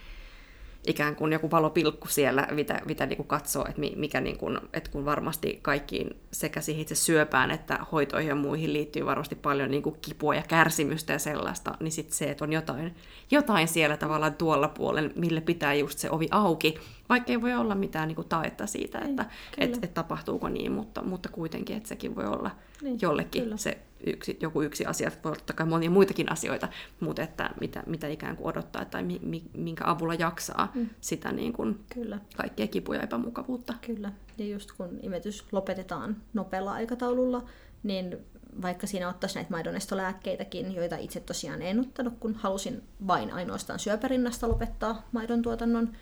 ikään 0.86 1.16
kuin 1.16 1.32
joku 1.32 1.50
valopilkku 1.50 2.08
siellä, 2.08 2.48
mitä, 2.50 2.80
mitä 2.84 3.06
niin 3.06 3.16
kuin 3.16 3.26
katsoo, 3.26 3.64
että, 3.68 3.80
mikä 3.96 4.20
niin 4.20 4.38
kuin, 4.38 4.58
että 4.72 4.90
kun 4.90 5.04
varmasti 5.04 5.58
kaikkiin 5.62 6.16
sekä 6.32 6.60
siihen 6.60 6.82
itse 6.82 6.94
syöpään 6.94 7.50
että 7.50 7.78
hoitoihin 7.92 8.28
ja 8.28 8.34
muihin 8.34 8.72
liittyy 8.72 9.06
varmasti 9.06 9.34
paljon 9.34 9.70
niin 9.70 9.82
kuin 9.82 9.96
kipua 10.02 10.34
ja 10.34 10.42
kärsimystä 10.48 11.12
ja 11.12 11.18
sellaista, 11.18 11.74
niin 11.80 11.92
sitten 11.92 12.14
se, 12.14 12.30
että 12.30 12.44
on 12.44 12.52
jotain, 12.52 12.94
jotain 13.30 13.68
siellä 13.68 13.96
tavallaan 13.96 14.34
tuolla 14.34 14.68
puolen, 14.68 15.12
mille 15.16 15.40
pitää 15.40 15.74
just 15.74 15.98
se 15.98 16.10
ovi 16.10 16.28
auki, 16.30 16.74
vaikka 17.08 17.32
ei 17.32 17.42
voi 17.42 17.54
olla 17.54 17.74
mitään 17.74 18.08
niin 18.08 18.16
kuin 18.16 18.28
taetta 18.28 18.66
siitä, 18.66 18.98
että 18.98 19.26
et, 19.58 19.78
et 19.82 19.94
tapahtuuko 19.94 20.48
niin, 20.48 20.72
mutta, 20.72 21.02
mutta 21.02 21.28
kuitenkin, 21.28 21.76
että 21.76 21.88
sekin 21.88 22.16
voi 22.16 22.26
olla 22.26 22.50
niin, 22.82 22.98
jollekin 23.02 23.42
kyllä. 23.42 23.56
se 23.56 23.78
yksi, 24.06 24.38
joku 24.40 24.62
yksi 24.62 24.86
asia, 24.86 25.10
voi 25.24 25.32
olla 25.32 25.42
kai 25.54 25.66
monia 25.66 25.90
muitakin 25.90 26.32
asioita, 26.32 26.68
mutta 27.00 27.22
että 27.22 27.50
mitä, 27.60 27.82
mitä 27.86 28.08
ikään 28.08 28.36
kuin 28.36 28.46
odottaa 28.46 28.84
tai 28.84 29.02
mi, 29.02 29.20
mi, 29.22 29.42
minkä 29.54 29.84
avulla 29.86 30.14
jaksaa 30.14 30.72
mm. 30.74 30.88
sitä 31.00 31.32
niin 31.32 31.52
kuin 31.52 31.80
Kyllä. 31.94 32.18
kaikkea 32.36 32.66
kipuja 32.66 32.98
ja 32.98 33.04
epämukavuutta. 33.04 33.74
Kyllä, 33.86 34.12
ja 34.38 34.46
just 34.46 34.72
kun 34.72 34.98
imetys 35.02 35.44
lopetetaan 35.52 36.16
nopealla 36.34 36.72
aikataululla, 36.72 37.44
niin 37.82 38.16
vaikka 38.62 38.86
siinä 38.86 39.08
ottaisi 39.08 39.34
näitä 39.34 39.50
maidonestolääkkeitäkin, 39.50 40.74
joita 40.74 40.96
itse 40.96 41.20
tosiaan 41.20 41.62
en 41.62 41.80
ottanut, 41.80 42.14
kun 42.20 42.34
halusin 42.34 42.82
vain 43.06 43.32
ainoastaan 43.32 43.78
syöpärinnasta 43.78 44.48
lopettaa 44.48 45.08
maidon 45.12 45.42
tuotannon, 45.42 45.92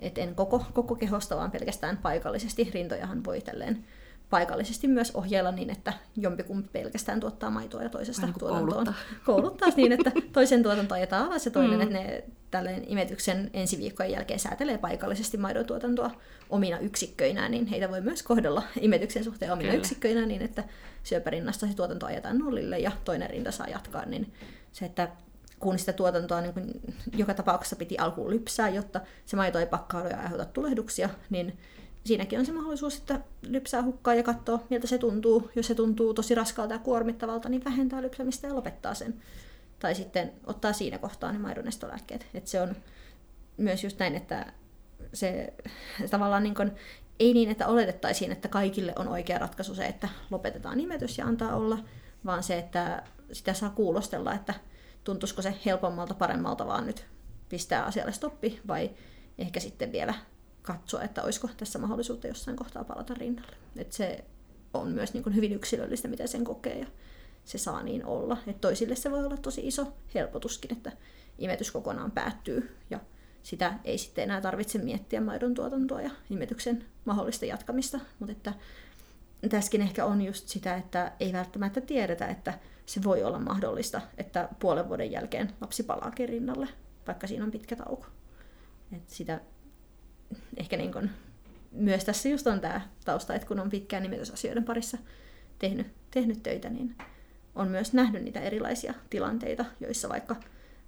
et 0.00 0.18
en 0.18 0.34
koko, 0.34 0.64
koko 0.72 0.94
kehosta, 0.94 1.36
vaan 1.36 1.50
pelkästään 1.50 1.96
paikallisesti. 1.96 2.70
Rintojahan 2.74 3.24
voi 3.24 3.40
tälleen 3.40 3.84
paikallisesti 4.30 4.88
myös 4.88 5.10
ohjeella 5.14 5.52
niin, 5.52 5.70
että 5.70 5.92
jompikumpi 6.16 6.68
pelkästään 6.72 7.20
tuottaa 7.20 7.50
maitoa 7.50 7.82
ja 7.82 7.88
toisesta 7.88 8.26
niin 8.26 8.38
tuotantoon. 8.38 8.84
Kouluttaa. 8.84 8.94
kouluttaa 9.26 9.68
niin, 9.76 9.92
että 9.92 10.12
toisen 10.32 10.62
tuotanto 10.62 10.94
ajetaan 10.94 11.26
alas 11.26 11.44
ja 11.44 11.50
toinen, 11.50 11.78
mm. 11.78 11.80
että 11.80 11.94
ne 11.94 12.24
tälleen 12.50 12.84
imetyksen 12.86 13.50
ensi 13.52 13.78
viikkojen 13.78 14.12
jälkeen 14.12 14.40
säätelee 14.40 14.78
paikallisesti 14.78 15.36
maidon 15.36 15.66
tuotantoa 15.66 16.10
omina 16.50 16.78
yksikköinään, 16.78 17.50
niin 17.50 17.66
heitä 17.66 17.90
voi 17.90 18.00
myös 18.00 18.22
kohdella 18.22 18.62
imetyksen 18.80 19.24
suhteen 19.24 19.52
omina 19.52 19.68
Kyllä. 19.68 19.78
yksikköinään 19.78 20.28
niin, 20.28 20.42
että 20.42 20.64
syöpärinnasta 21.02 21.66
se 21.66 21.74
tuotanto 21.74 22.06
ajetaan 22.06 22.38
nollille 22.38 22.78
ja 22.78 22.92
toinen 23.04 23.30
rinta 23.30 23.52
saa 23.52 23.66
jatkaa, 23.66 24.06
niin 24.06 24.32
se, 24.72 24.84
että 24.84 25.08
kun 25.58 25.78
sitä 25.78 25.92
tuotantoa 25.92 26.40
niin 26.40 26.54
kuin 26.54 26.80
joka 27.16 27.34
tapauksessa 27.34 27.76
piti 27.76 27.98
alkuun 27.98 28.30
lypsää, 28.30 28.68
jotta 28.68 29.00
se 29.26 29.36
maito 29.36 29.58
ei 29.58 29.66
pakkaudu 29.66 30.08
ja 30.08 30.20
aiheuta 30.20 30.44
tulehduksia, 30.44 31.08
niin 31.30 31.58
siinäkin 32.08 32.38
on 32.38 32.46
se 32.46 32.52
mahdollisuus, 32.52 32.98
että 32.98 33.20
lypsää 33.42 33.82
hukkaa 33.82 34.14
ja 34.14 34.22
katsoo, 34.22 34.60
miltä 34.70 34.86
se 34.86 34.98
tuntuu. 34.98 35.50
Jos 35.56 35.66
se 35.66 35.74
tuntuu 35.74 36.14
tosi 36.14 36.34
raskaalta 36.34 36.74
ja 36.74 36.78
kuormittavalta, 36.78 37.48
niin 37.48 37.64
vähentää 37.64 38.02
lypsämistä 38.02 38.46
ja 38.46 38.54
lopettaa 38.54 38.94
sen. 38.94 39.22
Tai 39.78 39.94
sitten 39.94 40.32
ottaa 40.46 40.72
siinä 40.72 40.98
kohtaa 40.98 41.32
ne 41.32 41.38
maidonestolääkkeet. 41.38 42.26
Et 42.34 42.46
se 42.46 42.60
on 42.60 42.76
myös 43.56 43.84
just 43.84 43.98
näin, 43.98 44.14
että 44.14 44.52
se 45.12 45.52
tavallaan 46.10 46.42
niin 46.42 46.54
kuin, 46.54 46.72
ei 47.20 47.34
niin, 47.34 47.50
että 47.50 47.66
oletettaisiin, 47.66 48.32
että 48.32 48.48
kaikille 48.48 48.92
on 48.96 49.08
oikea 49.08 49.38
ratkaisu 49.38 49.74
se, 49.74 49.86
että 49.86 50.08
lopetetaan 50.30 50.78
nimetys 50.78 51.18
ja 51.18 51.26
antaa 51.26 51.56
olla, 51.56 51.78
vaan 52.24 52.42
se, 52.42 52.58
että 52.58 53.02
sitä 53.32 53.54
saa 53.54 53.70
kuulostella, 53.70 54.34
että 54.34 54.54
tuntuisiko 55.04 55.42
se 55.42 55.54
helpommalta, 55.66 56.14
paremmalta 56.14 56.66
vaan 56.66 56.86
nyt 56.86 57.06
pistää 57.48 57.84
asialle 57.84 58.12
stoppi, 58.12 58.60
vai 58.68 58.90
ehkä 59.38 59.60
sitten 59.60 59.92
vielä 59.92 60.14
katsoa, 60.62 61.02
että 61.02 61.22
olisiko 61.22 61.48
tässä 61.56 61.78
mahdollisuutta 61.78 62.26
jossain 62.26 62.56
kohtaa 62.56 62.84
palata 62.84 63.14
rinnalle. 63.14 63.56
Et 63.76 63.92
se 63.92 64.24
on 64.74 64.88
myös 64.88 65.14
niin 65.14 65.22
kuin 65.22 65.34
hyvin 65.34 65.52
yksilöllistä, 65.52 66.08
miten 66.08 66.28
sen 66.28 66.44
kokee 66.44 66.78
ja 66.78 66.86
se 67.44 67.58
saa 67.58 67.82
niin 67.82 68.04
olla. 68.04 68.36
Et 68.46 68.60
toisille 68.60 68.96
se 68.96 69.10
voi 69.10 69.24
olla 69.24 69.36
tosi 69.36 69.66
iso 69.66 69.92
helpotuskin, 70.14 70.72
että 70.72 70.92
imetys 71.38 71.70
kokonaan 71.70 72.10
päättyy 72.10 72.76
ja 72.90 73.00
sitä 73.42 73.74
ei 73.84 73.98
sitten 73.98 74.24
enää 74.24 74.40
tarvitse 74.40 74.78
miettiä 74.78 75.20
maidon 75.20 75.54
tuotantoa 75.54 76.00
ja 76.00 76.10
imetyksen 76.30 76.84
mahdollista 77.04 77.44
jatkamista, 77.44 78.00
mutta 78.18 78.32
että 78.32 78.52
tässäkin 79.48 79.82
ehkä 79.82 80.04
on 80.04 80.22
just 80.22 80.48
sitä, 80.48 80.76
että 80.76 81.12
ei 81.20 81.32
välttämättä 81.32 81.80
tiedetä, 81.80 82.26
että 82.26 82.58
se 82.86 83.04
voi 83.04 83.24
olla 83.24 83.38
mahdollista, 83.38 84.00
että 84.18 84.48
puolen 84.58 84.88
vuoden 84.88 85.12
jälkeen 85.12 85.52
lapsi 85.60 85.82
palaakin 85.82 86.28
rinnalle, 86.28 86.68
vaikka 87.06 87.26
siinä 87.26 87.44
on 87.44 87.50
pitkä 87.50 87.76
tauko. 87.76 88.06
Et 88.92 89.10
sitä 89.10 89.40
ehkä 90.56 90.76
niin 90.76 90.92
kun, 90.92 91.10
myös 91.72 92.04
tässä 92.04 92.28
just 92.28 92.46
on 92.46 92.60
tämä 92.60 92.80
tausta, 93.04 93.34
että 93.34 93.48
kun 93.48 93.60
on 93.60 93.70
pitkään 93.70 94.02
nimetysasioiden 94.02 94.64
parissa 94.64 94.98
tehnyt, 95.58 95.86
tehnyt 96.10 96.42
töitä, 96.42 96.68
niin 96.68 96.94
on 97.54 97.68
myös 97.68 97.92
nähnyt 97.92 98.24
niitä 98.24 98.40
erilaisia 98.40 98.94
tilanteita, 99.10 99.64
joissa 99.80 100.08
vaikka 100.08 100.36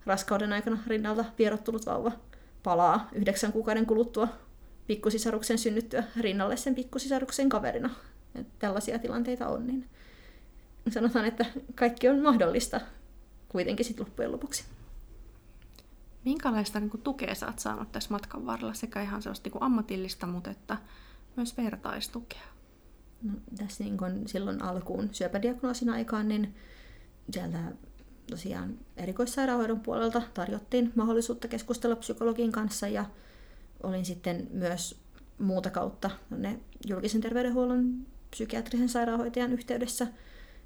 raskauden 0.06 0.52
aikana 0.52 0.78
rinnalta 0.86 1.24
vierottunut 1.38 1.86
vauva 1.86 2.12
palaa 2.62 3.08
yhdeksän 3.12 3.52
kuukauden 3.52 3.86
kuluttua 3.86 4.28
pikkusisaruksen 4.86 5.58
synnyttyä 5.58 6.04
rinnalle 6.20 6.56
sen 6.56 6.74
pikkusisaruksen 6.74 7.48
kaverina. 7.48 7.90
Et 8.34 8.46
tällaisia 8.58 8.98
tilanteita 8.98 9.48
on, 9.48 9.66
niin 9.66 9.86
sanotaan, 10.88 11.24
että 11.24 11.46
kaikki 11.74 12.08
on 12.08 12.22
mahdollista 12.22 12.80
kuitenkin 13.48 13.86
sitten 13.86 14.06
loppujen 14.06 14.32
lopuksi. 14.32 14.64
Minkälaista 16.24 16.80
niin 16.80 16.90
kuin, 16.90 17.02
tukea 17.02 17.34
sä 17.34 17.46
oot 17.46 17.58
saanut 17.58 17.92
tässä 17.92 18.10
matkan 18.10 18.46
varrella, 18.46 18.74
sekä 18.74 19.02
ihan 19.02 19.22
sellaista 19.22 19.46
niin 19.46 19.52
kuin 19.52 19.62
ammatillista, 19.62 20.26
mutta 20.26 20.50
että 20.50 20.76
myös 21.36 21.56
vertaistukea? 21.56 22.42
No, 23.22 23.32
tässä 23.58 23.84
niin 23.84 23.96
kun 23.96 24.22
silloin 24.26 24.62
alkuun 24.62 25.08
syöpädiagnoosin 25.12 25.90
aikaan, 25.90 26.28
niin 26.28 26.54
sieltä 27.30 27.58
tosiaan 28.30 28.78
erikoissairaanhoidon 28.96 29.80
puolelta 29.80 30.22
tarjottiin 30.34 30.92
mahdollisuutta 30.94 31.48
keskustella 31.48 31.96
psykologin 31.96 32.52
kanssa 32.52 32.88
ja 32.88 33.04
olin 33.82 34.04
sitten 34.04 34.48
myös 34.50 35.00
muuta 35.38 35.70
kautta 35.70 36.10
julkisen 36.88 37.20
terveydenhuollon 37.20 38.06
psykiatrisen 38.30 38.88
sairaanhoitajan 38.88 39.52
yhteydessä. 39.52 40.06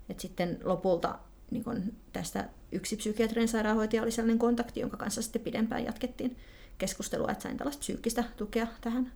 Et 0.08 0.20
sitten 0.20 0.58
lopulta 0.64 1.18
niin 1.50 1.64
kun 1.64 1.92
tästä 2.12 2.48
yksi 2.72 2.96
psykiatrinen 2.96 3.48
sairaanhoitaja 3.48 4.02
oli 4.02 4.10
sellainen 4.10 4.38
kontakti, 4.38 4.80
jonka 4.80 4.96
kanssa 4.96 5.22
sitten 5.22 5.42
pidempään 5.42 5.84
jatkettiin 5.84 6.36
keskustelua, 6.78 7.30
että 7.30 7.42
sain 7.42 7.56
tällaista 7.56 7.80
psyykkistä 7.80 8.24
tukea 8.36 8.66
tähän 8.80 9.12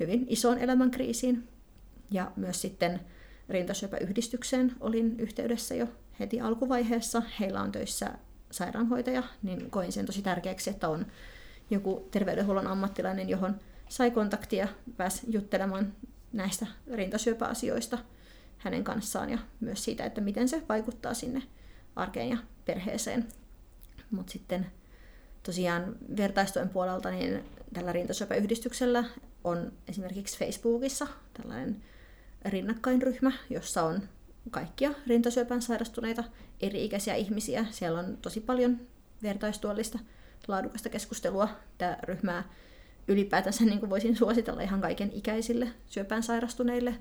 hyvin 0.00 0.26
isoon 0.28 0.58
elämänkriisiin. 0.58 1.48
Ja 2.10 2.32
myös 2.36 2.60
sitten 2.60 3.00
rintasyöpäyhdistykseen 3.48 4.72
olin 4.80 5.20
yhteydessä 5.20 5.74
jo 5.74 5.88
heti 6.20 6.40
alkuvaiheessa. 6.40 7.22
Heillä 7.40 7.60
on 7.60 7.72
töissä 7.72 8.10
sairaanhoitaja, 8.50 9.22
niin 9.42 9.70
koin 9.70 9.92
sen 9.92 10.06
tosi 10.06 10.22
tärkeäksi, 10.22 10.70
että 10.70 10.88
on 10.88 11.06
joku 11.70 12.08
terveydenhuollon 12.10 12.66
ammattilainen, 12.66 13.28
johon 13.28 13.60
sai 13.88 14.10
kontaktia, 14.10 14.68
pääsi 14.96 15.26
juttelemaan 15.28 15.92
näistä 16.32 16.66
rintasyöpäasioista 16.92 17.98
hänen 18.66 18.84
kanssaan 18.84 19.30
ja 19.30 19.38
myös 19.60 19.84
siitä, 19.84 20.04
että 20.04 20.20
miten 20.20 20.48
se 20.48 20.62
vaikuttaa 20.68 21.14
sinne 21.14 21.42
arkeen 21.96 22.28
ja 22.28 22.36
perheeseen. 22.64 23.28
Mutta 24.10 24.32
sitten 24.32 24.66
tosiaan 25.42 25.96
vertaistuen 26.16 26.68
puolelta 26.68 27.10
niin 27.10 27.44
tällä 27.72 27.92
rintasyöpäyhdistyksellä 27.92 29.04
on 29.44 29.72
esimerkiksi 29.88 30.38
Facebookissa 30.38 31.06
tällainen 31.34 31.82
rinnakkainryhmä, 32.44 33.32
jossa 33.50 33.82
on 33.82 34.02
kaikkia 34.50 34.90
rintasyöpään 35.06 35.62
sairastuneita 35.62 36.24
eri-ikäisiä 36.60 37.14
ihmisiä. 37.14 37.66
Siellä 37.70 37.98
on 37.98 38.16
tosi 38.22 38.40
paljon 38.40 38.80
vertaistuollista 39.22 39.98
laadukasta 40.48 40.88
keskustelua. 40.88 41.48
Tämä 41.78 41.98
ryhmää 42.02 42.44
ylipäätänsä 43.08 43.64
niin 43.64 43.80
kuin 43.80 43.90
voisin 43.90 44.16
suositella 44.16 44.62
ihan 44.62 44.80
kaiken 44.80 45.12
ikäisille 45.12 45.68
syöpään 45.86 46.22
sairastuneille, 46.22 46.94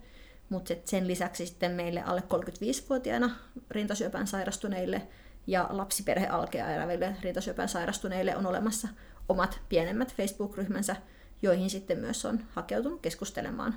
mutta 0.50 0.74
sen 0.86 1.08
lisäksi 1.08 1.46
sitten 1.46 1.72
meille 1.72 2.02
alle 2.02 2.24
35-vuotiaana 2.34 3.36
rintasyöpään 3.70 4.28
sairastuneille 4.28 5.02
ja 5.48 5.68
lapsiperhealkea 5.70 6.76
eläville 6.76 7.16
rintasyöpään 7.22 7.70
sairastuneille 7.70 8.36
on 8.36 8.46
olemassa 8.46 8.88
omat 9.30 9.60
pienemmät 9.70 10.16
Facebook-ryhmänsä, 10.16 10.96
joihin 11.42 11.70
sitten 11.70 12.00
myös 12.00 12.26
on 12.26 12.40
hakeutunut 12.50 13.02
keskustelemaan 13.02 13.76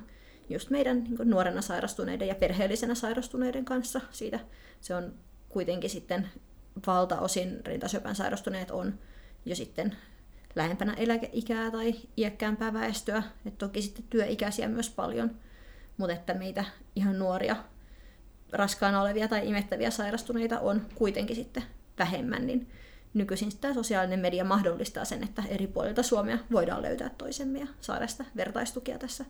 just 0.49 0.69
meidän 0.69 1.03
niin 1.03 1.29
nuorena 1.29 1.61
sairastuneiden 1.61 2.27
ja 2.27 2.35
perheellisenä 2.35 2.95
sairastuneiden 2.95 3.65
kanssa. 3.65 4.01
Siitä 4.11 4.39
se 4.81 4.95
on 4.95 5.13
kuitenkin 5.49 5.89
sitten 5.89 6.29
valtaosin 6.87 7.65
rintasyöpään 7.65 8.15
sairastuneet 8.15 8.71
on 8.71 8.99
jo 9.45 9.55
sitten 9.55 9.95
lähempänä 10.55 10.93
eläkeikää 10.93 11.71
tai 11.71 11.95
iäkkäämpää 12.17 12.73
väestöä. 12.73 13.23
Et 13.45 13.57
toki 13.57 13.81
sitten 13.81 14.05
työikäisiä 14.09 14.67
myös 14.67 14.89
paljon, 14.89 15.35
mutta 15.99 16.13
että 16.13 16.33
meitä 16.33 16.65
ihan 16.95 17.19
nuoria 17.19 17.55
raskaana 18.51 19.01
olevia 19.01 19.27
tai 19.27 19.49
imettäviä 19.49 19.91
sairastuneita 19.91 20.59
on 20.59 20.85
kuitenkin 20.95 21.35
sitten 21.35 21.63
vähemmän, 21.99 22.47
niin 22.47 22.71
nykyisin 23.13 23.57
tämä 23.61 23.73
sosiaalinen 23.73 24.19
media 24.19 24.43
mahdollistaa 24.43 25.05
sen, 25.05 25.23
että 25.23 25.43
eri 25.47 25.67
puolilta 25.67 26.03
Suomea 26.03 26.37
voidaan 26.51 26.81
löytää 26.81 27.09
toisemme 27.09 27.59
ja 27.59 27.67
saada 27.81 28.07
sitä 28.07 28.25
vertaistukia 28.35 28.99
tässä, 28.99 29.25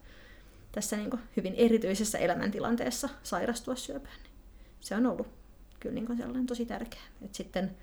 tässä 0.72 0.98
niin 0.98 1.10
hyvin 1.38 1.54
erityisessä 1.58 2.18
elämäntilanteessa 2.18 3.10
sairastua 3.24 3.76
syöpään. 3.76 4.18
Niin 4.24 4.34
se 4.80 4.96
on 4.96 5.06
ollut 5.06 5.28
kyllä 5.80 5.96
niin 5.96 6.18
sellainen 6.18 6.46
tosi 6.46 6.66
tärkeä. 6.66 7.02
Et 7.22 7.36
sitten 7.36 7.78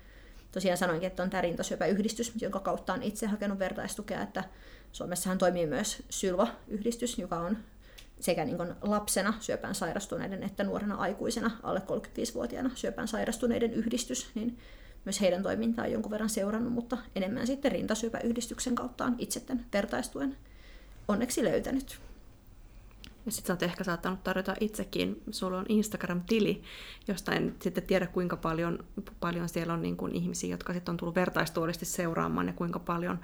tosiaan 0.51 0.77
sanoinkin, 0.77 1.07
että 1.07 1.23
on 1.23 1.29
tämä 1.29 1.41
rintasyöpäyhdistys, 1.41 2.33
jonka 2.41 2.59
kautta 2.59 2.93
on 2.93 3.03
itse 3.03 3.27
hakenut 3.27 3.59
vertaistukea, 3.59 4.21
että 4.21 4.43
Suomessahan 4.91 5.37
toimii 5.37 5.65
myös 5.65 6.03
Sylva-yhdistys, 6.09 7.17
joka 7.17 7.39
on 7.39 7.57
sekä 8.19 8.45
niin 8.45 8.57
kuin 8.57 8.73
lapsena 8.81 9.33
syöpään 9.39 9.75
sairastuneiden 9.75 10.43
että 10.43 10.63
nuorena 10.63 10.95
aikuisena 10.95 11.51
alle 11.63 11.79
35-vuotiaana 11.79 12.69
syöpään 12.75 13.07
sairastuneiden 13.07 13.73
yhdistys, 13.73 14.29
niin 14.35 14.57
myös 15.05 15.21
heidän 15.21 15.43
toimintaa 15.43 15.85
on 15.85 15.91
jonkun 15.91 16.11
verran 16.11 16.29
seurannut, 16.29 16.73
mutta 16.73 16.97
enemmän 17.15 17.47
sitten 17.47 17.71
rintasyöpäyhdistyksen 17.71 18.75
kautta 18.75 19.05
on 19.05 19.15
itse 19.17 19.39
tämän 19.39 19.65
vertaistuen 19.73 20.37
onneksi 21.07 21.43
löytänyt. 21.43 21.99
Ja 23.25 23.31
sitten 23.31 23.47
sä 23.47 23.53
oot 23.53 23.63
ehkä 23.63 23.83
saattanut 23.83 24.23
tarjota 24.23 24.55
itsekin, 24.59 25.21
sulla 25.31 25.57
on 25.57 25.65
Instagram-tili, 25.69 26.61
josta 27.07 27.31
en 27.31 27.55
sitten 27.61 27.83
tiedä 27.83 28.07
kuinka 28.07 28.37
paljon, 28.37 28.85
paljon 29.19 29.49
siellä 29.49 29.73
on 29.73 29.81
niin 29.81 29.97
kuin 29.97 30.15
ihmisiä, 30.15 30.49
jotka 30.49 30.73
sitten 30.73 30.91
on 30.91 30.97
tullut 30.97 31.15
vertaistuolisesti 31.15 31.85
seuraamaan 31.85 32.47
ja 32.47 32.53
kuinka 32.53 32.79
paljon 32.79 33.19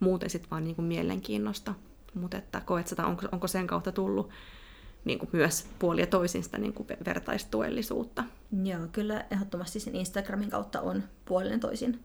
muuten 0.00 0.30
sitten 0.30 0.50
vaan 0.50 0.64
niin 0.64 0.76
kuin 0.76 0.86
mielenkiinnosta. 0.86 1.74
Mutta 2.14 2.36
että 2.36 2.60
koet 2.60 2.88
sitä, 2.88 3.06
onko, 3.06 3.26
onko 3.32 3.46
sen 3.46 3.66
kautta 3.66 3.92
tullut 3.92 4.30
niin 5.04 5.18
kuin 5.18 5.30
myös 5.32 5.66
puoli 5.78 6.00
ja 6.00 6.06
toisin 6.06 6.42
sitä 6.42 6.58
niin 6.58 6.72
kuin 6.72 6.88
vertaistuellisuutta? 7.06 8.24
Joo, 8.62 8.86
kyllä 8.92 9.24
ehdottomasti 9.30 9.80
sen 9.80 9.96
Instagramin 9.96 10.50
kautta 10.50 10.80
on 10.80 11.02
puolinen 11.24 11.60
toisin 11.60 12.04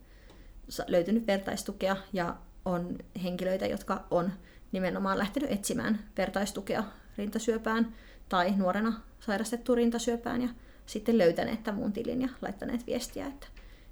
löytynyt 0.88 1.28
vertaistukea 1.28 1.97
ja 2.14 2.36
on 2.66 2.97
henkilöitä, 3.24 3.66
jotka 3.66 4.04
on 4.12 4.32
nimenomaan 4.72 5.20
lähtenyt 5.20 5.51
etsimään 5.51 5.99
vertaistukea 6.18 6.84
rintasyöpään 7.18 7.95
tai 8.30 8.54
nuorena 8.58 9.01
sairastettu 9.20 9.76
rintasyöpään 9.76 10.41
ja 10.41 10.49
sitten 10.86 11.18
löytäneet 11.18 11.64
tämän 11.64 11.82
mun 11.82 11.93
tilin 11.93 12.22
ja 12.22 12.30
laittaneet 12.41 12.88
viestiä, 12.88 13.28
että 13.28 13.47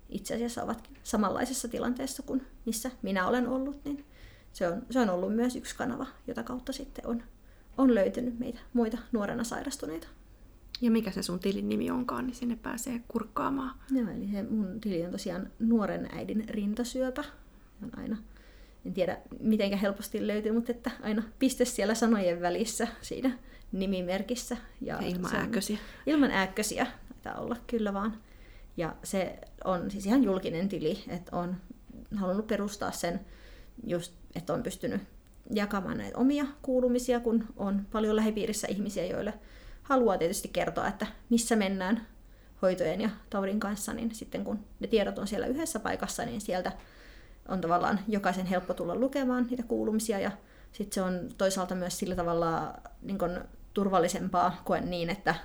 itse 0.10 0.36
asiassa 0.36 0.64
ovat 0.64 0.90
samanlaisessa 1.04 1.68
tilanteessa 1.68 2.24
kuin 2.24 2.48
missä 2.66 2.92
minä 3.02 3.28
olen 3.28 3.48
ollut, 3.48 3.86
niin 3.86 4.06
se 4.54 4.68
on, 4.68 4.82
se 4.90 5.00
on 5.00 5.10
ollut 5.10 5.36
myös 5.36 5.56
yksi 5.56 5.76
kanava, 5.76 6.08
jota 6.28 6.44
kautta 6.44 6.74
sitten 6.74 7.08
on, 7.08 7.24
on 7.78 7.96
löytynyt 7.96 8.40
meitä 8.40 8.60
muita 8.74 8.98
nuorena 9.12 9.44
sairastuneita. 9.44 10.08
Ja 10.82 10.92
mikä 10.92 11.12
se 11.12 11.24
sun 11.24 11.40
tilin 11.40 11.70
nimi 11.70 11.92
onkaan, 11.92 12.28
niin 12.28 12.36
sinne 12.36 12.56
pääsee 12.56 13.02
kurkkaamaan. 13.08 13.76
Joo, 13.92 14.10
eli 14.10 14.28
se 14.32 14.44
mun 14.44 14.82
tili 14.82 15.06
on 15.06 15.12
tosiaan 15.12 15.52
nuoren 15.60 16.10
äidin 16.14 16.50
rintasyöpä. 16.50 17.24
On 17.84 18.00
aina 18.00 18.18
en 18.86 18.94
tiedä 18.94 19.18
miten 19.40 19.78
helposti 19.78 20.28
löytyy, 20.28 20.52
mutta 20.52 20.72
että 20.72 20.92
aina 21.02 21.24
piste 21.40 21.66
siellä 21.66 21.96
sanojen 21.96 22.42
välissä 22.42 22.88
siinä 23.02 23.38
nimimerkissä. 23.72 24.58
Ja, 24.82 25.02
ja 25.02 25.08
ilman 25.08 25.36
ääkkösiä. 25.36 25.78
Ilman 26.06 26.32
ääkkösiä 26.32 26.88
taitaa 27.10 27.42
olla 27.42 27.56
kyllä 27.68 27.94
vaan. 27.94 28.18
Ja 28.78 28.96
se 29.04 29.40
on 29.64 29.92
siis 29.92 30.06
ihan 30.06 30.24
julkinen 30.24 30.70
tili, 30.70 31.04
että 31.08 31.36
on 31.36 31.56
halunnut 32.16 32.48
perustaa 32.48 32.92
sen 32.92 33.20
just, 33.88 34.14
että 34.36 34.54
on 34.54 34.64
pystynyt 34.64 35.02
jakamaan 35.54 35.98
näitä 35.98 36.18
omia 36.18 36.46
kuulumisia, 36.62 37.20
kun 37.20 37.46
on 37.58 37.88
paljon 37.92 38.16
lähipiirissä 38.16 38.68
ihmisiä, 38.68 39.06
joille 39.06 39.34
haluaa 39.84 40.18
tietysti 40.18 40.48
kertoa, 40.48 40.88
että 40.88 41.08
missä 41.30 41.56
mennään 41.56 42.08
hoitojen 42.62 43.02
ja 43.02 43.10
taudin 43.30 43.60
kanssa, 43.60 43.94
niin 43.94 44.16
sitten 44.16 44.44
kun 44.44 44.60
ne 44.80 44.88
tiedot 44.88 45.18
on 45.18 45.28
siellä 45.28 45.48
yhdessä 45.48 45.80
paikassa, 45.80 46.26
niin 46.26 46.42
sieltä 46.42 46.72
on 47.48 47.62
tavallaan 47.62 48.00
jokaisen 48.08 48.46
helppo 48.46 48.74
tulla 48.74 48.96
lukemaan 48.96 49.48
niitä 49.50 49.64
kuulumisia. 49.64 50.20
Ja 50.20 50.32
sitten 50.72 50.94
se 50.94 51.02
on 51.02 51.30
toisaalta 51.38 51.76
myös 51.76 52.00
sillä 52.00 52.16
tavalla 52.16 52.74
niin 53.02 53.18
kun, 53.18 53.42
turvallisempaa 53.74 54.62
koen 54.66 54.90
niin, 54.90 55.10
että 55.10 55.36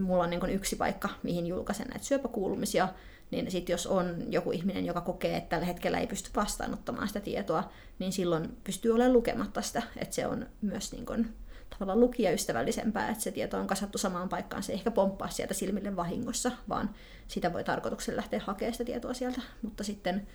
mulla 0.00 0.24
on 0.24 0.30
niin 0.30 0.40
kun, 0.40 0.50
yksi 0.50 0.76
paikka, 0.76 1.08
mihin 1.22 1.46
julkaisen 1.46 1.86
näitä 1.86 2.04
syöpäkuulumisia, 2.04 2.88
niin 3.30 3.50
sitten 3.50 3.74
jos 3.74 3.86
on 3.86 4.32
joku 4.32 4.52
ihminen, 4.52 4.86
joka 4.86 5.00
kokee, 5.00 5.36
että 5.36 5.48
tällä 5.48 5.66
hetkellä 5.66 5.98
ei 5.98 6.06
pysty 6.06 6.30
vastaanottamaan 6.36 7.08
sitä 7.08 7.20
tietoa, 7.20 7.70
niin 7.98 8.12
silloin 8.12 8.56
pystyy 8.64 8.92
olemaan 8.92 9.12
lukematta 9.12 9.62
sitä, 9.62 9.82
että 9.96 10.14
se 10.14 10.26
on 10.26 10.46
myös 10.62 10.92
niin 10.92 11.06
kun, 11.06 11.26
tavallaan 11.70 12.00
lukijaystävällisempää, 12.00 13.08
että 13.08 13.22
se 13.22 13.30
tieto 13.30 13.58
on 13.58 13.66
kasattu 13.66 13.98
samaan 13.98 14.28
paikkaan, 14.28 14.62
se 14.62 14.72
ei 14.72 14.78
ehkä 14.78 14.90
pomppaa 14.90 15.28
sieltä 15.28 15.54
silmille 15.54 15.96
vahingossa, 15.96 16.52
vaan 16.68 16.90
sitä 17.28 17.52
voi 17.52 17.64
tarkoituksen 17.64 18.16
lähteä 18.16 18.40
hakemaan 18.46 18.74
sitä 18.74 18.84
tietoa 18.84 19.14
sieltä, 19.14 19.40
mutta 19.62 19.84
sitten 19.84 20.26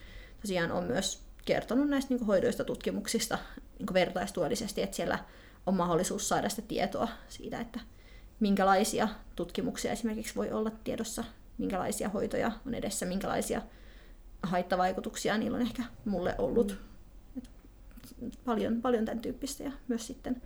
tosiaan 0.41 0.71
on 0.71 0.83
myös 0.83 1.23
kertonut 1.45 1.89
näistä 1.89 2.13
niin 2.13 2.25
hoidoista 2.25 2.63
tutkimuksista 2.63 3.37
niin 3.79 3.93
vertaistuellisesti, 3.93 4.81
että 4.81 4.95
siellä 4.95 5.19
on 5.65 5.75
mahdollisuus 5.75 6.29
saada 6.29 6.49
sitä 6.49 6.61
tietoa 6.61 7.07
siitä, 7.27 7.59
että 7.59 7.79
minkälaisia 8.39 9.07
tutkimuksia 9.35 9.91
esimerkiksi 9.91 10.35
voi 10.35 10.51
olla 10.51 10.71
tiedossa, 10.83 11.23
minkälaisia 11.57 12.09
hoitoja 12.09 12.51
on 12.67 12.73
edessä, 12.73 13.05
minkälaisia 13.05 13.61
haittavaikutuksia 14.43 15.37
niillä 15.37 15.55
on 15.55 15.61
ehkä 15.61 15.83
mulle 16.05 16.35
ollut. 16.37 16.77
Mm. 18.21 18.31
paljon, 18.45 18.81
paljon 18.81 19.05
tämän 19.05 19.19
tyyppistä 19.19 19.63
ja 19.63 19.71
myös 19.87 20.07
sitten, 20.07 20.41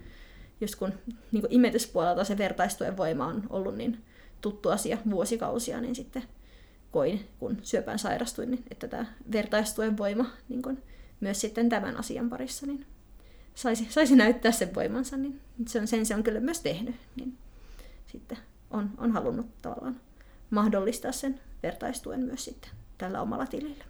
just 0.62 0.76
kun 0.76 0.94
niin 1.32 1.44
imetyspuolelta 1.50 2.24
se 2.24 2.38
vertaistuen 2.38 2.98
voima 2.98 3.28
on 3.28 3.44
ollut 3.50 3.76
niin 3.76 4.04
tuttu 4.42 4.70
asia 4.70 4.98
vuosikausia, 5.10 5.82
niin 5.82 5.96
sitten 5.96 6.24
koin, 6.92 7.28
kun 7.40 7.58
syöpään 7.64 8.00
sairastuin, 8.00 8.52
niin 8.52 8.64
että 8.72 8.88
tämä 8.88 9.06
vertaistuen 9.32 9.98
voima 9.98 10.26
niin 10.50 10.62
kun 10.62 10.78
myös 11.20 11.42
sitten 11.42 11.70
tämän 11.70 11.98
asian 11.98 12.30
parissa 12.30 12.68
niin 12.68 12.86
saisi, 13.56 13.88
saisi 13.90 14.16
näyttää 14.16 14.52
sen 14.52 14.76
voimansa, 14.76 15.18
niin 15.18 15.42
se 15.68 15.80
on, 15.80 15.88
sen 15.88 16.06
se 16.06 16.16
on 16.16 16.24
kyllä 16.24 16.40
myös 16.40 16.62
tehnyt. 16.62 16.96
Niin 17.16 17.38
sitten 18.08 18.38
on, 18.72 18.90
on 18.98 19.12
halunnut 19.12 19.62
tavallaan 19.62 20.02
mahdollistaa 20.50 21.12
sen 21.12 21.40
vertaistuen 21.64 22.20
myös 22.20 22.46
sitten 22.46 22.72
tällä 22.98 23.22
omalla 23.22 23.46
tilillä. 23.46 23.86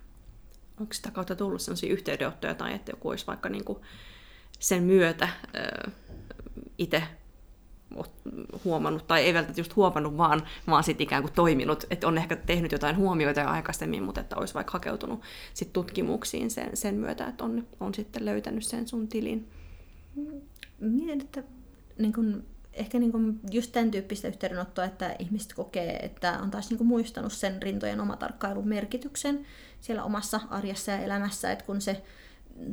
Onko 0.79 0.93
sitä 0.93 1.11
kautta 1.11 1.35
tullut 1.35 1.61
sellaisia 1.61 1.93
yhteydenottoja 1.93 2.55
tai 2.55 2.73
että 2.73 2.91
joku 2.91 3.09
olisi 3.09 3.27
vaikka 3.27 3.49
niin 3.49 3.65
kuin 3.65 3.79
sen 4.59 4.83
myötä 4.83 5.29
itse 6.77 7.03
huomannut, 8.65 9.07
tai 9.07 9.23
ei 9.23 9.33
välttämättä 9.33 9.59
just 9.59 9.75
huomannut, 9.75 10.17
vaan, 10.17 10.43
vaan 10.67 10.83
sitten 10.83 11.03
ikään 11.03 11.23
kuin 11.23 11.33
toiminut, 11.33 11.83
että 11.89 12.07
on 12.07 12.17
ehkä 12.17 12.35
tehnyt 12.35 12.71
jotain 12.71 12.97
huomioita 12.97 13.41
jo 13.41 13.47
aikaisemmin, 13.47 14.03
mutta 14.03 14.21
että 14.21 14.35
olisi 14.35 14.53
vaikka 14.53 14.71
hakeutunut 14.71 15.21
sit 15.53 15.73
tutkimuksiin 15.73 16.51
sen, 16.51 16.77
sen 16.77 16.95
myötä, 16.95 17.27
että 17.27 17.43
on, 17.43 17.67
on 17.79 17.93
sitten 17.93 18.25
löytänyt 18.25 18.65
sen 18.65 18.87
sun 18.87 19.07
tilin. 19.07 19.49
Mietin, 20.79 21.21
että 21.21 21.43
niin 21.97 22.13
kun, 22.13 22.45
ehkä 22.73 22.99
niin 22.99 23.11
kun 23.11 23.39
just 23.51 23.71
tämän 23.71 23.91
tyyppistä 23.91 24.27
yhteydenottoa, 24.27 24.85
että 24.85 25.15
ihmiset 25.19 25.53
kokee, 25.53 25.95
että 25.95 26.39
on 26.41 26.51
taas 26.51 26.69
niin 26.69 26.85
muistanut 26.85 27.33
sen 27.33 27.61
rintojen 27.61 28.01
omatarkkailun 28.01 28.67
merkityksen 28.67 29.45
siellä 29.81 30.03
omassa 30.03 30.39
arjessa 30.49 30.91
ja 30.91 30.99
elämässä, 30.99 31.51
että 31.51 31.65
kun 31.65 31.81
se 31.81 32.03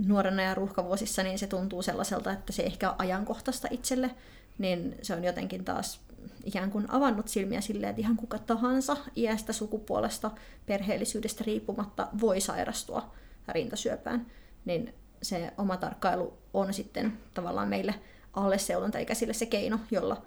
nuorena 0.06 0.42
ja 0.42 0.54
ruuhkavuosissa, 0.54 1.22
niin 1.22 1.38
se 1.38 1.46
tuntuu 1.46 1.82
sellaiselta, 1.82 2.32
että 2.32 2.52
se 2.52 2.62
ehkä 2.62 2.90
on 2.90 2.96
ajankohtaista 2.98 3.68
itselle, 3.70 4.10
niin 4.58 4.94
se 5.02 5.14
on 5.14 5.24
jotenkin 5.24 5.64
taas 5.64 6.00
ikään 6.44 6.70
kuin 6.70 6.90
avannut 6.90 7.28
silmiä 7.28 7.60
silleen, 7.60 7.90
että 7.90 8.02
ihan 8.02 8.16
kuka 8.16 8.38
tahansa 8.38 8.96
iästä, 9.16 9.52
sukupuolesta, 9.52 10.30
perheellisyydestä 10.66 11.44
riippumatta 11.46 12.08
voi 12.20 12.40
sairastua 12.40 13.14
rintasyöpään. 13.48 14.26
Niin 14.64 14.94
se 15.22 15.52
oma 15.58 15.76
tarkkailu 15.76 16.38
on 16.54 16.74
sitten 16.74 17.18
tavallaan 17.34 17.68
meille 17.68 17.94
alle 18.36 18.58
seulonta-ikäisille 18.58 19.32
se 19.32 19.46
keino, 19.46 19.78
jolla 19.90 20.22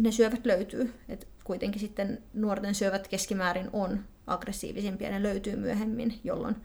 ne 0.00 0.12
syövät 0.12 0.46
löytyy. 0.46 0.94
Et 1.08 1.28
kuitenkin 1.44 1.80
sitten 1.80 2.22
nuorten 2.34 2.74
syövät 2.74 3.08
keskimäärin 3.08 3.70
on 3.72 4.04
aggressiivisimpia, 4.26 5.10
ne 5.10 5.22
löytyy 5.22 5.56
myöhemmin, 5.56 6.20
jolloin 6.24 6.56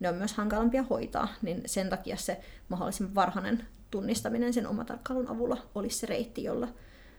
ne 0.00 0.08
on 0.08 0.14
myös 0.14 0.32
hankalampia 0.32 0.82
hoitaa, 0.82 1.28
niin 1.42 1.62
sen 1.66 1.90
takia 1.90 2.16
se 2.16 2.40
mahdollisimman 2.68 3.14
varhainen 3.14 3.66
tunnistaminen 3.90 4.52
sen 4.52 4.66
omatarkkailun 4.66 5.28
avulla 5.28 5.66
olisi 5.74 5.98
se 5.98 6.06
reitti, 6.06 6.44
jolla 6.44 6.68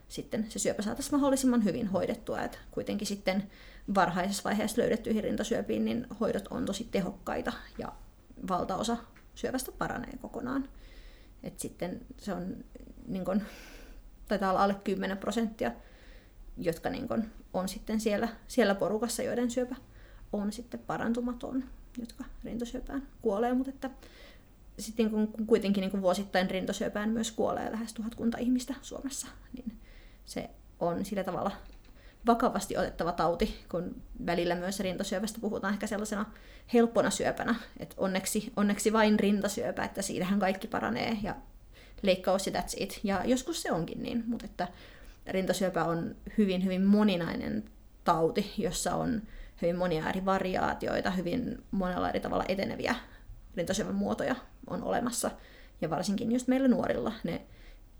sitten 0.08 0.46
se 0.48 0.58
syöpä 0.58 0.82
saataisiin 0.82 1.14
mahdollisimman 1.14 1.64
hyvin 1.64 1.86
hoidettua. 1.86 2.42
Et 2.42 2.58
kuitenkin 2.70 3.06
sitten 3.06 3.50
varhaisessa 3.94 4.44
vaiheessa 4.44 4.82
löydettyihin 4.82 5.24
rintasyöpiin, 5.24 5.84
niin 5.84 6.06
hoidot 6.20 6.48
on 6.48 6.64
tosi 6.64 6.88
tehokkaita 6.90 7.52
ja 7.78 7.92
valtaosa 8.48 8.96
syövästä 9.34 9.72
paranee 9.72 10.12
kokonaan. 10.20 10.68
Et 11.42 11.60
sitten 11.60 12.00
se 12.18 12.32
on, 12.32 12.64
niin 13.10 13.24
kun, 13.24 13.42
taitaa 14.28 14.50
olla 14.50 14.62
alle 14.62 14.74
10 14.74 15.18
prosenttia, 15.18 15.72
jotka 16.58 16.90
niin 16.90 17.08
kun, 17.08 17.24
on 17.54 17.68
sitten 17.68 18.00
siellä, 18.00 18.28
siellä 18.48 18.74
porukassa, 18.74 19.22
joiden 19.22 19.50
syöpä 19.50 19.76
on 20.32 20.52
sitten 20.52 20.80
parantumaton 20.80 21.64
jotka 21.98 22.24
rintasyöpään 22.44 23.08
kuolee, 23.22 23.54
mutta 23.54 23.70
että 23.70 23.90
sitten 24.78 25.10
kun 25.10 25.46
kuitenkin 25.46 25.80
niin 25.80 25.90
kuin 25.90 26.02
vuosittain 26.02 26.50
rintasyöpään 26.50 27.10
myös 27.10 27.32
kuolee 27.32 27.72
lähes 27.72 27.94
tuhatkunta 27.94 28.38
ihmistä 28.38 28.74
Suomessa, 28.82 29.26
niin 29.52 29.78
se 30.24 30.50
on 30.80 31.04
sillä 31.04 31.24
tavalla 31.24 31.50
vakavasti 32.26 32.76
otettava 32.76 33.12
tauti, 33.12 33.64
kun 33.70 34.02
välillä 34.26 34.54
myös 34.54 34.80
rintasyöpästä 34.80 35.40
puhutaan 35.40 35.72
ehkä 35.72 35.86
sellaisena 35.86 36.26
helppona 36.72 37.10
syöpänä, 37.10 37.54
että 37.78 37.96
onneksi, 37.98 38.52
onneksi 38.56 38.92
vain 38.92 39.20
rintasyöpä, 39.20 39.84
että 39.84 40.02
siitähän 40.02 40.38
kaikki 40.38 40.68
paranee 40.68 41.18
ja 41.22 41.34
leikkaus 42.02 42.46
ja 42.46 42.52
that's 42.52 42.74
it. 42.76 43.00
Ja 43.04 43.22
joskus 43.24 43.62
se 43.62 43.72
onkin 43.72 44.02
niin, 44.02 44.24
mutta 44.26 44.46
että 44.46 44.68
rintasyöpä 45.26 45.84
on 45.84 46.16
hyvin, 46.38 46.64
hyvin 46.64 46.84
moninainen 46.84 47.64
tauti, 48.04 48.52
jossa 48.58 48.94
on 48.94 49.22
hyvin 49.62 49.76
monia 49.76 50.08
eri 50.08 50.24
variaatioita, 50.24 51.10
hyvin 51.10 51.58
monella 51.70 52.08
eri 52.08 52.20
tavalla 52.20 52.44
eteneviä 52.48 52.94
rintasyövän 53.56 53.94
muotoja 53.94 54.36
on 54.66 54.82
olemassa. 54.82 55.30
Ja 55.80 55.90
varsinkin 55.90 56.32
just 56.32 56.48
meillä 56.48 56.68
nuorilla 56.68 57.12
ne 57.24 57.40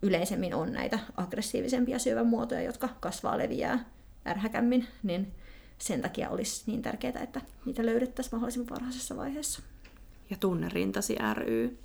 yleisemmin 0.03 0.55
on 0.55 0.73
näitä 0.73 0.99
aggressiivisempia 1.17 1.99
syövän 1.99 2.27
muotoja, 2.27 2.63
jotka 2.63 2.89
kasvaa, 3.01 3.39
leviää 3.39 3.85
ärhäkämmin, 4.27 4.87
niin 5.03 5.33
sen 5.79 6.03
takia 6.03 6.31
olisi 6.31 6.63
niin 6.67 6.83
tärkeää, 6.83 7.23
että 7.23 7.41
niitä 7.65 7.87
löydettäisiin 7.87 8.35
mahdollisimman 8.35 8.71
varhaisessa 8.71 9.17
vaiheessa. 9.17 9.63
Ja 10.31 10.37
Tunnerintasi 10.41 11.17
ry 11.35 11.79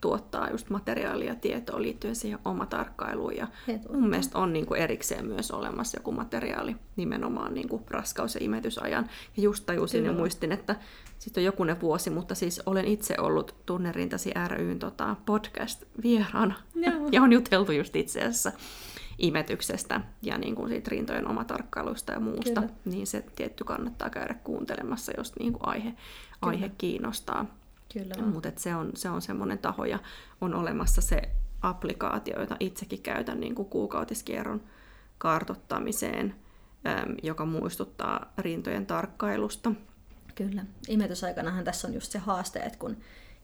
tuottaa 0.00 0.50
just 0.50 0.70
materiaalia 0.70 1.28
ja 1.28 1.34
tietoa 1.34 1.82
liittyen 1.82 2.16
siihen 2.16 2.38
omatarkkailuun. 2.44 3.36
Ja 3.36 3.48
mun 3.92 4.08
mielestä 4.08 4.38
on 4.38 4.52
niin 4.52 4.66
kuin 4.66 4.80
erikseen 4.80 5.26
myös 5.26 5.50
olemassa 5.50 5.96
joku 5.96 6.12
materiaali 6.12 6.76
nimenomaan 6.96 7.54
niin 7.54 7.68
kuin 7.68 7.82
raskaus- 7.90 8.34
ja 8.34 8.44
imetysajan. 8.44 9.08
Ja 9.36 9.42
just 9.42 9.66
tajusin 9.66 10.00
Kyllä. 10.00 10.12
ja 10.12 10.18
muistin, 10.18 10.52
että 10.52 10.76
sitten 11.18 11.40
on 11.40 11.44
jokunen 11.44 11.80
vuosi, 11.80 12.10
mutta 12.10 12.34
siis 12.34 12.62
olen 12.66 12.84
itse 12.84 13.14
ollut 13.18 13.54
Tunnerintasi 13.66 14.32
ryn 14.48 14.78
tota, 14.78 15.16
podcast 15.26 15.84
vieraana. 16.02 16.54
ja 17.12 17.22
on 17.22 17.32
juteltu 17.32 17.72
just 17.72 17.96
itse 17.96 18.20
asiassa 18.20 18.52
imetyksestä 19.18 20.00
ja 20.22 20.38
niin 20.38 20.54
kuin 20.54 20.68
siitä 20.68 20.90
rintojen 20.90 21.28
omatarkkailusta 21.28 22.12
ja 22.12 22.20
muusta. 22.20 22.60
Kyllä. 22.60 22.74
Niin 22.84 23.06
se 23.06 23.24
tietty 23.36 23.64
kannattaa 23.64 24.10
käydä 24.10 24.34
kuuntelemassa, 24.34 25.12
jos 25.16 25.32
niin 25.38 25.52
kuin 25.52 25.68
aihe, 25.68 25.94
aihe 26.42 26.70
kiinnostaa. 26.78 27.46
Kyllä. 27.92 28.26
Mutta 28.26 28.52
se 28.56 28.74
on, 28.74 28.90
se 28.94 29.08
on 29.10 29.22
semmoinen 29.22 29.58
taho 29.58 29.84
ja 29.84 29.98
on 30.40 30.54
olemassa 30.54 31.00
se 31.00 31.22
applikaatio, 31.62 32.40
jota 32.40 32.56
itsekin 32.60 33.02
käytän 33.02 33.40
niin 33.40 33.54
kuin 33.54 33.68
kuukautiskierron 33.68 34.62
kartottamiseen, 35.18 36.34
joka 37.22 37.46
muistuttaa 37.46 38.32
rintojen 38.38 38.86
tarkkailusta. 38.86 39.72
Kyllä. 40.34 40.64
Imetysaikanahan 40.88 41.64
tässä 41.64 41.88
on 41.88 41.94
just 41.94 42.12
se 42.12 42.18
haaste, 42.18 42.58
että 42.58 42.78
kun 42.78 42.96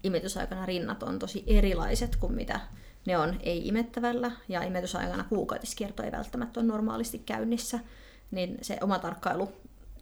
imetysaikana 0.04 0.66
rinnat 0.66 1.02
on 1.02 1.18
tosi 1.18 1.44
erilaiset 1.46 2.16
kuin 2.16 2.32
mitä 2.32 2.60
ne 3.06 3.18
on 3.18 3.36
ei-imettävällä, 3.40 4.30
ja 4.48 4.62
imetysaikana 4.62 5.24
kuukautiskierto 5.24 6.02
ei 6.02 6.12
välttämättä 6.12 6.60
ole 6.60 6.66
normaalisti 6.66 7.18
käynnissä, 7.18 7.78
niin 8.30 8.58
se 8.62 8.78
oma 8.80 8.98
tarkkailu 8.98 9.52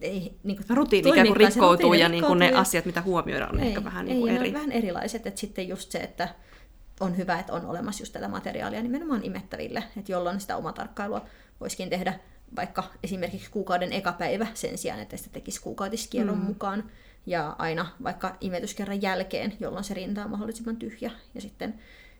ei 0.03 0.39
niin 0.43 0.57
kuin, 0.57 0.77
rutiini 0.77 1.11
ikään 1.11 1.27
kuin 1.27 1.37
rikkoutuu 1.37 1.95
ja 1.95 2.09
niin 2.09 2.25
kuin 2.25 2.39
ne 2.39 2.53
asiat, 2.53 2.85
mitä 2.85 3.03
huomioidaan, 3.03 3.55
on 3.55 3.61
ei, 3.61 3.69
ehkä 3.69 3.85
vähän 3.85 4.07
niin 4.07 4.21
kuin 4.21 4.33
ei, 4.33 4.39
eri. 4.39 4.53
Vähän 4.53 4.73
erilaiset, 4.73 5.27
että 5.27 5.41
sitten 5.41 5.69
just 5.69 5.91
se, 5.91 5.99
että 5.99 6.29
on 7.01 7.17
hyvä, 7.17 7.39
että 7.39 7.53
on 7.53 7.67
olemassa 7.67 8.03
just 8.03 8.13
tätä 8.13 8.29
materiaalia 8.29 8.83
nimenomaan 8.83 9.25
imettäville, 9.25 9.85
että 9.97 10.13
jolloin 10.13 10.41
sitä 10.41 10.57
omatarkkailua 10.57 11.25
voisikin 11.61 11.91
tehdä 11.91 12.19
vaikka 12.57 12.85
esimerkiksi 13.03 13.51
kuukauden 13.51 13.93
eka 13.93 14.13
päivä 14.13 14.47
sen 14.55 14.79
sijaan, 14.79 15.01
että 15.01 15.17
sitä 15.17 15.31
tekisi 15.33 15.63
kuukautiskierron 15.63 16.39
mm. 16.39 16.45
mukaan, 16.45 16.91
ja 17.27 17.57
aina 17.59 17.87
vaikka 18.03 18.37
imetyskerran 18.41 19.03
jälkeen, 19.03 19.53
jolloin 19.61 19.85
se 19.85 19.95
rinta 19.95 20.25
on 20.25 20.31
mahdollisimman 20.31 20.77
tyhjä, 20.77 21.11
ja 21.35 21.41
sitten 21.41 21.75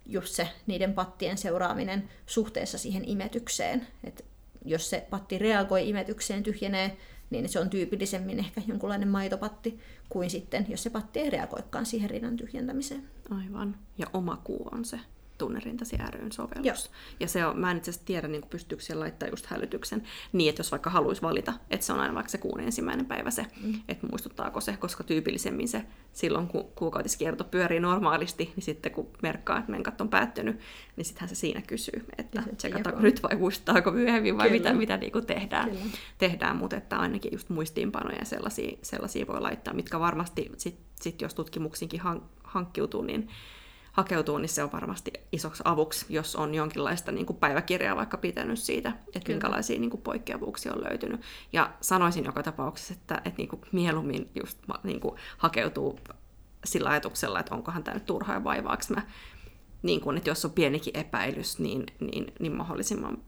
just 0.07 0.35
se 0.35 0.49
niiden 0.67 0.93
pattien 0.93 1.39
seuraaminen 1.39 2.09
suhteessa 2.27 2.79
siihen 2.79 3.09
imetykseen, 3.09 3.87
että 4.05 4.25
jos 4.65 4.91
se 4.91 5.07
patti 5.11 5.39
reagoi 5.39 5.89
imetykseen, 5.89 6.43
tyhjenee, 6.43 6.97
niin 7.33 7.49
se 7.49 7.61
on 7.61 7.71
tyypillisemmin 7.71 8.39
ehkä 8.39 8.63
jonkunlainen 8.67 9.09
maitopatti 9.09 9.79
kuin 10.09 10.31
sitten, 10.31 10.67
jos 10.69 10.83
se 10.83 10.91
patti 10.91 11.21
ei 11.21 11.31
reagoikaan 11.31 11.87
siihen 11.87 12.11
rinnan 12.11 12.37
tyhjentämiseen. 12.37 13.03
Aivan. 13.31 13.77
Ja 13.99 14.07
oma 14.13 14.41
kuu 14.45 14.69
on 14.73 14.85
se 14.85 15.01
tunnerintasi 15.39 15.97
ryn 16.11 16.33
sovellus. 16.33 16.67
Joo. 16.67 16.95
Ja 17.21 17.29
se 17.29 17.47
on, 17.47 17.59
mä 17.59 17.71
en 17.71 17.77
itse 17.77 17.91
asiassa 17.91 18.07
tiedä, 18.07 18.29
niin 18.29 18.43
pystyykö 18.51 18.85
siellä 18.85 19.03
laittaa 19.03 19.29
just 19.29 19.47
hälytyksen 19.47 20.03
niin, 20.33 20.49
että 20.49 20.61
jos 20.61 20.71
vaikka 20.71 20.91
haluaisi 20.91 21.23
valita, 21.23 21.53
että 21.71 21.87
se 21.87 21.93
on 21.93 22.01
aina 22.01 22.15
vaikka 22.15 22.31
se 22.31 22.39
kuun 22.39 22.61
ensimmäinen 22.61 23.07
päivä 23.07 23.31
se, 23.31 23.47
mm. 23.63 23.75
että 23.89 24.07
muistuttaako 24.07 24.61
se, 24.61 24.77
koska 24.77 25.05
tyypillisemmin 25.05 25.69
se 25.69 25.85
silloin, 26.13 26.49
kun 26.49 26.65
kuukautiskierto 26.75 27.45
pyörii 27.45 27.81
normaalisti, 27.81 28.53
niin 28.57 28.65
sitten 28.65 28.93
kun 28.93 29.09
merkkaa, 29.23 29.59
että 29.59 29.71
menkat 29.71 30.01
on 30.01 30.09
päättynyt, 30.09 30.61
niin 30.97 31.05
sittenhän 31.05 31.29
se 31.29 31.35
siinä 31.35 31.63
kysyy, 31.63 32.07
että 32.19 32.43
tsekataanko 32.57 33.01
nyt 33.01 33.23
vai 33.23 33.37
muistaako 33.37 33.91
myöhemmin 33.91 34.39
vai 34.39 34.49
Kyllä. 34.49 34.59
mitä, 34.59 34.73
mitä 34.73 34.97
niin 34.97 35.13
kuin 35.13 35.27
tehdään. 35.27 35.71
tehdään. 36.19 36.57
Mutta 36.57 36.77
että 36.77 36.99
ainakin 36.99 37.33
just 37.33 37.49
muistiinpanoja 37.49 38.19
ja 38.19 38.25
sellaisia, 38.25 38.79
sellaisia 38.83 39.27
voi 39.27 39.41
laittaa, 39.41 39.75
mitkä 39.75 40.01
varmasti 40.01 40.53
sit, 40.57 40.79
sit 41.01 41.21
jos 41.21 41.35
tutkimuksiinkin 41.35 42.01
hankkiutuu, 42.45 43.03
niin 43.03 43.29
hakeutuu, 43.93 44.39
niin 44.39 44.49
se 44.49 44.63
on 44.63 44.73
varmasti 44.73 45.13
isoksi 45.33 45.63
avuksi, 45.67 46.07
jos 46.09 46.37
on 46.37 46.55
jonkinlaista 46.55 47.13
niin 47.13 47.27
kuin 47.27 47.37
päiväkirjaa 47.37 47.97
vaikka 47.97 48.17
pitänyt 48.17 48.59
siitä, 48.59 48.89
että 48.89 49.21
Kyllä. 49.21 49.37
minkälaisia 49.37 49.81
niin 49.81 49.91
kuin 49.91 50.03
poikkeavuuksia 50.03 50.73
on 50.73 50.85
löytynyt. 50.85 51.21
Ja 51.53 51.73
sanoisin 51.81 52.25
joka 52.25 52.43
tapauksessa, 52.43 52.95
että, 52.95 53.15
että 53.15 53.39
niin 53.39 53.49
kuin 53.49 53.63
mieluummin 53.73 54.31
just 54.35 54.59
niin 54.83 55.01
kuin 55.01 55.15
hakeutuu 55.39 55.99
sillä 56.65 56.91
ajatuksella, 56.91 57.41
että 57.41 57.55
onkohan 57.55 57.85
tämä 57.85 57.95
nyt 57.95 58.07
turhaa 58.07 58.37
ja 58.37 58.45
vaivaaks 58.45 58.91
mä, 58.91 59.03
niin 59.83 60.01
kuin, 60.01 60.17
että 60.17 60.31
jos 60.31 60.45
on 60.45 60.51
pienikin 60.51 60.97
epäilys, 60.97 61.59
niin, 61.59 61.87
niin, 62.01 62.33
niin 62.41 62.57
mahdollisimman 62.57 63.19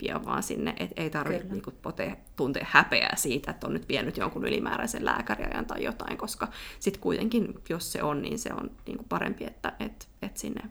pian 0.00 0.24
vaan 0.24 0.42
sinne, 0.42 0.74
että 0.78 1.02
ei 1.02 1.10
tarvitse 1.10 1.48
niinku 1.48 1.72
pote, 1.82 2.16
tuntea 2.36 2.66
häpeää 2.68 3.16
siitä, 3.16 3.50
että 3.50 3.66
on 3.66 3.72
nyt 3.72 3.88
vienyt 3.88 4.16
jonkun 4.16 4.44
ylimääräisen 4.44 5.04
lääkäriajan 5.04 5.66
tai 5.66 5.84
jotain, 5.84 6.18
koska 6.18 6.48
sitten 6.80 7.00
kuitenkin, 7.02 7.54
jos 7.68 7.92
se 7.92 8.02
on, 8.02 8.22
niin 8.22 8.38
se 8.38 8.50
on 8.52 8.70
niinku 8.86 9.04
parempi, 9.08 9.44
että 9.44 9.72
et, 9.80 10.08
et 10.22 10.36
sinne 10.36 10.62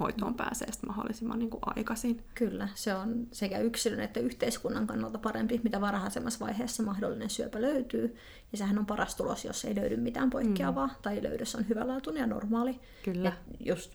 hoitoon 0.00 0.34
pääsee 0.34 0.72
sitten 0.72 0.90
mahdollisimman 0.90 1.38
niin 1.38 1.50
kuin 1.50 1.60
aikaisin. 1.76 2.22
Kyllä, 2.34 2.68
se 2.74 2.94
on 2.94 3.26
sekä 3.32 3.58
yksilön 3.58 4.00
että 4.00 4.20
yhteiskunnan 4.20 4.86
kannalta 4.86 5.18
parempi, 5.18 5.60
mitä 5.64 5.80
varhaisemmassa 5.80 6.44
vaiheessa 6.44 6.82
mahdollinen 6.82 7.30
syöpä 7.30 7.62
löytyy. 7.62 8.16
Ja 8.52 8.58
sehän 8.58 8.78
on 8.78 8.86
paras 8.86 9.14
tulos, 9.14 9.44
jos 9.44 9.64
ei 9.64 9.76
löydy 9.76 9.96
mitään 9.96 10.30
poikkeavaa, 10.30 10.86
mm. 10.86 10.94
tai 11.02 11.22
löydös 11.22 11.54
on 11.54 11.68
hyvälaatuinen 11.68 12.20
ja 12.20 12.26
normaali. 12.26 12.80
Kyllä. 13.04 13.28
Et 13.28 13.34
just 13.60 13.92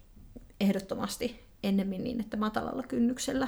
ehdottomasti 0.59 1.39
ennemmin 1.63 2.03
niin, 2.03 2.19
että 2.19 2.37
matalalla 2.37 2.83
kynnyksellä 2.83 3.47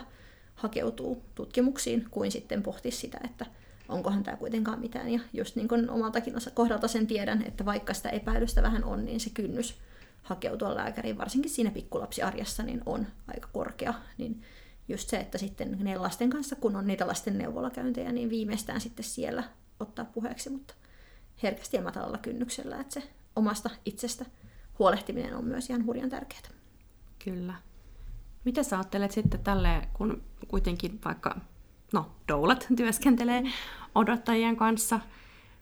hakeutuu 0.56 1.24
tutkimuksiin, 1.36 2.08
kuin 2.12 2.32
sitten 2.32 2.64
pohtisi 2.64 2.97
sitä, 2.97 3.20
että 3.24 3.45
onkohan 3.89 4.24
tämä 4.24 4.38
kuitenkaan 4.38 4.80
mitään. 4.80 5.10
Ja 5.10 5.20
just 5.34 5.56
niin 5.56 5.68
kuin 5.68 5.89
omaltakin 5.89 6.34
kohdalta 6.54 6.88
sen 6.88 7.08
tiedän, 7.08 7.43
että 7.47 7.66
vaikka 7.66 7.93
sitä 7.93 8.10
epäilystä 8.10 8.62
vähän 8.62 8.84
on, 8.84 9.06
niin 9.06 9.20
se 9.20 9.30
kynnys 9.30 9.76
hakeutua 10.24 10.76
lääkäriin, 10.76 11.18
varsinkin 11.18 11.51
siinä 11.51 11.72
pikkulapsiarjessa, 11.72 12.64
niin 12.64 12.82
on 12.86 13.08
aika 13.28 13.49
korkea. 13.54 13.93
Niin 14.18 14.41
just 14.88 15.10
se, 15.10 15.18
että 15.18 15.38
sitten 15.38 15.78
ne 15.80 15.97
lasten 15.97 16.30
kanssa, 16.30 16.56
kun 16.56 16.76
on 16.76 16.88
niitä 16.88 17.08
lasten 17.08 17.38
neuvolakäyntejä, 17.38 18.12
niin 18.12 18.30
viimeistään 18.30 18.82
sitten 18.82 19.06
siellä 19.06 19.43
ottaa 19.80 20.06
puheeksi, 20.06 20.49
mutta 20.49 20.74
herkästi 21.43 21.78
ja 21.78 21.84
matalalla 21.84 22.18
kynnyksellä, 22.18 22.80
että 22.80 22.93
se 22.93 23.10
omasta 23.36 23.70
itsestä 23.86 24.26
huolehtiminen 24.80 25.36
on 25.36 25.45
myös 25.45 25.70
ihan 25.70 25.86
hurjan 25.86 26.10
tärkeää. 26.10 26.41
Kyllä. 27.24 27.54
Mitä 28.45 28.63
sä 28.63 28.77
ajattelet 28.77 29.11
sitten 29.11 29.39
tälle, 29.39 29.87
kun 29.93 30.21
kuitenkin 30.47 30.99
vaikka 31.05 31.35
no, 31.93 32.11
doulat 32.27 32.67
työskentelee 32.77 33.43
odottajien 33.95 34.55
kanssa, 34.55 34.99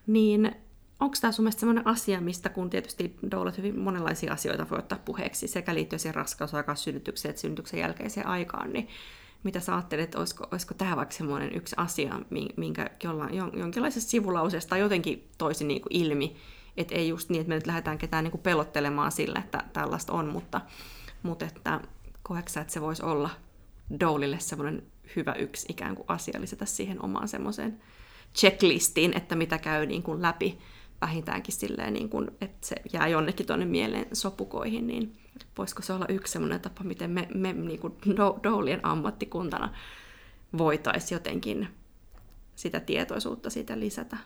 niin 0.07 0.55
onko 0.99 1.15
tämä 1.21 1.31
sun 1.31 1.43
mielestä 1.43 1.59
sellainen 1.59 1.87
asia, 1.87 2.21
mistä 2.21 2.49
kun 2.49 2.69
tietysti 2.69 3.17
doulat 3.31 3.57
hyvin 3.57 3.79
monenlaisia 3.79 4.33
asioita 4.33 4.69
voi 4.69 4.79
ottaa 4.79 4.99
puheeksi, 5.05 5.47
sekä 5.47 5.73
liittyen 5.73 5.99
siihen 5.99 6.15
raskausaikaan 6.15 6.77
synnytykseen 6.77 7.29
että 7.29 7.41
synnytyksen 7.41 7.79
jälkeiseen 7.79 8.27
aikaan, 8.27 8.73
niin 8.73 8.87
mitä 9.43 9.59
sä 9.59 9.75
ajattelet, 9.75 10.03
että 10.03 10.19
olisiko, 10.19 10.47
olisiko 10.51 10.73
tämä 10.73 10.95
vaikka 10.95 11.15
semmoinen 11.15 11.55
yksi 11.55 11.75
asia, 11.77 12.19
minkä 12.57 12.89
jollain, 13.03 13.35
jonkinlaisessa 13.35 14.09
sivulauseessa 14.09 14.69
tai 14.69 14.79
jotenkin 14.79 15.29
toisi 15.37 15.63
niin 15.63 15.81
kuin 15.81 15.95
ilmi, 15.95 16.35
että 16.77 16.95
ei 16.95 17.09
just 17.09 17.29
niin, 17.29 17.41
että 17.41 17.49
me 17.49 17.55
nyt 17.55 17.67
lähdetään 17.67 17.97
ketään 17.97 18.23
niin 18.23 18.31
kuin 18.31 18.41
pelottelemaan 18.41 19.11
sille, 19.11 19.39
että 19.39 19.63
tällaista 19.73 20.13
on, 20.13 20.27
mutta, 20.27 20.61
mutta 21.23 21.45
että 21.45 21.79
koeksä, 22.31 22.61
että 22.61 22.73
se 22.73 22.81
voisi 22.81 23.03
olla 23.03 23.29
doulille 23.99 24.39
semmoinen 24.39 24.83
hyvä 25.15 25.33
yksi 25.33 25.65
ikään 25.69 25.95
kuin 25.95 26.05
asia 26.07 26.41
lisätä 26.41 26.65
siihen 26.65 27.05
omaan 27.05 27.27
semmoiseen 27.27 27.81
checklistiin, 28.35 29.17
että 29.17 29.35
mitä 29.35 29.57
käy 29.57 29.85
niin 29.85 30.03
kuin 30.03 30.21
läpi 30.21 30.59
vähintäänkin 31.01 31.55
silleen, 31.55 31.93
niin 31.93 32.09
kuin, 32.09 32.31
että 32.41 32.67
se 32.67 32.75
jää 32.93 33.07
jonnekin 33.07 33.45
tuonne 33.45 33.65
mieleen 33.65 34.05
sopukoihin, 34.13 34.87
niin 34.87 35.17
voisiko 35.57 35.81
se 35.81 35.93
olla 35.93 36.05
yksi 36.09 36.33
semmoinen 36.33 36.61
tapa, 36.61 36.83
miten 36.83 37.11
me, 37.11 37.27
me 37.33 37.53
niin 37.53 37.79
kuin 37.79 37.93
doulien 38.43 38.85
ammattikuntana 38.85 39.75
voitaisiin 40.57 41.15
jotenkin 41.15 41.67
sitä 42.55 42.79
tietoisuutta 42.79 43.49
siitä 43.49 43.79
lisätä? 43.79 44.17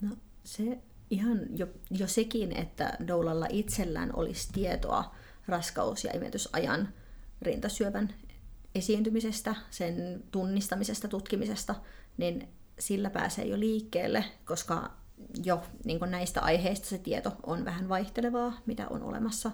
No 0.00 0.16
se 0.44 0.78
ihan 1.10 1.38
jo, 1.58 1.66
jo 1.90 2.06
sekin, 2.06 2.56
että 2.56 2.96
doulalla 3.08 3.46
itsellään 3.50 4.10
olisi 4.16 4.52
tietoa 4.52 5.14
raskaus- 5.48 6.04
ja 6.04 6.12
imetysajan 6.16 6.88
rintasyövän 7.46 8.14
esiintymisestä, 8.74 9.54
sen 9.70 10.24
tunnistamisesta, 10.30 11.08
tutkimisesta, 11.08 11.74
niin 12.16 12.48
sillä 12.78 13.10
pääsee 13.10 13.44
jo 13.44 13.60
liikkeelle, 13.60 14.24
koska 14.44 14.90
jo 15.44 15.62
niin 15.84 15.98
näistä 16.06 16.40
aiheista 16.40 16.88
se 16.88 16.98
tieto 16.98 17.32
on 17.42 17.64
vähän 17.64 17.88
vaihtelevaa, 17.88 18.58
mitä 18.66 18.88
on 18.88 19.02
olemassa. 19.02 19.50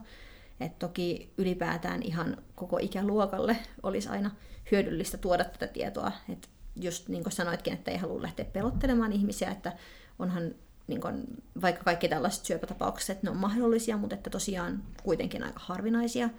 Et 0.60 0.78
toki 0.78 1.32
ylipäätään 1.38 2.02
ihan 2.02 2.36
koko 2.54 2.78
ikäluokalle 2.78 3.56
olisi 3.82 4.08
aina 4.08 4.30
hyödyllistä 4.70 5.18
tuoda 5.18 5.44
tätä 5.44 5.66
tietoa. 5.66 6.12
Et 6.28 6.50
just 6.76 7.08
niin 7.08 7.22
kuin 7.22 7.32
sanoitkin, 7.32 7.72
että 7.72 7.90
ei 7.90 7.96
halua 7.96 8.22
lähteä 8.22 8.44
pelottelemaan 8.44 9.12
ihmisiä, 9.12 9.50
että 9.50 9.72
onhan 10.18 10.54
niin 10.86 11.00
kuin, 11.00 11.24
vaikka 11.62 11.84
kaikki 11.84 12.08
tällaiset 12.08 12.44
syöpätapaukset, 12.44 13.22
ne 13.22 13.30
on 13.30 13.36
mahdollisia, 13.36 13.96
mutta 13.96 14.14
että 14.14 14.30
tosiaan 14.30 14.82
kuitenkin 15.02 15.42
aika 15.42 15.60
harvinaisia. 15.62 16.30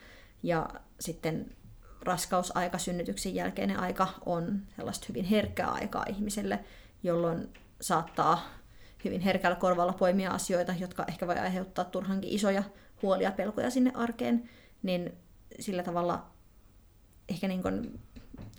Ja 0.44 0.70
sitten 1.00 1.56
raskausaika, 2.02 2.78
synnytyksen 2.78 3.36
jälkeinen 3.36 3.80
aika 3.80 4.08
on 4.26 4.62
sellaista 4.76 5.06
hyvin 5.10 5.26
herkkää 5.26 5.72
aikaa 5.72 6.06
ihmiselle, 6.10 6.60
jolloin 7.04 7.50
saattaa 7.82 8.46
hyvin 9.06 9.22
herkällä 9.22 9.56
korvalla 9.56 9.94
poimia 9.94 10.32
asioita, 10.32 10.74
jotka 10.80 11.06
ehkä 11.08 11.28
voi 11.28 11.36
aiheuttaa 11.36 11.86
turhankin 11.86 12.32
isoja 12.32 12.64
huolia 13.02 13.32
pelkoja 13.32 13.70
sinne 13.70 13.92
arkeen, 13.96 14.50
niin 14.84 15.14
sillä 15.60 15.84
tavalla 15.84 16.26
ehkä 17.30 17.48
niin 17.48 17.62
kuin, 17.62 18.00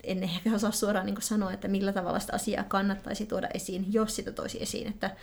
en 0.03 0.23
ehkä 0.23 0.55
osaa 0.55 0.71
suoraan 0.71 1.05
niin 1.05 1.21
sanoa, 1.21 1.53
että 1.53 1.67
millä 1.67 1.93
tavalla 1.93 2.19
sitä 2.19 2.33
asiaa 2.35 2.63
kannattaisi 2.63 3.25
tuoda 3.25 3.47
esiin, 3.53 3.93
jos 3.93 4.15
sitä 4.15 4.31
toisi 4.31 4.63
esiin, 4.63 4.87
että 4.87 5.15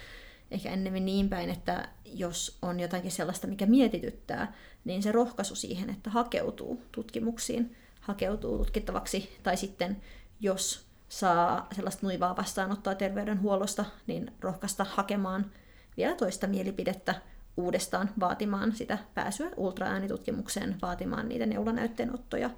ehkä 0.51 0.71
ennemmin 0.71 1.05
niin 1.05 1.29
päin, 1.29 1.51
että 1.51 1.89
jos 2.05 2.59
on 2.63 2.81
jotakin 2.81 3.11
sellaista, 3.11 3.47
mikä 3.47 3.67
mietityttää, 3.67 4.53
niin 4.85 5.03
se 5.03 5.13
rohkaisu 5.13 5.55
siihen, 5.55 5.91
että 5.91 6.11
hakeutuu 6.11 6.83
tutkimuksiin, 6.93 7.77
hakeutuu 8.01 8.59
tutkittavaksi, 8.59 9.37
tai 9.43 9.57
sitten 9.57 10.03
jos 10.41 10.87
saa 11.09 11.69
sellaista 11.73 12.07
nuivaa 12.07 12.37
vastaanottoa 12.37 12.95
terveydenhuollosta, 12.95 13.85
niin 14.07 14.33
rohkaista 14.41 14.85
hakemaan 14.85 15.51
vielä 15.97 16.15
toista 16.15 16.47
mielipidettä 16.47 17.15
uudestaan 17.57 18.11
vaatimaan 18.21 18.77
sitä 18.77 18.99
pääsyä 19.15 19.51
ultraäänitutkimukseen, 19.57 20.77
vaatimaan 20.83 21.29
niitä 21.29 21.47
neulanäytteenottoja 21.47 22.51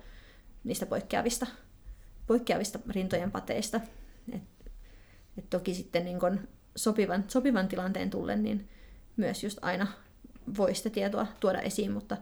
niistä 0.65 0.87
poikkeavista, 0.87 1.47
poikkeavista 2.27 2.79
rintojen 2.89 3.31
pateista. 3.31 3.81
Et, 4.33 4.43
et 5.39 5.51
toki 5.51 5.75
sitten 5.75 6.05
niin 6.05 6.21
kun 6.21 6.49
sopivan, 6.77 7.25
sopivan 7.29 7.69
tilanteen 7.69 8.11
tullen, 8.11 8.43
niin 8.43 8.69
myös 9.17 9.45
just 9.45 9.59
aina 9.63 9.87
voi 10.57 10.75
sitä 10.75 10.91
tietoa 10.91 11.27
tuoda 11.41 11.61
esiin, 11.61 11.93
mutta 11.93 12.17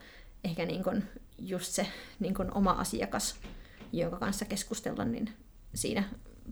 ehkä 0.45 0.67
niin 0.67 0.85
kun 0.85 1.03
just 1.39 1.73
se 1.73 1.87
niin 2.21 2.35
kun 2.35 2.53
oma 2.55 2.71
asiakas, 2.71 3.37
jonka 3.93 4.19
kanssa 4.19 4.45
keskustella, 4.45 5.05
niin 5.05 5.33
siinä 5.75 6.05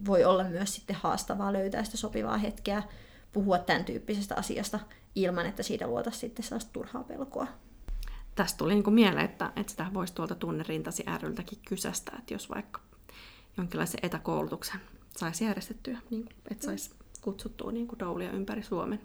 voi 0.05 0.23
olla 0.23 0.43
myös 0.43 0.75
sitten 0.75 0.95
haastavaa 0.95 1.53
löytää 1.53 1.83
sitä 1.83 1.97
sopivaa 1.97 2.37
hetkeä 2.37 2.83
puhua 3.31 3.57
tämän 3.57 3.85
tyyppisestä 3.85 4.35
asiasta 4.35 4.79
ilman, 5.15 5.45
että 5.45 5.63
siitä 5.63 5.87
luota 5.87 6.11
sitten 6.11 6.43
sellaista 6.45 6.73
turhaa 6.73 7.03
pelkoa. 7.03 7.47
Tästä 8.35 8.57
tuli 8.57 8.73
niin 8.73 8.93
mieleen, 8.93 9.25
että, 9.25 9.51
että 9.55 9.71
sitä 9.71 9.85
voisi 9.93 10.13
tuolta 10.13 10.35
tunnerintasi 10.35 11.03
ryltäkin 11.21 11.59
kysästä, 11.67 12.11
että 12.19 12.33
jos 12.33 12.49
vaikka 12.49 12.81
jonkinlaisen 13.57 13.99
etäkoulutuksen 14.03 14.79
saisi 15.17 15.45
järjestettyä, 15.45 15.97
niin 16.09 16.29
että 16.51 16.65
saisi 16.65 16.91
kutsuttua 17.21 17.71
niin 17.71 17.87
kuin 17.87 17.99
doulia 17.99 18.31
ympäri 18.31 18.63
Suomen, 18.63 18.99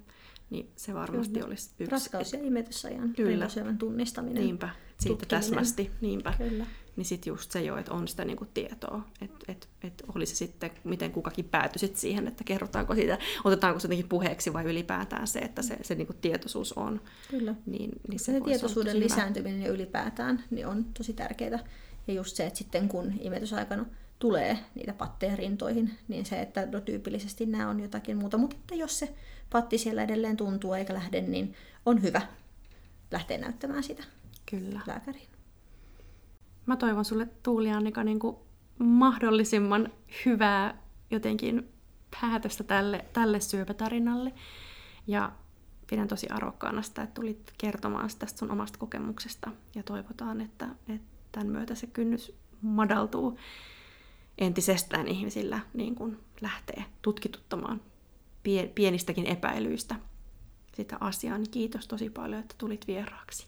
niin 0.51 0.71
se 0.77 0.95
varmasti 0.95 1.33
Kyllä. 1.33 1.47
olisi 1.47 1.71
yksi. 1.79 1.91
Raskaus- 1.91 2.33
ja 2.33 2.39
imetysajan 2.43 3.15
rintasyövän 3.19 3.79
tunnistaminen. 3.79 4.43
Niinpä, 4.43 4.69
siitä 5.01 5.27
täsmästi, 5.27 5.91
niinpä. 6.01 6.35
Kyllä. 6.39 6.67
Niin 6.97 7.05
sitten 7.05 7.31
just 7.31 7.51
se 7.51 7.63
jo, 7.63 7.77
että 7.77 7.95
on 7.95 8.09
sitä 8.09 8.25
niinku 8.25 8.47
tietoa, 8.55 9.03
että 9.21 9.45
et, 9.49 9.69
et 9.83 10.03
oli 10.15 10.27
se 10.27 10.35
sitten, 10.35 10.71
miten 10.85 11.13
kukakin 11.13 11.45
päätyi 11.45 11.79
sit 11.79 11.97
siihen, 11.97 12.29
että 12.29 12.45
kerrotaanko 12.45 12.95
siitä, 12.95 13.19
otetaanko 13.45 13.81
se 13.81 13.87
jotenkin 13.87 14.09
puheeksi 14.09 14.53
vai 14.53 14.65
ylipäätään 14.65 15.27
se, 15.27 15.39
että 15.39 15.63
se, 15.63 15.79
se 15.83 15.95
niinku 15.95 16.13
tietoisuus 16.13 16.73
on. 16.73 17.01
Kyllä. 17.31 17.55
Niin, 17.67 17.91
niin 18.09 18.19
se, 18.19 18.33
se 18.33 18.41
tietoisuuden 18.41 19.01
lisääntyminen 19.01 19.63
ja 19.63 19.69
ylipäätään 19.69 20.45
niin 20.51 20.67
on 20.67 20.85
tosi 20.85 21.13
tärkeää. 21.13 21.59
Ja 22.07 22.15
just 22.15 22.37
se, 22.37 22.47
että 22.47 22.59
sitten 22.59 22.89
kun 22.89 23.13
imetysaikana 23.21 23.87
tulee 24.19 24.59
niitä 24.75 24.93
patteja 24.93 25.37
rintoihin, 25.37 25.99
niin 26.09 26.27
se, 26.27 26.41
että 26.41 26.67
no, 26.67 26.81
tyypillisesti 26.81 27.47
nämä 27.47 27.69
on 27.69 27.81
jotakin 27.81 28.17
muuta. 28.17 28.39
Mutta 28.39 28.75
jos 28.75 28.99
se 28.99 29.15
patti 29.51 29.79
siellä 29.79 30.03
edelleen 30.03 30.37
tuntuu 30.37 30.73
eikä 30.73 30.95
lähde, 30.95 31.21
niin 31.21 31.55
on 31.87 32.03
hyvä 32.03 32.23
lähteä 33.11 33.39
näyttämään 33.39 33.83
sitä 33.83 34.05
Kyllä. 34.51 34.81
lääkäriin. 34.87 35.29
Mä 36.67 36.77
toivon 36.77 37.05
sulle 37.05 37.29
Tuuli 37.43 37.71
Annika 37.71 38.05
niin 38.05 38.19
kuin 38.19 38.37
mahdollisimman 38.79 39.93
hyvää 40.25 40.83
jotenkin 41.11 41.69
päätöstä 42.21 42.65
tälle, 42.65 43.05
tälle 43.13 43.41
syöpätarinalle. 43.41 44.33
Ja 45.07 45.33
pidän 45.91 46.09
tosi 46.09 46.29
arvokkaana 46.29 46.83
sitä, 46.83 47.03
että 47.03 47.15
tulit 47.15 47.53
kertomaan 47.59 48.11
tästä 48.19 48.39
sun 48.39 48.51
omasta 48.51 48.79
kokemuksesta. 48.79 49.51
Ja 49.75 49.83
toivotaan, 49.83 50.41
että, 50.41 50.69
että 50.89 51.09
tämän 51.33 51.47
myötä 51.47 51.75
se 51.75 51.87
kynnys 51.87 52.33
madaltuu 52.63 53.39
entisestään 54.39 55.09
ihmisillä 55.09 55.61
niin 55.75 55.95
kuin 55.95 56.19
lähtee 56.41 56.85
tutkituttamaan 57.03 57.81
pienistäkin 58.75 59.27
epäilyistä 59.27 59.95
sitä 60.75 60.97
asiaa. 61.01 61.39
Niin 61.39 61.51
kiitos 61.51 61.89
tosi 61.89 62.11
paljon, 62.11 62.41
että 62.41 62.55
tulit 62.59 62.87
vieraaksi. 62.87 63.47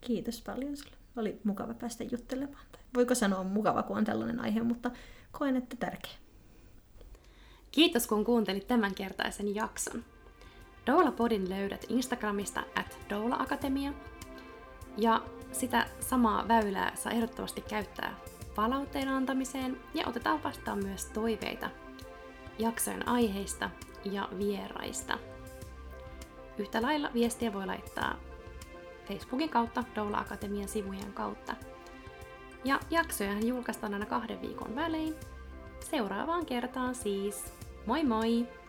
Kiitos 0.00 0.42
paljon 0.42 0.76
sulle. 0.76 0.96
Oli 1.16 1.40
mukava 1.44 1.74
päästä 1.74 2.04
juttelemaan. 2.04 2.64
Voiko 2.94 3.14
sanoa 3.14 3.44
mukava, 3.44 3.82
kun 3.82 3.98
on 3.98 4.04
tällainen 4.04 4.40
aihe, 4.40 4.62
mutta 4.62 4.90
koen, 5.32 5.56
että 5.56 5.76
tärkeä. 5.76 6.12
Kiitos, 7.70 8.06
kun 8.06 8.24
kuuntelit 8.24 8.66
tämän 8.66 8.94
kertaisen 8.94 9.54
jakson. 9.54 10.04
Doula 10.86 11.12
Podin 11.12 11.50
löydät 11.50 11.86
Instagramista 11.88 12.62
at 12.74 12.98
Doula 13.10 13.36
Akatemia. 13.36 13.92
Ja 14.96 15.22
sitä 15.52 15.86
samaa 16.00 16.48
väylää 16.48 16.96
saa 16.96 17.12
ehdottomasti 17.12 17.60
käyttää 17.60 18.16
palautteen 18.54 19.08
antamiseen 19.08 19.80
ja 19.94 20.06
otetaan 20.06 20.42
vastaan 20.42 20.84
myös 20.84 21.06
toiveita 21.06 21.70
jaksojen 22.58 23.08
aiheista 23.08 23.70
ja 24.04 24.28
vieraista. 24.38 25.18
Yhtä 26.58 26.82
lailla 26.82 27.10
viestiä 27.14 27.52
voi 27.52 27.66
laittaa 27.66 28.16
Facebookin 29.08 29.50
kautta 29.50 29.84
Doula 29.96 30.18
Akatemian 30.18 30.68
sivujen 30.68 31.12
kautta. 31.12 31.54
Ja 32.64 32.80
jaksoja 32.90 33.38
julkaistaan 33.38 33.94
aina 33.94 34.06
kahden 34.06 34.40
viikon 34.40 34.76
välein. 34.76 35.14
Seuraavaan 35.90 36.46
kertaan 36.46 36.94
siis. 36.94 37.44
Moi 37.86 38.04
moi! 38.04 38.59